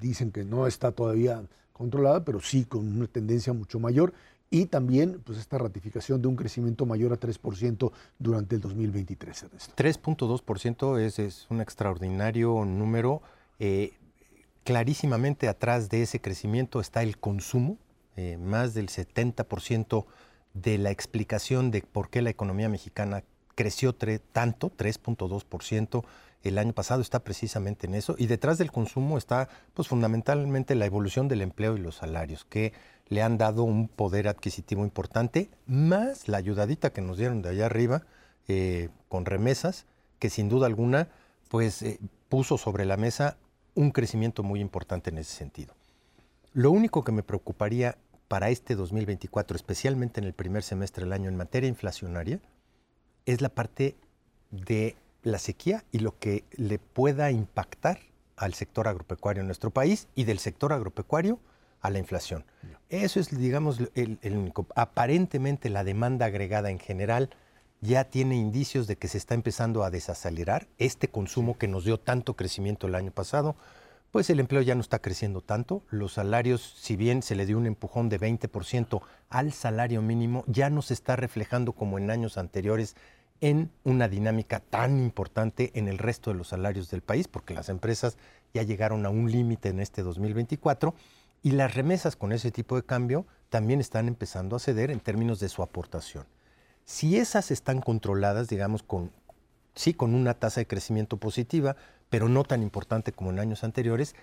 Dicen 0.01 0.33
que 0.33 0.45
no 0.45 0.67
está 0.67 0.93
todavía 0.93 1.43
controlada, 1.73 2.25
pero 2.25 2.41
sí 2.41 2.65
con 2.65 2.97
una 2.97 3.07
tendencia 3.07 3.53
mucho 3.53 3.79
mayor 3.79 4.13
y 4.51 4.67
también 4.67 5.21
pues 5.25 5.39
esta 5.39 5.59
ratificación 5.59 6.23
de 6.23 6.29
un 6.29 6.37
crecimiento 6.37 6.87
mayor 6.87 7.13
a 7.13 7.19
3% 7.19 7.91
durante 8.19 8.55
el 8.55 8.61
2023. 8.61 9.47
3.2% 9.77 11.01
es, 11.01 11.19
es 11.19 11.47
un 11.51 11.61
extraordinario 11.61 12.65
número. 12.65 13.23
Eh, 13.59 13.95
clarísimamente 14.63 15.49
atrás 15.49 15.89
de 15.89 16.03
ese 16.03 16.21
crecimiento 16.21 16.81
está 16.81 17.03
el 17.03 17.19
consumo, 17.19 17.79
eh, 18.17 18.37
más 18.37 18.75
del 18.75 18.89
70% 18.89 20.07
de 20.55 20.79
la 20.79 20.91
explicación 20.91 21.71
de 21.71 21.83
por 21.83 22.09
qué 22.09 22.23
la 22.23 22.31
economía 22.31 22.69
mexicana 22.69 23.25
creció 23.55 23.95
tanto, 23.95 24.73
3.2%, 24.77 26.05
el 26.43 26.59
año 26.59 26.73
pasado 26.73 27.01
está 27.01 27.21
precisamente 27.21 27.87
en 27.87 27.95
eso 27.95 28.15
y 28.19 28.27
detrás 28.27 28.59
del 28.59 28.71
consumo 28.71 29.17
está 29.17 29.49
pues 29.73 29.89
fundamentalmente 29.89 30.75
la 30.75 30.87
evolución 30.87 31.27
del 31.27 31.43
empleo 31.43 31.77
y 31.77 31.81
los 31.81 31.97
salarios 31.97 32.45
que 32.45 32.73
le 33.09 33.23
han 33.23 33.39
dado 33.39 33.65
un 33.65 33.89
poder 33.89 34.29
adquisitivo 34.29 34.85
importante, 34.85 35.51
más 35.67 36.29
la 36.29 36.39
ayudadita 36.39 36.91
que 36.91 37.01
nos 37.01 37.19
dieron 37.19 37.43
de 37.43 37.51
allá 37.51 37.67
arriba 37.67 38.03
eh, 38.49 38.91
con 39.09 39.25
remesas, 39.25 39.87
que 40.19 40.31
sin 40.31 40.49
duda 40.49 40.67
alguna 40.67 41.09
pues 41.49 41.83
eh, 41.83 41.99
puso 42.29 42.59
sobre 42.59 42.85
la 42.85 42.97
mesa 42.97 43.39
un 43.75 43.91
crecimiento 43.91 44.43
muy 44.43 44.61
importante 44.61 45.11
en 45.11 45.19
ese 45.19 45.35
sentido. 45.35 45.75
Lo 46.53 46.71
único 46.71 47.03
que 47.05 47.13
me 47.13 47.23
preocuparía 47.23 47.97
para 48.29 48.51
este 48.51 48.75
2024, 48.75 49.57
especialmente 49.57 50.21
en 50.21 50.27
el 50.27 50.33
primer 50.33 50.63
semestre 50.63 51.05
del 51.05 51.13
año 51.13 51.29
en 51.29 51.37
materia 51.37 51.69
inflacionaria, 51.69 52.41
es 53.27 53.41
la 53.41 53.49
parte 53.49 53.97
de 54.51 54.97
la 55.23 55.39
sequía 55.39 55.85
y 55.91 55.99
lo 55.99 56.19
que 56.19 56.45
le 56.53 56.79
pueda 56.79 57.31
impactar 57.31 57.99
al 58.37 58.55
sector 58.55 58.89
agropecuario 58.89 59.41
en 59.41 59.47
nuestro 59.47 59.71
país 59.71 60.09
y 60.15 60.25
del 60.25 60.39
sector 60.39 60.73
agropecuario 60.73 61.39
a 61.81 61.91
la 61.91 61.99
inflación. 61.99 62.45
Eso 62.89 63.21
es, 63.21 63.37
digamos, 63.37 63.79
el, 63.95 64.19
único. 64.25 64.67
Aparentemente 64.75 65.69
la 65.69 65.85
demanda 65.85 66.27
agregada 66.27 66.71
en 66.71 66.79
general 66.79 67.31
ya 67.81 68.05
tiene 68.05 68.37
indicios 68.37 68.87
de 68.87 68.97
que 68.97 69.09
se 69.09 69.19
está 69.19 69.35
empezando 69.35 69.85
a 69.85 69.91
desacelerar 69.91 70.67
este 70.79 71.09
consumo 71.09 71.59
que 71.59 71.69
nos 71.69 71.85
dio 71.85 72.01
tanto 72.01 72.35
crecimiento 72.35 72.87
el 72.87 72.95
año 72.95 73.11
pasado, 73.11 73.57
pues 74.15 74.31
el 74.31 74.39
empleo 74.39 74.63
ya 74.63 74.77
no 74.77 74.81
está 74.81 75.01
creciendo 75.01 75.41
tanto, 75.41 75.83
los 75.91 76.13
salarios, 76.13 76.77
si 76.79 76.95
bien 76.95 77.21
se 77.21 77.35
le 77.35 77.47
dio 77.47 77.59
un 77.59 77.67
empujón 77.67 78.09
de 78.09 78.21
20% 78.21 79.03
al 79.29 79.53
salario 79.53 80.03
mínimo, 80.03 80.45
ya 80.47 80.71
no 80.71 80.83
se 80.83 80.95
está 80.95 81.17
reflejando 81.17 81.73
como 81.73 81.99
en 81.99 82.13
años 82.13 82.39
anteriores 82.39 82.95
en 83.41 83.73
una 83.83 84.07
dinámica 84.07 84.61
tan 84.61 85.01
importante 85.01 85.73
en 85.75 85.89
el 85.89 85.99
resto 85.99 86.31
de 86.31 86.37
los 86.37 86.47
salarios 86.47 86.91
del 86.91 87.03
país, 87.03 87.27
porque 87.27 87.55
las 87.55 87.69
empresas 87.69 88.17
ya 88.53 88.63
llegaron 88.63 89.05
a 89.05 89.11
un 89.11 89.33
límite 89.33 89.71
en 89.71 89.81
este 89.81 90.05
2024 90.05 90.95
y 91.43 91.51
las 91.51 91.75
remesas 91.75 92.15
con 92.15 92.31
ese 92.31 92.53
tipo 92.53 92.77
de 92.77 92.85
cambio 92.85 93.27
también 93.49 93.81
están 93.81 94.07
empezando 94.07 94.55
a 94.55 94.61
ceder 94.61 94.93
en 94.93 95.01
términos 95.01 95.41
de 95.41 95.49
su 95.49 95.61
aportación. 95.61 96.25
Si 96.85 97.17
esas 97.17 97.51
están 97.51 97.81
controladas, 97.81 98.47
digamos, 98.47 98.85
con, 98.85 99.11
sí 99.75 99.95
con 99.95 100.15
una 100.15 100.35
tasa 100.35 100.61
de 100.61 100.67
crecimiento 100.67 101.17
positiva, 101.17 101.77
pero 102.11 102.29
no 102.29 102.45
tan 102.45 102.63
importante 102.63 103.13
como 103.13 103.31
en 103.31 103.39
años 103.39 103.65
anteriores, 103.65 104.15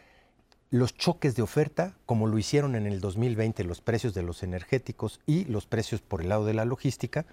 los 0.70 0.95
choques 0.95 1.36
de 1.36 1.41
oferta, 1.41 1.95
como 2.06 2.28
lo 2.28 2.38
hicieron 2.38 2.76
en 2.76 2.88
el 2.88 3.02
2020 3.02 3.64
los 3.66 3.82
precios 3.82 4.14
de 4.14 4.24
los 4.24 4.41
energéticos 4.41 5.20
y 5.26 5.43
los 5.45 5.66
precios 5.66 6.02
por 6.02 6.22
el 6.22 6.30
lado 6.30 6.45
de 6.45 6.54
la 6.54 6.64
logística, 6.64 7.26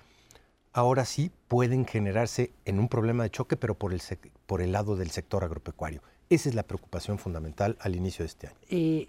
ahora 0.73 1.05
sí 1.05 1.31
pueden 1.47 1.87
generarse 1.87 2.53
en 2.65 2.79
un 2.79 2.89
problema 2.89 3.23
de 3.23 3.31
choque, 3.31 3.57
pero 3.57 3.75
por 3.75 3.93
el, 3.93 4.03
por 4.47 4.61
el 4.61 4.73
lado 4.73 4.97
del 4.97 5.11
sector 5.11 5.45
agropecuario. 5.45 6.03
Esa 6.31 6.49
es 6.49 6.55
la 6.55 6.63
preocupación 6.63 7.19
fundamental 7.19 7.77
al 7.81 7.97
inicio 7.97 8.23
de 8.23 8.27
este 8.27 8.47
año. 8.49 8.57
Eh, 8.69 9.09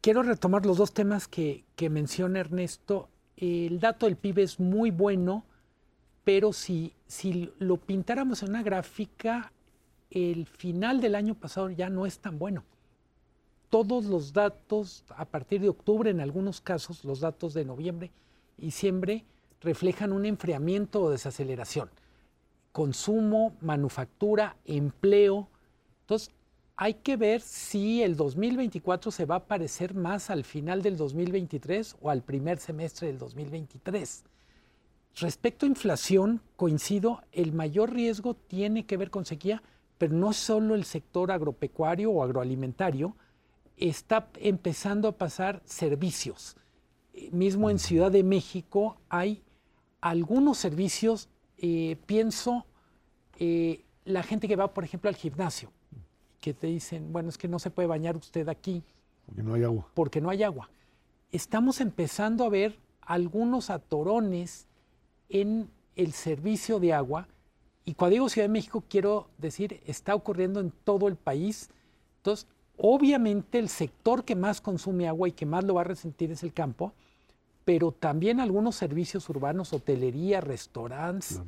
quiero 0.00 0.22
retomar 0.22 0.64
los 0.64 0.78
dos 0.78 0.92
temas 0.92 1.28
que, 1.28 1.64
menciona 1.90 2.40
Ernesto. 2.40 3.08
El 3.36 3.80
dato 3.80 4.06
del 4.06 4.16
PIB 4.16 4.38
es 4.38 4.60
muy 4.60 4.90
bueno, 4.90 5.44
pero 6.24 6.52
si, 6.52 6.92
si 7.06 7.52
lo 7.58 7.76
pintáramos 7.76 8.42
en 8.42 8.50
una 8.50 8.62
gráfica, 8.62 9.52
el 10.10 10.46
final 10.46 11.00
del 11.00 11.14
año 11.14 11.34
pasado 11.34 11.70
ya 11.70 11.90
no 11.90 12.06
es 12.06 12.18
tan 12.18 12.38
bueno. 12.38 12.64
Todos 13.68 14.06
los 14.06 14.32
datos, 14.32 15.04
a 15.10 15.24
partir 15.24 15.60
de 15.60 15.68
octubre 15.68 16.10
en 16.10 16.20
algunos 16.20 16.60
casos, 16.60 17.04
los 17.04 17.20
datos 17.20 17.54
de 17.54 17.64
noviembre 17.64 18.10
y 18.56 18.66
diciembre, 18.66 19.24
reflejan 19.60 20.12
un 20.12 20.24
enfriamiento 20.24 21.02
o 21.02 21.10
desaceleración. 21.10 21.90
Consumo, 22.72 23.56
manufactura, 23.60 24.56
empleo. 24.64 25.48
Entonces, 26.02 26.30
hay 26.76 26.94
que 26.94 27.16
ver 27.16 27.40
si 27.40 28.02
el 28.02 28.16
2024 28.16 29.10
se 29.10 29.26
va 29.26 29.36
a 29.36 29.44
parecer 29.44 29.94
más 29.94 30.30
al 30.30 30.44
final 30.44 30.82
del 30.82 30.96
2023 30.96 31.96
o 32.00 32.10
al 32.10 32.22
primer 32.22 32.58
semestre 32.58 33.08
del 33.08 33.18
2023. 33.18 34.24
Respecto 35.16 35.64
a 35.64 35.68
inflación, 35.68 36.40
coincido, 36.56 37.22
el 37.30 37.52
mayor 37.52 37.92
riesgo 37.92 38.34
tiene 38.34 38.84
que 38.84 38.96
ver 38.96 39.10
con 39.10 39.24
sequía, 39.24 39.62
pero 39.96 40.14
no 40.14 40.32
solo 40.32 40.74
el 40.74 40.84
sector 40.84 41.30
agropecuario 41.30 42.10
o 42.10 42.22
agroalimentario, 42.22 43.16
está 43.76 44.28
empezando 44.40 45.08
a 45.08 45.12
pasar 45.12 45.62
servicios. 45.64 46.56
Mismo 47.30 47.70
en 47.70 47.78
Ciudad 47.78 48.10
de 48.10 48.24
México 48.24 48.96
hay 49.08 49.42
algunos 50.00 50.58
servicios, 50.58 51.28
eh, 51.58 51.96
pienso, 52.06 52.66
eh, 53.38 53.84
la 54.04 54.24
gente 54.24 54.48
que 54.48 54.56
va, 54.56 54.74
por 54.74 54.82
ejemplo, 54.82 55.08
al 55.08 55.16
gimnasio, 55.16 55.70
que 56.40 56.54
te 56.54 56.66
dicen, 56.66 57.12
bueno, 57.12 57.28
es 57.28 57.38
que 57.38 57.48
no 57.48 57.60
se 57.60 57.70
puede 57.70 57.86
bañar 57.86 58.16
usted 58.16 58.48
aquí. 58.48 58.82
Porque 59.26 59.42
no 59.44 59.54
hay 59.54 59.62
agua. 59.62 59.86
Porque 59.94 60.20
no 60.20 60.28
hay 60.28 60.42
agua. 60.42 60.68
Estamos 61.30 61.80
empezando 61.80 62.44
a 62.44 62.48
ver 62.48 62.78
algunos 63.00 63.70
atorones 63.70 64.66
en 65.28 65.68
el 65.96 66.12
servicio 66.12 66.80
de 66.80 66.92
agua. 66.92 67.28
Y 67.84 67.94
cuando 67.94 68.14
digo 68.14 68.28
Ciudad 68.28 68.48
de 68.48 68.52
México, 68.52 68.82
quiero 68.88 69.28
decir, 69.38 69.80
está 69.86 70.14
ocurriendo 70.14 70.60
en 70.60 70.72
todo 70.84 71.08
el 71.08 71.16
país. 71.16 71.70
Entonces, 72.18 72.46
obviamente 72.76 73.58
el 73.58 73.68
sector 73.68 74.24
que 74.24 74.34
más 74.34 74.60
consume 74.60 75.08
agua 75.08 75.28
y 75.28 75.32
que 75.32 75.46
más 75.46 75.64
lo 75.64 75.74
va 75.74 75.82
a 75.82 75.84
resentir 75.84 76.30
es 76.30 76.42
el 76.42 76.52
campo 76.52 76.92
pero 77.64 77.92
también 77.92 78.40
algunos 78.40 78.76
servicios 78.76 79.28
urbanos, 79.28 79.72
hotelería, 79.72 80.40
restaurantes, 80.40 81.40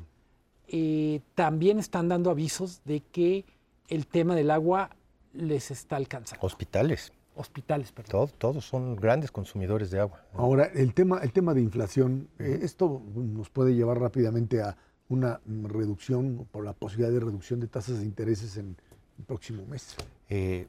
eh, 0.67 1.21
también 1.35 1.79
están 1.79 2.09
dando 2.09 2.31
avisos 2.31 2.81
de 2.85 3.01
que 3.01 3.45
el 3.87 4.07
tema 4.07 4.35
del 4.35 4.51
agua 4.51 4.89
les 5.33 5.71
está 5.71 5.95
alcanzando. 5.95 6.45
Hospitales. 6.45 7.13
Hospitales, 7.37 7.91
perdón. 7.91 8.29
todos 8.37 8.65
son 8.65 8.95
grandes 8.95 9.31
consumidores 9.31 9.91
de 9.91 9.99
agua. 9.99 10.21
Ahora, 10.33 10.65
el 10.65 10.93
tema, 10.93 11.19
el 11.21 11.31
tema 11.31 11.53
de 11.53 11.61
inflación, 11.61 12.27
eh, 12.39 12.59
esto 12.63 13.01
nos 13.15 13.49
puede 13.49 13.75
llevar 13.75 13.99
rápidamente 13.99 14.61
a 14.61 14.75
una 15.09 15.39
reducción, 15.45 16.47
por 16.51 16.65
la 16.65 16.73
posibilidad 16.73 17.11
de 17.11 17.19
reducción 17.19 17.59
de 17.59 17.67
tasas 17.67 17.99
de 17.99 18.05
intereses 18.05 18.57
en 18.57 18.75
el 19.17 19.25
próximo 19.25 19.65
mes. 19.65 19.95
Eh, 20.29 20.67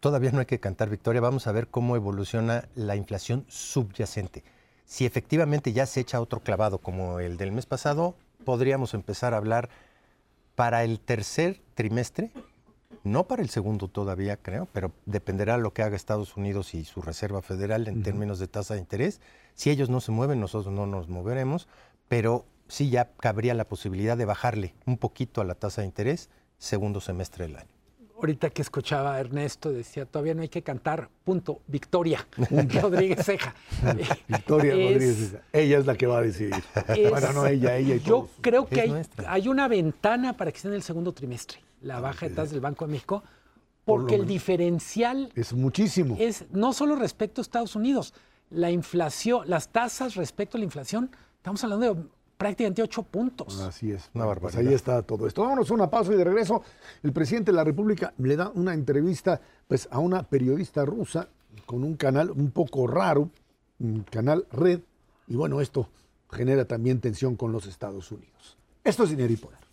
todavía 0.00 0.30
no 0.30 0.40
hay 0.40 0.46
que 0.46 0.60
cantar 0.60 0.90
victoria, 0.90 1.20
vamos 1.20 1.46
a 1.46 1.52
ver 1.52 1.68
cómo 1.68 1.96
evoluciona 1.96 2.68
la 2.74 2.96
inflación 2.96 3.44
subyacente. 3.48 4.44
Si 4.84 5.04
efectivamente 5.06 5.72
ya 5.72 5.86
se 5.86 6.00
echa 6.00 6.20
otro 6.20 6.40
clavado 6.40 6.78
como 6.78 7.20
el 7.20 7.36
del 7.36 7.52
mes 7.52 7.66
pasado, 7.66 8.14
podríamos 8.44 8.94
empezar 8.94 9.34
a 9.34 9.36
hablar 9.36 9.68
para 10.54 10.82
el 10.84 10.98
tercer 10.98 11.60
trimestre, 11.74 12.32
no 13.04 13.26
para 13.26 13.42
el 13.42 13.50
segundo 13.50 13.88
todavía 13.88 14.36
creo, 14.36 14.68
pero 14.72 14.92
dependerá 15.06 15.56
lo 15.56 15.72
que 15.72 15.82
haga 15.82 15.96
Estados 15.96 16.36
Unidos 16.36 16.74
y 16.74 16.84
su 16.84 17.02
Reserva 17.02 17.42
Federal 17.42 17.88
en 17.88 18.02
términos 18.02 18.38
de 18.38 18.48
tasa 18.48 18.74
de 18.74 18.80
interés. 18.80 19.20
Si 19.54 19.70
ellos 19.70 19.90
no 19.90 20.00
se 20.00 20.12
mueven, 20.12 20.40
nosotros 20.40 20.72
no 20.72 20.86
nos 20.86 21.08
moveremos, 21.08 21.68
pero 22.08 22.44
sí 22.68 22.90
ya 22.90 23.10
cabría 23.18 23.54
la 23.54 23.68
posibilidad 23.68 24.16
de 24.16 24.24
bajarle 24.24 24.74
un 24.86 24.98
poquito 24.98 25.40
a 25.40 25.44
la 25.44 25.54
tasa 25.54 25.82
de 25.82 25.86
interés 25.86 26.30
segundo 26.58 27.00
semestre 27.00 27.46
del 27.46 27.56
año 27.56 27.77
ahorita 28.18 28.50
que 28.50 28.62
escuchaba 28.62 29.14
a 29.14 29.20
Ernesto, 29.20 29.72
decía, 29.72 30.04
todavía 30.04 30.34
no 30.34 30.42
hay 30.42 30.48
que 30.48 30.62
cantar, 30.62 31.08
punto, 31.24 31.60
Victoria 31.66 32.26
Rodríguez 32.82 33.24
Ceja. 33.24 33.54
Victoria 34.26 34.72
Rodríguez 34.72 35.30
Ceja. 35.30 35.42
Ella 35.52 35.78
es 35.78 35.86
la 35.86 35.96
que 35.96 36.06
va 36.06 36.18
a 36.18 36.22
decidir. 36.22 36.62
bueno, 37.10 37.32
no 37.32 37.46
ella, 37.46 37.76
ella 37.76 37.94
y 37.94 38.00
Yo 38.00 38.28
creo 38.40 38.66
que 38.66 38.80
hay, 38.82 39.02
hay, 39.26 39.48
una 39.48 39.68
ventana 39.68 40.36
para 40.36 40.50
que 40.50 40.56
esté 40.56 40.68
en 40.68 40.74
el 40.74 40.82
segundo 40.82 41.12
trimestre, 41.12 41.58
la 41.80 42.00
baja 42.00 42.28
de 42.28 42.34
tasas 42.34 42.50
del 42.50 42.60
Banco 42.60 42.86
de 42.86 42.92
México, 42.92 43.22
porque 43.84 44.16
el 44.16 44.26
diferencial... 44.26 45.32
Es 45.34 45.52
muchísimo. 45.52 46.16
Es 46.18 46.44
no 46.50 46.72
solo 46.72 46.96
respecto 46.96 47.40
a 47.40 47.42
Estados 47.42 47.74
Unidos, 47.74 48.12
la 48.50 48.70
inflación, 48.70 49.48
las 49.48 49.68
tasas 49.68 50.14
respecto 50.14 50.56
a 50.56 50.58
la 50.58 50.64
inflación, 50.64 51.10
estamos 51.36 51.62
hablando 51.64 51.94
de 51.94 52.02
prácticamente 52.38 52.82
ocho 52.82 53.02
puntos. 53.02 53.60
Así 53.60 53.92
es. 53.92 54.08
Una 54.14 54.24
pues 54.24 54.36
barbaridad. 54.40 54.66
ahí 54.66 54.74
está 54.74 55.02
todo 55.02 55.26
esto. 55.26 55.42
Vámonos 55.42 55.70
a 55.70 55.74
una 55.74 55.90
pausa 55.90 56.14
y 56.14 56.16
de 56.16 56.24
regreso. 56.24 56.62
El 57.02 57.12
presidente 57.12 57.50
de 57.50 57.56
la 57.56 57.64
República 57.64 58.14
le 58.16 58.36
da 58.36 58.50
una 58.54 58.72
entrevista 58.72 59.40
pues, 59.66 59.88
a 59.90 59.98
una 59.98 60.22
periodista 60.22 60.84
rusa 60.84 61.28
con 61.66 61.82
un 61.84 61.96
canal 61.96 62.30
un 62.30 62.52
poco 62.52 62.86
raro, 62.86 63.30
un 63.80 64.04
canal 64.04 64.46
red. 64.52 64.80
Y 65.26 65.34
bueno, 65.34 65.60
esto 65.60 65.88
genera 66.30 66.64
también 66.64 67.00
tensión 67.00 67.36
con 67.36 67.52
los 67.52 67.66
Estados 67.66 68.10
Unidos. 68.12 68.56
Esto 68.84 69.04
es 69.04 69.10
dinero 69.10 69.32
y 69.32 69.36
poder. 69.36 69.67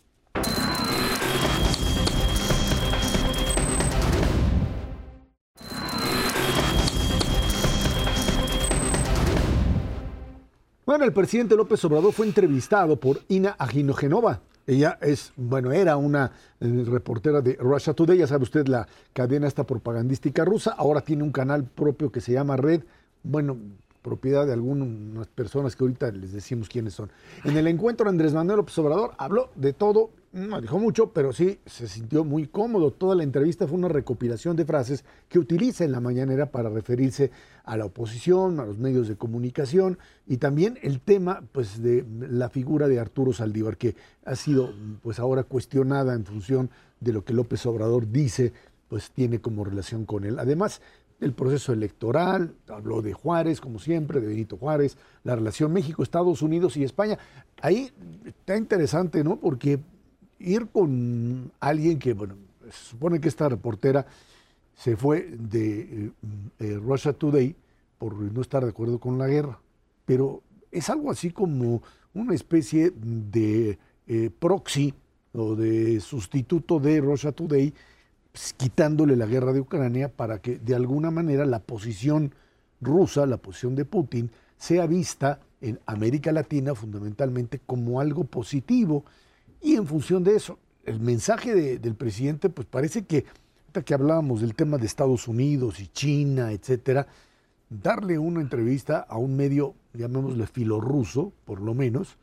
El 11.03 11.11
presidente 11.11 11.57
López 11.57 11.83
Obrador 11.83 12.13
fue 12.13 12.25
entrevistado 12.25 12.95
por 12.95 13.19
Ina 13.27 13.55
Aginogenova. 13.59 14.39
Ella 14.65 14.97
es, 15.01 15.33
bueno, 15.35 15.73
era 15.73 15.97
una 15.97 16.31
eh, 16.61 16.83
reportera 16.87 17.41
de 17.41 17.55
Russia 17.55 17.93
Today, 17.93 18.17
ya 18.17 18.27
sabe 18.27 18.43
usted 18.43 18.67
la 18.67 18.87
cadena 19.11 19.45
esta 19.45 19.65
propagandística 19.65 20.45
rusa, 20.45 20.71
ahora 20.71 21.01
tiene 21.01 21.23
un 21.23 21.31
canal 21.31 21.65
propio 21.65 22.11
que 22.11 22.21
se 22.21 22.31
llama 22.31 22.55
Red, 22.55 22.83
bueno, 23.23 23.57
propiedad 24.01 24.47
de 24.47 24.53
algunas 24.53 25.27
personas 25.27 25.75
que 25.75 25.83
ahorita 25.83 26.11
les 26.11 26.31
decimos 26.31 26.69
quiénes 26.69 26.93
son. 26.93 27.11
En 27.43 27.57
el 27.57 27.67
encuentro 27.67 28.09
Andrés 28.09 28.33
Manuel 28.33 28.57
López 28.57 28.77
Obrador 28.79 29.11
habló 29.17 29.49
de 29.55 29.73
todo, 29.73 30.11
no 30.35 30.59
dijo 30.59 30.79
mucho, 30.79 31.13
pero 31.13 31.31
sí 31.31 31.59
se 31.65 31.87
sintió 31.87 32.25
muy 32.25 32.47
cómodo. 32.47 32.91
Toda 32.91 33.15
la 33.15 33.23
entrevista 33.23 33.67
fue 33.67 33.77
una 33.77 33.87
recopilación 33.87 34.57
de 34.57 34.65
frases 34.65 35.05
que 35.29 35.39
utiliza 35.39 35.85
en 35.85 35.93
la 35.93 36.01
mañanera 36.01 36.51
para 36.51 36.69
referirse 36.69 37.31
a 37.63 37.77
la 37.77 37.85
oposición, 37.85 38.59
a 38.59 38.65
los 38.65 38.77
medios 38.77 39.07
de 39.07 39.15
comunicación 39.15 39.97
y 40.27 40.35
también 40.37 40.77
el 40.81 40.99
tema 40.99 41.41
pues 41.53 41.81
de 41.81 42.05
la 42.19 42.49
figura 42.49 42.89
de 42.89 42.99
Arturo 42.99 43.31
Saldívar 43.31 43.77
que 43.77 43.95
ha 44.25 44.35
sido 44.35 44.73
pues 45.01 45.19
ahora 45.19 45.43
cuestionada 45.43 46.13
en 46.13 46.25
función 46.25 46.69
de 46.99 47.13
lo 47.13 47.23
que 47.23 47.33
López 47.33 47.65
Obrador 47.65 48.11
dice 48.11 48.51
pues 48.89 49.11
tiene 49.11 49.39
como 49.39 49.63
relación 49.63 50.05
con 50.05 50.25
él. 50.25 50.37
Además, 50.37 50.81
el 51.21 51.31
proceso 51.31 51.71
electoral, 51.71 52.53
habló 52.67 53.01
de 53.01 53.13
Juárez, 53.13 53.61
como 53.61 53.79
siempre, 53.79 54.19
de 54.19 54.27
Benito 54.27 54.57
Juárez, 54.57 54.97
la 55.23 55.33
relación 55.33 55.71
México, 55.71 56.03
Estados 56.03 56.41
Unidos 56.41 56.75
y 56.75 56.83
España. 56.83 57.17
Ahí 57.61 57.89
está 58.25 58.57
interesante, 58.57 59.23
¿no? 59.23 59.37
Porque 59.37 59.79
ir 60.45 60.67
con 60.67 61.51
alguien 61.59 61.99
que, 61.99 62.13
bueno, 62.13 62.35
se 62.65 62.89
supone 62.91 63.19
que 63.19 63.27
esta 63.27 63.49
reportera 63.49 64.05
se 64.75 64.95
fue 64.95 65.29
de 65.37 65.79
eh, 65.79 66.11
eh, 66.59 66.79
Russia 66.81 67.13
Today 67.13 67.55
por 67.97 68.15
no 68.15 68.41
estar 68.41 68.63
de 68.63 68.69
acuerdo 68.69 68.99
con 68.99 69.17
la 69.17 69.27
guerra, 69.27 69.59
pero 70.05 70.41
es 70.71 70.89
algo 70.89 71.11
así 71.11 71.31
como 71.31 71.81
una 72.13 72.33
especie 72.33 72.91
de 72.95 73.77
eh, 74.07 74.29
proxy 74.37 74.93
o 75.33 75.55
de 75.55 75.99
sustituto 75.99 76.79
de 76.79 77.01
Russia 77.01 77.31
Today 77.31 77.73
pues, 78.31 78.53
quitándole 78.53 79.15
la 79.15 79.25
guerra 79.25 79.53
de 79.53 79.61
Ucrania 79.61 80.09
para 80.09 80.39
que 80.39 80.57
de 80.59 80.75
alguna 80.75 81.11
manera 81.11 81.45
la 81.45 81.59
posición 81.59 82.33
rusa, 82.81 83.25
la 83.25 83.37
posición 83.37 83.75
de 83.75 83.85
Putin, 83.85 84.29
sea 84.57 84.85
vista 84.85 85.39
en 85.61 85.79
América 85.85 86.31
Latina 86.31 86.75
fundamentalmente 86.75 87.59
como 87.65 87.99
algo 87.99 88.25
positivo. 88.25 89.05
Y 89.65 89.77
en 89.77 89.87
función 89.87 90.23
de 90.23 90.35
eso, 90.35 90.59
el 90.83 90.99
mensaje 90.99 91.79
del 91.79 91.95
presidente, 91.95 92.49
pues 92.49 92.67
parece 92.67 93.03
que, 93.05 93.25
que 93.83 93.93
hablábamos 93.95 94.41
del 94.41 94.53
tema 94.53 94.77
de 94.77 94.85
Estados 94.85 95.27
Unidos 95.27 95.79
y 95.79 95.87
China, 95.87 96.51
etcétera, 96.51 97.07
darle 97.67 98.19
una 98.19 98.41
entrevista 98.41 98.99
a 98.99 99.17
un 99.17 99.35
medio, 99.35 99.73
llamémosle 99.95 100.45
filorruso, 100.45 101.33
por 101.45 101.61
lo 101.61 101.73
menos, 101.73 102.15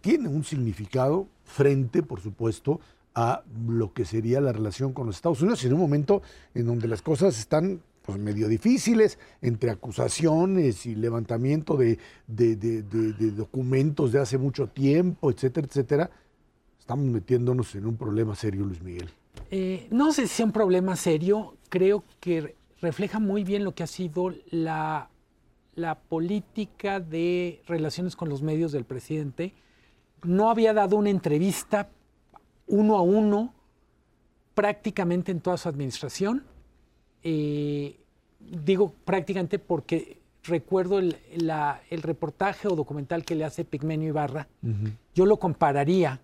tiene 0.00 0.30
un 0.30 0.42
significado 0.42 1.26
frente, 1.44 2.02
por 2.02 2.22
supuesto, 2.22 2.80
a 3.14 3.42
lo 3.66 3.92
que 3.92 4.06
sería 4.06 4.40
la 4.40 4.54
relación 4.54 4.94
con 4.94 5.04
los 5.04 5.16
Estados 5.16 5.42
Unidos 5.42 5.62
en 5.66 5.74
un 5.74 5.80
momento 5.80 6.22
en 6.54 6.64
donde 6.64 6.88
las 6.88 7.02
cosas 7.02 7.38
están 7.38 7.82
pues, 8.06 8.18
medio 8.18 8.48
difíciles, 8.48 9.18
entre 9.42 9.70
acusaciones 9.70 10.86
y 10.86 10.94
levantamiento 10.94 11.76
de, 11.76 11.98
documentos 13.36 14.12
de 14.12 14.20
hace 14.20 14.38
mucho 14.38 14.68
tiempo, 14.68 15.30
etcétera, 15.30 15.66
etcétera, 15.66 16.10
estamos 16.88 17.04
metiéndonos 17.04 17.74
en 17.74 17.84
un 17.84 17.98
problema 17.98 18.34
serio, 18.34 18.64
Luis 18.64 18.80
Miguel. 18.80 19.10
Eh, 19.50 19.88
no 19.90 20.10
sé 20.10 20.22
si 20.26 20.36
sea 20.36 20.46
un 20.46 20.52
problema 20.52 20.96
serio, 20.96 21.54
creo 21.68 22.02
que 22.18 22.56
refleja 22.80 23.18
muy 23.18 23.44
bien 23.44 23.62
lo 23.62 23.74
que 23.74 23.82
ha 23.82 23.86
sido 23.86 24.32
la, 24.48 25.10
la 25.74 25.96
política 25.98 26.98
de 26.98 27.60
relaciones 27.66 28.16
con 28.16 28.30
los 28.30 28.40
medios 28.40 28.72
del 28.72 28.86
presidente. 28.86 29.52
No 30.22 30.48
había 30.48 30.72
dado 30.72 30.96
una 30.96 31.10
entrevista 31.10 31.90
uno 32.66 32.96
a 32.96 33.02
uno 33.02 33.52
prácticamente 34.54 35.30
en 35.30 35.40
toda 35.40 35.58
su 35.58 35.68
administración. 35.68 36.42
Eh, 37.22 38.00
digo 38.40 38.94
prácticamente 39.04 39.58
porque 39.58 40.22
recuerdo 40.42 41.00
el, 41.00 41.14
reportaje 42.02 42.66
o 42.66 42.74
documental 42.74 43.26
que 43.26 43.34
le 43.34 43.44
hace 43.44 43.66
Pigmenio 43.66 44.08
Ibarra. 44.08 44.48
Yo 45.14 45.26
lo 45.26 45.36
compararía. 45.36 46.22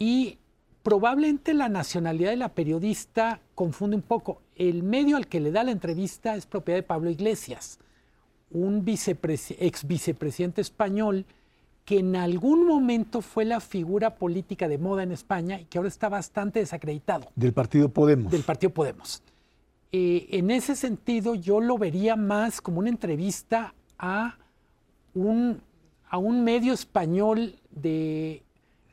Y 0.00 0.38
probablemente 0.82 1.52
la 1.52 1.68
nacionalidad 1.68 2.30
de 2.30 2.36
la 2.38 2.54
periodista 2.54 3.40
confunde 3.54 3.96
un 3.96 4.02
poco. 4.02 4.40
El 4.56 4.82
medio 4.82 5.18
al 5.18 5.28
que 5.28 5.40
le 5.40 5.52
da 5.52 5.62
la 5.62 5.70
entrevista 5.70 6.34
es 6.36 6.46
propiedad 6.46 6.78
de 6.78 6.82
Pablo 6.82 7.10
Iglesias, 7.10 7.78
un 8.50 8.82
ex 8.86 9.86
vicepresidente 9.86 10.62
español 10.62 11.26
que 11.84 11.98
en 11.98 12.16
algún 12.16 12.66
momento 12.66 13.20
fue 13.20 13.44
la 13.44 13.60
figura 13.60 14.14
política 14.14 14.68
de 14.68 14.78
moda 14.78 15.02
en 15.02 15.12
España 15.12 15.60
y 15.60 15.66
que 15.66 15.76
ahora 15.76 15.88
está 15.88 16.08
bastante 16.08 16.60
desacreditado. 16.60 17.28
Del 17.36 17.52
partido 17.52 17.90
Podemos. 17.90 18.32
Del 18.32 18.42
partido 18.42 18.72
Podemos. 18.72 19.22
Eh, 19.92 20.28
en 20.30 20.50
ese 20.50 20.76
sentido, 20.76 21.34
yo 21.34 21.60
lo 21.60 21.76
vería 21.76 22.16
más 22.16 22.62
como 22.62 22.78
una 22.78 22.88
entrevista 22.88 23.74
a 23.98 24.38
un, 25.14 25.60
a 26.08 26.16
un 26.16 26.42
medio 26.42 26.72
español 26.72 27.56
de, 27.70 28.42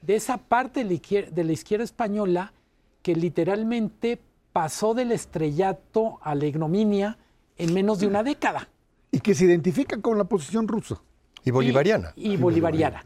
esa 0.08 0.38
parte 0.38 0.84
de 0.84 1.44
la, 1.44 1.52
izquierda, 1.52 1.84
española 1.84 2.54
que 3.02 3.16
literalmente 3.16 4.20
pasó 4.54 4.94
del 4.94 5.12
estrellato 5.12 6.20
a 6.22 6.36
la 6.36 6.46
ignominia 6.46 7.18
en 7.58 7.74
menos 7.74 8.00
de 8.00 8.08
una 8.08 8.24
década. 8.24 8.70
Y 9.12 9.20
que 9.20 9.34
se 9.34 9.46
identifica 9.46 10.00
con 10.02 10.18
la 10.18 10.26
posición 10.26 10.68
rusa. 10.68 11.02
Y 11.44 11.52
bolivariana. 11.52 12.14
Y, 12.16 12.36
bolivariana. 12.36 13.06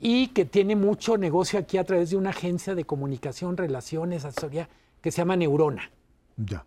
Y 0.00 0.28
que 0.28 0.44
tiene 0.44 0.76
mucho 0.76 1.16
negocio 1.16 1.58
aquí 1.58 1.78
a 1.78 1.84
través 1.84 2.10
de 2.10 2.16
una 2.16 2.30
agencia 2.30 2.74
de 2.74 2.84
comunicación, 2.84 3.56
relaciones, 3.56 4.24
asesoría, 4.24 4.68
que 5.00 5.10
se 5.10 5.18
llama 5.18 5.36
Neurona. 5.36 5.90
Ya. 6.36 6.64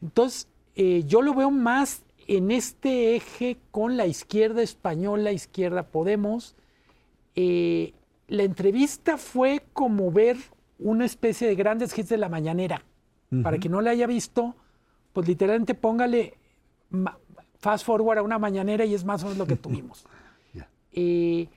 Entonces, 0.00 0.48
eh, 0.74 1.04
yo 1.06 1.22
lo 1.22 1.34
veo 1.34 1.50
más 1.50 2.02
en 2.26 2.50
este 2.50 3.16
eje 3.16 3.58
con 3.70 3.96
la 3.96 4.06
izquierda 4.06 4.62
española, 4.62 5.32
izquierda 5.32 5.84
Podemos. 5.84 6.54
Eh, 7.34 7.92
la 8.32 8.44
entrevista 8.44 9.18
fue 9.18 9.62
como 9.74 10.10
ver 10.10 10.38
una 10.78 11.04
especie 11.04 11.46
de 11.46 11.54
grandes 11.54 11.96
hits 11.96 12.08
de 12.08 12.16
la 12.16 12.30
mañanera. 12.30 12.82
Para 13.42 13.58
quien 13.58 13.72
no 13.72 13.80
la 13.80 13.90
haya 13.90 14.06
visto, 14.06 14.54
pues 15.12 15.28
literalmente 15.28 15.74
póngale 15.74 16.38
fast 17.58 17.84
forward 17.84 18.18
a 18.18 18.22
una 18.22 18.38
mañanera 18.38 18.86
y 18.86 18.94
es 18.94 19.04
más 19.04 19.22
o 19.22 19.26
menos 19.26 19.38
lo 19.38 19.46
que 19.46 19.56
tuvimos. 19.62 20.06
Eh, 20.92 21.48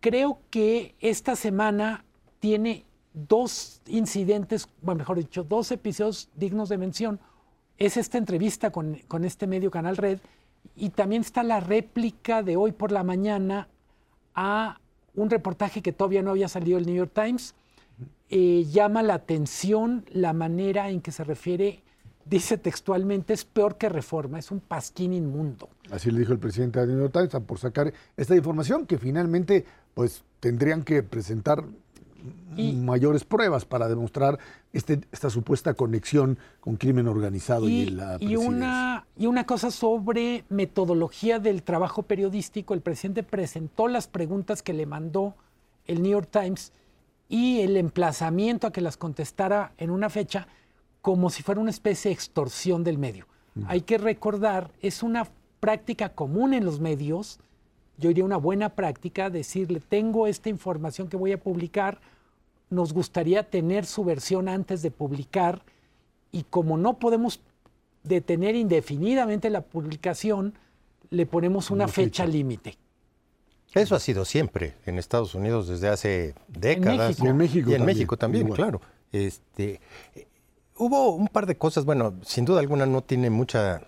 creo 0.00 0.40
que 0.50 0.94
esta 1.00 1.36
semana 1.36 2.04
tiene 2.40 2.84
dos 3.12 3.82
incidentes, 3.86 4.68
bueno, 4.80 5.00
mejor 5.00 5.18
dicho, 5.18 5.44
dos 5.44 5.70
episodios 5.70 6.30
dignos 6.34 6.70
de 6.70 6.78
mención. 6.78 7.20
Es 7.76 7.98
esta 7.98 8.16
entrevista 8.16 8.70
con, 8.70 8.98
este 9.24 9.46
medio 9.46 9.70
Canal 9.70 9.98
Red 9.98 10.18
y 10.76 10.90
también 10.90 11.20
está 11.20 11.42
la 11.42 11.60
réplica 11.60 12.42
de 12.42 12.56
hoy 12.56 12.72
por 12.72 12.90
la 12.90 13.04
mañana 13.04 13.68
a 14.34 14.78
un 15.14 15.30
reportaje 15.30 15.82
que 15.82 15.92
todavía 15.92 16.22
no 16.22 16.30
había 16.30 16.48
salido 16.48 16.78
el 16.78 16.86
New 16.86 16.96
York 16.96 17.12
Times. 17.14 17.54
Eh, 18.30 18.64
llama 18.70 19.02
la 19.02 19.14
atención 19.14 20.04
la 20.12 20.32
manera 20.32 20.90
en 20.90 21.00
que 21.00 21.12
se 21.12 21.24
refiere 21.24 21.84
dice 22.24 22.58
textualmente, 22.58 23.32
es 23.32 23.44
peor 23.44 23.76
que 23.76 23.88
reforma, 23.88 24.38
es 24.38 24.50
un 24.50 24.60
pasquín 24.60 25.12
inmundo. 25.12 25.68
Así 25.90 26.10
le 26.10 26.20
dijo 26.20 26.32
el 26.32 26.38
presidente 26.38 26.80
de 26.80 26.86
New 26.86 26.98
York 26.98 27.12
Times 27.12 27.44
por 27.44 27.58
sacar 27.58 27.92
esta 28.16 28.34
información 28.34 28.86
que 28.86 28.98
finalmente 28.98 29.64
pues 29.94 30.24
tendrían 30.40 30.82
que 30.82 31.02
presentar 31.02 31.64
mayores 32.56 33.24
pruebas 33.24 33.64
para 33.64 33.88
demostrar 33.88 34.38
este, 34.72 35.00
esta 35.12 35.30
supuesta 35.30 35.74
conexión 35.74 36.38
con 36.60 36.76
crimen 36.76 37.08
organizado 37.08 37.68
y, 37.68 37.86
la 37.86 38.16
y 38.20 38.36
una 38.36 39.06
Y 39.16 39.26
una 39.26 39.44
cosa 39.44 39.70
sobre 39.70 40.44
metodología 40.48 41.38
del 41.38 41.62
trabajo 41.62 42.02
periodístico, 42.02 42.74
el 42.74 42.80
presidente 42.80 43.22
presentó 43.22 43.88
las 43.88 44.06
preguntas 44.06 44.62
que 44.62 44.72
le 44.72 44.86
mandó 44.86 45.34
el 45.86 46.02
New 46.02 46.12
York 46.12 46.28
Times 46.30 46.72
y 47.28 47.60
el 47.60 47.76
emplazamiento 47.76 48.66
a 48.66 48.72
que 48.72 48.80
las 48.80 48.96
contestara 48.96 49.72
en 49.78 49.90
una 49.90 50.08
fecha 50.10 50.46
como 51.02 51.30
si 51.30 51.42
fuera 51.42 51.60
una 51.60 51.70
especie 51.70 52.08
de 52.08 52.14
extorsión 52.14 52.84
del 52.84 52.98
medio. 52.98 53.26
Hay 53.68 53.82
que 53.82 53.98
recordar, 53.98 54.72
es 54.80 55.04
una 55.04 55.28
práctica 55.60 56.08
común 56.08 56.54
en 56.54 56.64
los 56.64 56.80
medios 56.80 57.38
yo 57.96 58.08
diría 58.08 58.24
una 58.24 58.36
buena 58.36 58.70
práctica 58.70 59.30
decirle, 59.30 59.80
tengo 59.80 60.26
esta 60.26 60.48
información 60.48 61.08
que 61.08 61.16
voy 61.16 61.32
a 61.32 61.40
publicar, 61.40 62.00
nos 62.74 62.92
gustaría 62.92 63.48
tener 63.48 63.86
su 63.86 64.04
versión 64.04 64.48
antes 64.48 64.82
de 64.82 64.90
publicar 64.90 65.62
y 66.32 66.42
como 66.44 66.76
no 66.76 66.98
podemos 66.98 67.40
detener 68.02 68.54
indefinidamente 68.54 69.50
la 69.50 69.62
publicación, 69.62 70.54
le 71.10 71.26
ponemos 71.26 71.70
una, 71.70 71.88
fecha, 71.88 72.26
límite. 72.26 72.76
Eso 73.72 73.96
ha 73.96 74.00
sido 74.00 74.24
siempre 74.24 74.74
en 74.86 74.98
Estados 74.98 75.34
Unidos 75.34 75.68
desde 75.68 75.88
hace 75.88 76.34
décadas. 76.48 77.18
En 77.20 77.36
México. 77.36 77.70
Y 77.70 77.74
en 77.74 77.84
México 77.84 78.16
también, 78.16 78.48
claro. 78.50 78.80
Este, 79.10 79.80
hubo 80.76 81.14
un 81.14 81.28
par 81.28 81.46
de 81.46 81.56
cosas, 81.56 81.84
bueno, 81.84 82.14
sin 82.22 82.44
duda 82.44 82.60
alguna 82.60 82.86
no 82.86 83.02
tiene 83.02 83.30
mucha 83.30 83.82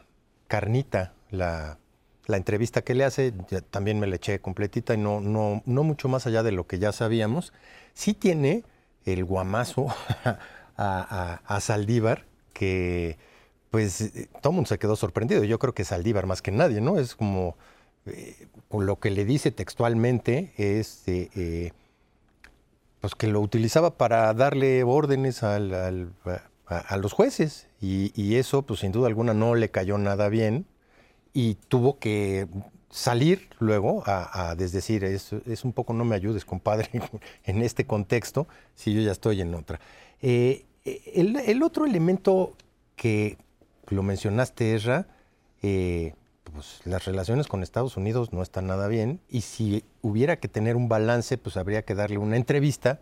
carnita 0.48 1.14
la, 1.30 1.78
entrevista 2.28 2.82
que 2.82 2.94
le 2.94 3.04
hace, 3.04 3.32
también 3.70 3.98
me 4.00 4.06
la 4.06 4.16
eché 4.16 4.40
completita 4.40 4.94
y 4.94 4.98
no, 4.98 5.20
no, 5.20 5.62
no 5.66 5.82
mucho 5.84 6.08
más 6.08 6.26
allá 6.26 6.42
de 6.42 6.52
lo 6.52 6.66
que 6.66 6.78
ya 6.78 6.92
sabíamos. 6.92 7.52
Sí 7.94 8.14
tiene 8.14 8.64
el 9.06 9.24
guamazo 9.24 9.86
a, 10.76 11.40
a 11.46 11.60
Saldívar, 11.60 12.26
que 12.52 13.18
pues 13.70 14.00
eh, 14.00 14.28
todo 14.40 14.52
el 14.52 14.54
mundo 14.54 14.68
se 14.68 14.78
quedó 14.78 14.96
sorprendido. 14.96 15.44
Yo 15.44 15.58
creo 15.58 15.74
que 15.74 15.84
Saldívar 15.84 16.26
más 16.26 16.42
que 16.42 16.50
nadie, 16.50 16.80
¿no? 16.80 16.98
Es 16.98 17.14
como, 17.14 17.56
eh, 18.06 18.48
lo 18.70 18.98
que 18.98 19.10
le 19.10 19.24
dice 19.24 19.50
textualmente 19.50 20.52
es 20.56 21.02
eh, 21.06 21.72
pues 23.00 23.14
que 23.14 23.26
lo 23.26 23.40
utilizaba 23.40 23.98
para 23.98 24.32
darle 24.32 24.82
órdenes 24.84 25.42
a, 25.42 25.58
los 25.58 27.12
jueces 27.12 27.68
y, 27.80 28.36
eso 28.36 28.62
pues 28.62 28.80
sin 28.80 28.92
duda 28.92 29.08
alguna 29.08 29.34
no 29.34 29.54
le 29.54 29.70
cayó 29.70 29.98
nada 29.98 30.28
bien 30.28 30.66
y 31.32 31.56
tuvo 31.68 31.98
que 31.98 32.48
salir 32.90 33.48
luego 33.58 34.02
a, 34.06 34.54
desdecir, 34.56 35.04
es, 35.04 35.32
es, 35.32 35.64
un 35.64 35.72
poco 35.72 35.92
no 35.92 36.04
me 36.04 36.14
ayudes 36.14 36.44
compadre 36.44 36.88
en 37.44 37.62
este 37.62 37.84
contexto 37.84 38.46
si 38.74 38.94
yo 38.94 39.00
ya 39.00 39.12
estoy 39.12 39.40
en 39.40 39.54
otra. 39.54 39.80
el 40.20 41.62
otro 41.62 41.84
elemento 41.84 42.54
que 42.94 43.38
lo 43.88 44.02
mencionaste, 44.02 44.74
Esra, 44.74 45.06
eh, 45.62 46.14
pues 46.44 46.80
las 46.84 47.04
relaciones 47.04 47.46
con 47.46 47.62
Estados 47.62 47.96
Unidos 47.96 48.32
no 48.32 48.42
están 48.42 48.66
nada 48.66 48.88
bien 48.88 49.20
y 49.28 49.42
si 49.42 49.84
hubiera 50.02 50.38
que 50.38 50.48
tener 50.48 50.76
un 50.76 50.88
balance, 50.88 51.38
pues 51.38 51.56
habría 51.56 51.82
que 51.82 51.94
darle 51.94 52.18
una 52.18 52.36
entrevista 52.36 53.00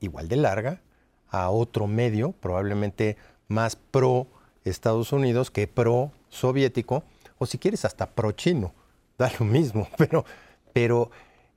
igual 0.00 0.28
de 0.28 0.36
larga 0.36 0.80
a 1.28 1.50
otro 1.50 1.86
medio, 1.86 2.32
probablemente 2.32 3.16
más 3.48 3.76
pro 3.76 4.26
Estados 4.64 5.12
Unidos 5.12 5.50
que 5.50 5.66
pro 5.66 6.12
soviético, 6.28 7.02
o 7.38 7.46
si 7.46 7.58
quieres 7.58 7.84
hasta 7.84 8.10
pro 8.10 8.32
chino, 8.32 8.74
da 9.20 9.30
lo 9.38 9.44
mismo, 9.44 9.86
pero, 9.98 10.24
pero 10.72 11.10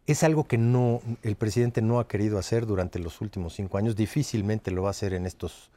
es 0.05 0.24
algo 0.24 0.43
que 0.43 0.57
no, 0.57 1.01
el 1.24 1.36
presidente 1.36 1.82
no 1.82 1.99
ha 1.99 2.07
querido 2.07 2.38
hacer 2.38 2.66
durante 2.66 2.99
los 2.99 3.22
últimos 3.22 3.53
cinco 3.55 3.78
años, 3.78 3.95
difícilmente 3.95 4.70
lo 4.70 4.84
va 4.84 4.89
a 4.89 4.91
hacer 4.91 5.14
en 5.14 5.26
estos, 5.26 5.72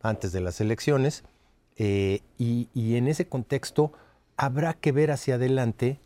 antes 0.00 0.32
de 0.32 0.40
las 0.40 0.60
elecciones. 0.60 1.24
Eh, 1.76 2.20
y, 2.38 2.68
en 2.96 3.08
ese 3.08 3.26
contexto 3.26 3.92
habrá 4.36 4.74
que 4.74 4.92
ver 4.92 5.10
hacia 5.10 5.34
adelante 5.34 6.00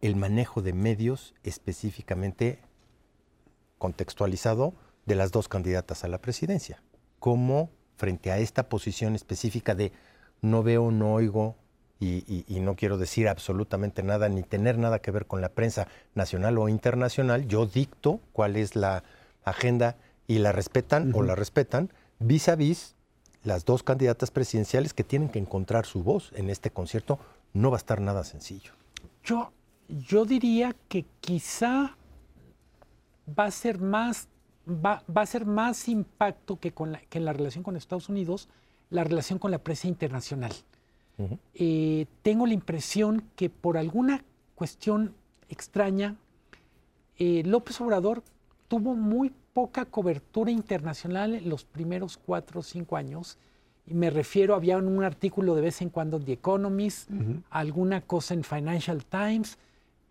el 0.00 0.16
manejo 0.16 0.62
de 0.62 0.72
medios 0.72 1.34
específicamente 1.42 2.60
contextualizado 3.78 4.74
de 5.06 5.16
las 5.16 5.32
dos 5.32 5.48
candidatas 5.48 6.04
a 6.04 6.08
la 6.08 6.18
presidencia. 6.18 6.82
Cómo 7.18 7.70
frente 7.96 8.30
a 8.30 8.38
esta 8.38 8.68
posición 8.68 9.16
específica 9.16 9.74
de 9.74 9.92
no 10.40 10.62
veo, 10.62 10.90
no 10.90 11.12
oigo 11.14 11.56
y, 12.02 12.60
no 12.60 12.74
quiero 12.74 12.98
decir 12.98 13.28
absolutamente 13.28 14.02
nada 14.02 14.28
ni 14.28 14.42
tener 14.42 14.76
nada 14.78 14.98
que 14.98 15.10
ver 15.10 15.26
con 15.26 15.40
la 15.40 15.50
prensa 15.50 15.86
nacional 16.14 16.58
o 16.58 16.68
internacional, 16.68 17.46
yo 17.46 17.66
dicto 17.66 18.20
cuál 18.32 18.56
es 18.56 18.74
la 18.74 19.04
agenda 19.44 19.96
y 20.26 20.38
la 20.38 20.52
respetan 20.52 21.12
o 21.14 21.22
la 21.22 21.34
respetan 21.34 21.90
vis 22.18 22.48
a 22.48 22.56
vis 22.56 22.94
las 23.44 23.64
dos 23.64 23.82
candidatas 23.82 24.30
presidenciales 24.30 24.94
que 24.94 25.04
tienen 25.04 25.28
que 25.28 25.38
encontrar 25.38 25.86
su 25.86 26.02
voz 26.02 26.32
en 26.34 26.48
este 26.50 26.70
concierto, 26.70 27.18
no 27.52 27.70
va 27.70 27.76
a 27.76 27.78
estar 27.78 28.00
nada 28.00 28.24
sencillo. 28.24 28.72
Yo, 29.24 29.52
yo 29.88 30.24
diría 30.24 30.74
que 30.88 31.04
quizá 31.20 31.96
va 33.28 33.44
a 33.44 33.50
ser 33.50 33.80
más, 33.80 34.28
va, 34.68 35.02
a 35.14 35.26
ser 35.26 35.44
más 35.44 35.88
impacto 35.88 36.58
que, 36.58 36.72
con 36.72 36.92
la, 36.92 37.00
que 37.00 37.18
en 37.18 37.24
la 37.24 37.32
relación 37.32 37.64
con 37.64 37.76
Estados 37.76 38.08
Unidos, 38.08 38.48
la 38.90 39.04
relación 39.04 39.38
con 39.38 39.50
la 39.50 39.58
prensa 39.58 39.88
internacional. 39.88 40.52
Eh, 41.54 42.06
tengo 42.22 42.46
la 42.46 42.54
impresión 42.54 43.22
que 43.36 43.48
por 43.48 43.76
alguna 43.76 44.24
cuestión 44.54 45.14
extraña, 45.48 46.16
eh, 47.18 47.42
López 47.44 47.80
Obrador 47.80 48.22
tuvo 48.68 48.94
muy 48.94 49.32
poca 49.52 49.84
cobertura 49.84 50.50
internacional 50.50 51.34
en 51.34 51.48
los 51.48 51.64
primeros 51.64 52.16
cuatro 52.16 52.60
o 52.60 52.62
cinco 52.62 52.96
años. 52.96 53.38
Y 53.86 53.94
me 53.94 54.10
refiero, 54.10 54.54
había 54.54 54.78
un 54.78 55.02
artículo 55.04 55.54
de 55.54 55.60
vez 55.60 55.82
en 55.82 55.90
cuando 55.90 56.16
en 56.16 56.24
The 56.24 56.32
Economist, 56.32 57.10
alguna 57.50 58.00
cosa 58.00 58.34
en 58.34 58.44
Financial 58.44 59.04
Times, 59.04 59.58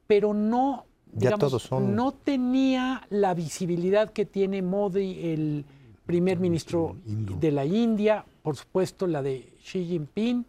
pero 0.07 0.33
no, 0.33 0.85
digamos, 1.11 1.71
no 1.71 2.11
tenía 2.11 3.07
la 3.09 3.33
visibilidad 3.33 4.11
que 4.11 4.25
tiene 4.25 4.61
Modi, 4.61 5.31
el 5.31 5.65
primer 6.05 6.39
ministro 6.39 6.97
de 7.05 7.51
la 7.51 7.65
India, 7.65 8.25
por 8.43 8.57
supuesto 8.57 9.07
la 9.07 9.21
de 9.21 9.53
Xi 9.63 9.85
Jinping, 9.85 10.45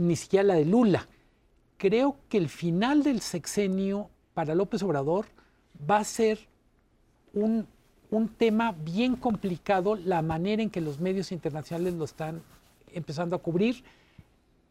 ni 0.00 0.16
siquiera 0.16 0.42
la 0.42 0.54
de 0.54 0.64
Lula. 0.64 1.06
Creo 1.76 2.16
que 2.28 2.38
el 2.38 2.48
final 2.48 3.02
del 3.02 3.20
sexenio 3.20 4.10
para 4.34 4.54
López 4.54 4.82
Obrador 4.82 5.26
va 5.88 5.98
a 5.98 6.04
ser 6.04 6.38
un 7.32 7.66
un 8.10 8.28
tema 8.28 8.72
bien 8.72 9.16
complicado, 9.16 9.94
la 9.94 10.22
manera 10.22 10.62
en 10.62 10.70
que 10.70 10.80
los 10.80 11.00
medios 11.00 11.32
internacionales 11.32 11.94
lo 11.94 12.04
están 12.04 12.42
empezando 12.92 13.36
a 13.36 13.38
cubrir. 13.38 13.84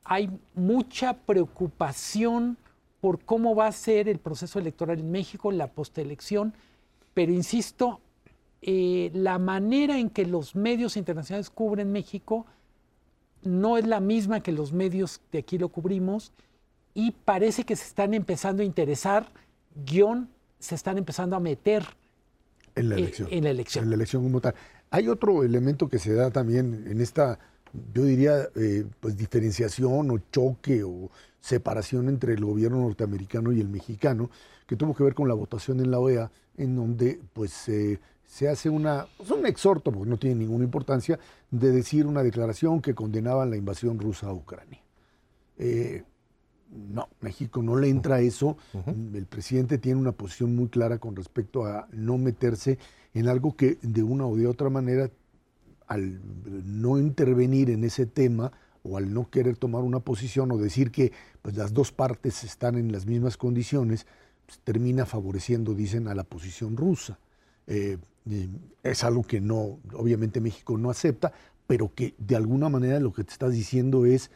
Hay 0.03 0.29
mucha 0.55 1.13
preocupación 1.13 2.57
por 2.99 3.23
cómo 3.23 3.55
va 3.55 3.67
a 3.67 3.71
ser 3.71 4.09
el 4.09 4.19
proceso 4.19 4.59
electoral 4.59 4.99
en 4.99 5.11
México, 5.11 5.51
la 5.51 5.67
postelección, 5.67 6.53
pero 7.13 7.31
insisto, 7.31 8.01
eh, 8.61 9.09
la 9.13 9.39
manera 9.39 9.97
en 9.97 10.09
que 10.09 10.25
los 10.25 10.53
medios 10.55 10.97
internacionales 10.97 11.49
cubren 11.49 11.93
México 11.93 12.45
no 13.43 13.77
es 13.77 13.87
la 13.87 13.99
misma 13.99 14.41
que 14.41 14.51
los 14.51 14.73
medios 14.73 15.21
de 15.31 15.39
aquí 15.39 15.57
lo 15.57 15.69
cubrimos 15.69 16.31
y 16.93 17.11
parece 17.11 17.63
que 17.63 17.75
se 17.75 17.85
están 17.85 18.13
empezando 18.13 18.61
a 18.61 18.65
interesar, 18.65 19.31
guion, 19.85 20.29
se 20.59 20.75
están 20.75 20.97
empezando 20.97 21.35
a 21.35 21.39
meter 21.39 21.85
en 22.75 22.89
la 22.89 22.95
elección. 22.95 23.27
En, 23.31 23.43
la 23.43 23.49
elección. 23.51 23.83
En 23.83 23.89
la 23.89 23.95
elección 23.95 24.23
como 24.23 24.41
tal. 24.41 24.55
Hay 24.91 25.07
otro 25.07 25.43
elemento 25.43 25.87
que 25.87 25.99
se 25.99 26.13
da 26.13 26.31
también 26.31 26.85
en 26.87 27.01
esta, 27.01 27.39
yo 27.93 28.03
diría, 28.03 28.49
eh, 28.55 28.85
pues 28.99 29.17
diferenciación 29.17 30.11
o 30.11 30.19
choque 30.31 30.83
o 30.83 31.09
separación 31.39 32.09
entre 32.09 32.33
el 32.33 32.43
gobierno 32.43 32.81
norteamericano 32.81 33.51
y 33.51 33.61
el 33.61 33.69
mexicano, 33.69 34.29
que 34.67 34.75
tuvo 34.75 34.95
que 34.95 35.03
ver 35.03 35.13
con 35.13 35.27
la 35.27 35.33
votación 35.33 35.79
en 35.79 35.91
la 35.91 35.99
OEA, 35.99 36.31
en 36.57 36.75
donde 36.75 37.19
pues 37.33 37.69
se 38.29 38.47
hace 38.47 38.69
una, 38.69 39.07
pues, 39.17 39.31
un 39.31 39.45
exhorto, 39.47 39.91
porque 39.91 40.07
no 40.07 40.17
tiene 40.17 40.35
ninguna 40.35 40.63
importancia, 40.63 41.19
de 41.49 41.71
decir 41.71 42.05
una 42.05 42.21
declaración 42.21 42.79
que 42.79 42.93
condenaba 42.93 43.43
la 43.47 43.57
invasión 43.57 43.99
rusa 43.99 44.27
a 44.27 44.33
Ucrania. 44.33 44.79
Eh, 45.57 46.03
no, 46.69 47.09
México 47.21 47.63
no 47.63 47.75
le 47.75 47.89
entra 47.89 48.17
a 48.17 48.21
eso. 48.21 48.55
El 48.85 49.25
presidente 49.25 49.79
tiene 49.79 49.99
una 49.99 50.11
posición 50.11 50.55
muy 50.55 50.67
clara 50.67 50.99
con 50.99 51.15
respecto 51.15 51.65
a 51.65 51.87
no 51.91 52.19
meterse 52.19 52.77
en 53.15 53.27
algo 53.27 53.55
que 53.55 53.79
de 53.81 54.03
una 54.03 54.27
o 54.27 54.35
de 54.35 54.45
otra 54.45 54.69
manera, 54.69 55.09
al 55.87 56.21
no 56.63 56.99
intervenir 56.99 57.71
en 57.71 57.83
ese 57.83 58.05
tema 58.05 58.51
o 58.83 58.97
al 58.97 59.11
no 59.11 59.31
querer 59.31 59.57
tomar 59.57 59.81
una 59.81 60.01
posición 60.01 60.51
o 60.51 60.57
decir 60.59 60.91
que 60.91 61.11
pues, 61.41 61.57
las 61.57 61.73
dos 61.73 61.91
partes 61.91 62.43
están 62.43 62.77
en 62.77 62.91
las 62.91 63.07
mismas 63.07 63.37
condiciones, 63.37 64.05
pues, 64.45 64.59
termina 64.59 65.07
favoreciendo, 65.07 65.73
dicen, 65.73 66.07
a 66.07 66.13
la 66.13 66.23
posición 66.23 66.77
rusa. 66.77 67.17
Eh, 67.65 67.97
es 68.83 69.03
algo 69.03 69.23
que 69.23 69.41
no, 69.41 69.79
obviamente 69.93 70.41
México 70.41 70.77
no 70.77 70.89
acepta, 70.89 71.33
pero 71.67 71.93
que 71.93 72.15
de 72.17 72.35
alguna 72.35 72.69
manera 72.69 72.99
lo 72.99 73.13
que 73.13 73.23
te 73.23 73.31
estás 73.31 73.51
diciendo 73.51 74.05
es 74.05 74.31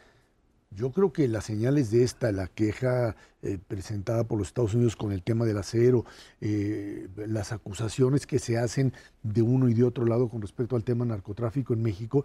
yo 0.76 0.90
creo 0.90 1.12
que 1.12 1.28
las 1.28 1.44
señales 1.44 1.90
de 1.90 2.02
esta, 2.02 2.32
la 2.32 2.48
queja 2.48 3.16
eh, 3.42 3.58
presentada 3.68 4.24
por 4.24 4.38
los 4.38 4.48
Estados 4.48 4.74
Unidos 4.74 4.96
con 4.96 5.12
el 5.12 5.22
tema 5.22 5.44
del 5.44 5.58
acero, 5.58 6.04
eh, 6.40 7.08
las 7.16 7.52
acusaciones 7.52 8.26
que 8.26 8.38
se 8.38 8.58
hacen 8.58 8.92
de 9.22 9.42
uno 9.42 9.68
y 9.68 9.74
de 9.74 9.84
otro 9.84 10.04
lado 10.04 10.28
con 10.28 10.42
respecto 10.42 10.74
al 10.74 10.82
tema 10.82 11.04
narcotráfico 11.04 11.74
en 11.74 11.82
México, 11.82 12.24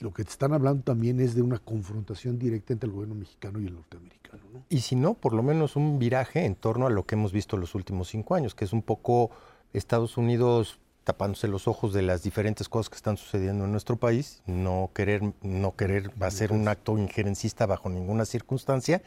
lo 0.00 0.14
que 0.14 0.24
te 0.24 0.30
están 0.30 0.52
hablando 0.52 0.84
también 0.84 1.20
es 1.20 1.34
de 1.34 1.42
una 1.42 1.58
confrontación 1.58 2.38
directa 2.38 2.72
entre 2.72 2.88
el 2.88 2.94
gobierno 2.94 3.14
mexicano 3.14 3.60
y 3.60 3.66
el 3.66 3.74
norteamericano. 3.74 4.42
Y 4.68 4.80
si 4.80 4.96
no, 4.96 5.14
por 5.14 5.32
lo 5.32 5.42
menos 5.42 5.76
un 5.76 5.98
viraje 5.98 6.44
en 6.44 6.54
torno 6.54 6.86
a 6.86 6.90
lo 6.90 7.04
que 7.04 7.14
hemos 7.14 7.32
visto 7.32 7.56
los 7.56 7.74
últimos 7.74 8.08
cinco 8.08 8.34
años, 8.34 8.54
que 8.54 8.64
es 8.64 8.72
un 8.72 8.82
poco 8.82 9.30
Estados 9.72 10.16
Unidos 10.16 10.78
tapándose 11.06 11.46
los 11.46 11.68
ojos 11.68 11.92
de 11.94 12.02
las 12.02 12.24
diferentes 12.24 12.68
cosas 12.68 12.90
que 12.90 12.96
están 12.96 13.16
sucediendo 13.16 13.64
en 13.64 13.70
nuestro 13.70 13.96
país, 13.96 14.42
no 14.44 14.90
querer, 14.92 15.22
no 15.40 15.76
querer 15.76 16.10
va 16.20 16.26
a 16.26 16.32
ser 16.32 16.50
un 16.50 16.66
acto 16.66 16.98
injerencista 16.98 17.64
bajo 17.64 17.88
ninguna 17.88 18.24
circunstancia, 18.24 19.00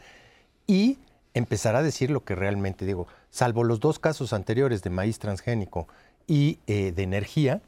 y 0.66 0.96
empezará 1.34 1.80
a 1.80 1.82
decir 1.82 2.10
lo 2.10 2.24
que 2.24 2.34
realmente 2.34 2.86
digo. 2.86 3.06
Salvo 3.28 3.64
los 3.64 3.80
dos 3.80 3.98
casos 3.98 4.32
anteriores 4.32 4.82
de 4.82 4.88
maíz 4.88 5.18
transgénico 5.18 5.88
y 6.26 6.58
eh, 6.66 6.92
de 6.96 7.02
energía, 7.02 7.60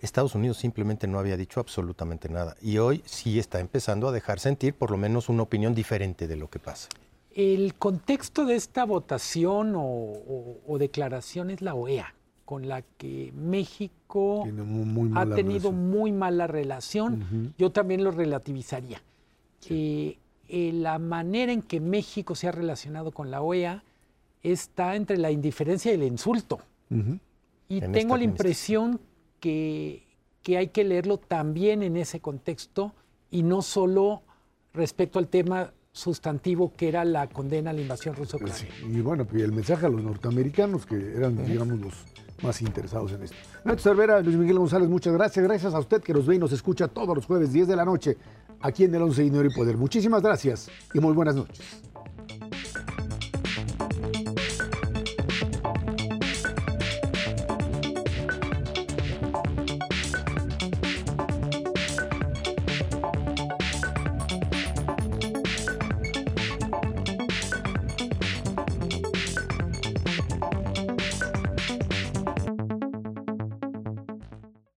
Estados 0.00 0.34
Unidos 0.34 0.56
simplemente 0.56 1.06
no 1.06 1.20
había 1.20 1.36
dicho 1.36 1.60
absolutamente 1.60 2.28
nada. 2.28 2.56
Y 2.60 2.78
hoy 2.78 3.04
sí 3.06 3.38
está 3.38 3.60
empezando 3.60 4.08
a 4.08 4.12
dejar 4.12 4.40
sentir 4.40 4.74
por 4.74 4.90
lo 4.90 4.96
menos 4.96 5.28
una 5.28 5.44
opinión 5.44 5.76
diferente 5.76 6.26
de 6.26 6.34
lo 6.34 6.50
que 6.50 6.58
pasa. 6.58 6.88
El 7.32 7.74
contexto 7.76 8.46
de 8.46 8.56
esta 8.56 8.84
votación 8.84 9.74
o, 9.76 10.76
declaración 10.76 11.50
es 11.50 11.62
la 11.62 11.74
OEA, 11.74 12.14
con 12.50 12.66
la 12.66 12.82
que 12.82 13.32
México 13.32 14.44
ha 15.14 15.24
tenido 15.36 15.70
muy 15.70 16.10
mala 16.10 16.48
relación. 16.48 17.54
Yo 17.56 17.70
también 17.70 18.02
lo 18.02 18.10
relativizaría. 18.10 19.00
Eh, 19.68 20.18
eh, 20.48 20.72
la 20.72 20.98
manera 20.98 21.52
en 21.52 21.62
que 21.62 21.78
México 21.78 22.34
se 22.34 22.48
ha 22.48 22.50
relacionado 22.50 23.12
con 23.12 23.30
la 23.30 23.40
OEA 23.40 23.84
está 24.42 24.96
entre 24.96 25.16
la 25.16 25.30
indiferencia 25.30 25.92
y 25.92 25.94
el 25.94 26.02
insulto. 26.02 26.58
Y 27.68 27.80
tengo 27.82 28.16
la 28.16 28.24
impresión 28.24 29.00
que, 29.38 30.02
hay 30.48 30.68
que 30.70 30.82
leerlo 30.82 31.18
también 31.18 31.84
en 31.84 31.96
ese 31.96 32.18
contexto 32.18 32.92
y 33.30 33.44
no 33.44 33.62
solo 33.62 34.22
respecto 34.74 35.20
al 35.20 35.28
tema 35.28 35.72
sustantivo 35.92 36.72
que 36.76 36.88
era 36.88 37.04
la 37.04 37.28
condena 37.28 37.70
a 37.70 37.74
la 37.74 37.82
invasión 37.82 38.16
rusa 38.16 38.38
ucrania. 38.38 38.66
Y 38.88 39.00
bueno, 39.02 39.24
y 39.32 39.40
el 39.40 39.52
mensaje 39.52 39.86
a 39.86 39.88
los 39.88 40.02
norteamericanos 40.02 40.84
que 40.84 40.96
eran, 41.14 41.46
digamos, 41.46 41.78
los 41.78 41.94
más 42.42 42.60
interesados 42.62 43.12
en 43.12 43.22
esto. 43.22 43.36
Nacho 43.64 43.82
Cervera, 43.82 44.20
Luis 44.20 44.36
Miguel 44.36 44.58
González, 44.58 44.88
muchas 44.88 45.12
gracias. 45.12 45.44
Gracias 45.44 45.74
a 45.74 45.78
usted 45.78 46.02
que 46.02 46.12
nos 46.12 46.26
ve 46.26 46.36
y 46.36 46.38
nos 46.38 46.52
escucha 46.52 46.88
todos 46.88 47.14
los 47.14 47.26
jueves 47.26 47.52
10 47.52 47.68
de 47.68 47.76
la 47.76 47.84
noche 47.84 48.16
aquí 48.60 48.84
en 48.84 48.94
el 48.94 49.02
11 49.02 49.22
Dinero 49.22 49.48
y 49.50 49.54
Poder. 49.54 49.76
Muchísimas 49.76 50.22
gracias 50.22 50.68
y 50.92 51.00
muy 51.00 51.12
buenas 51.12 51.34
noches. 51.34 51.89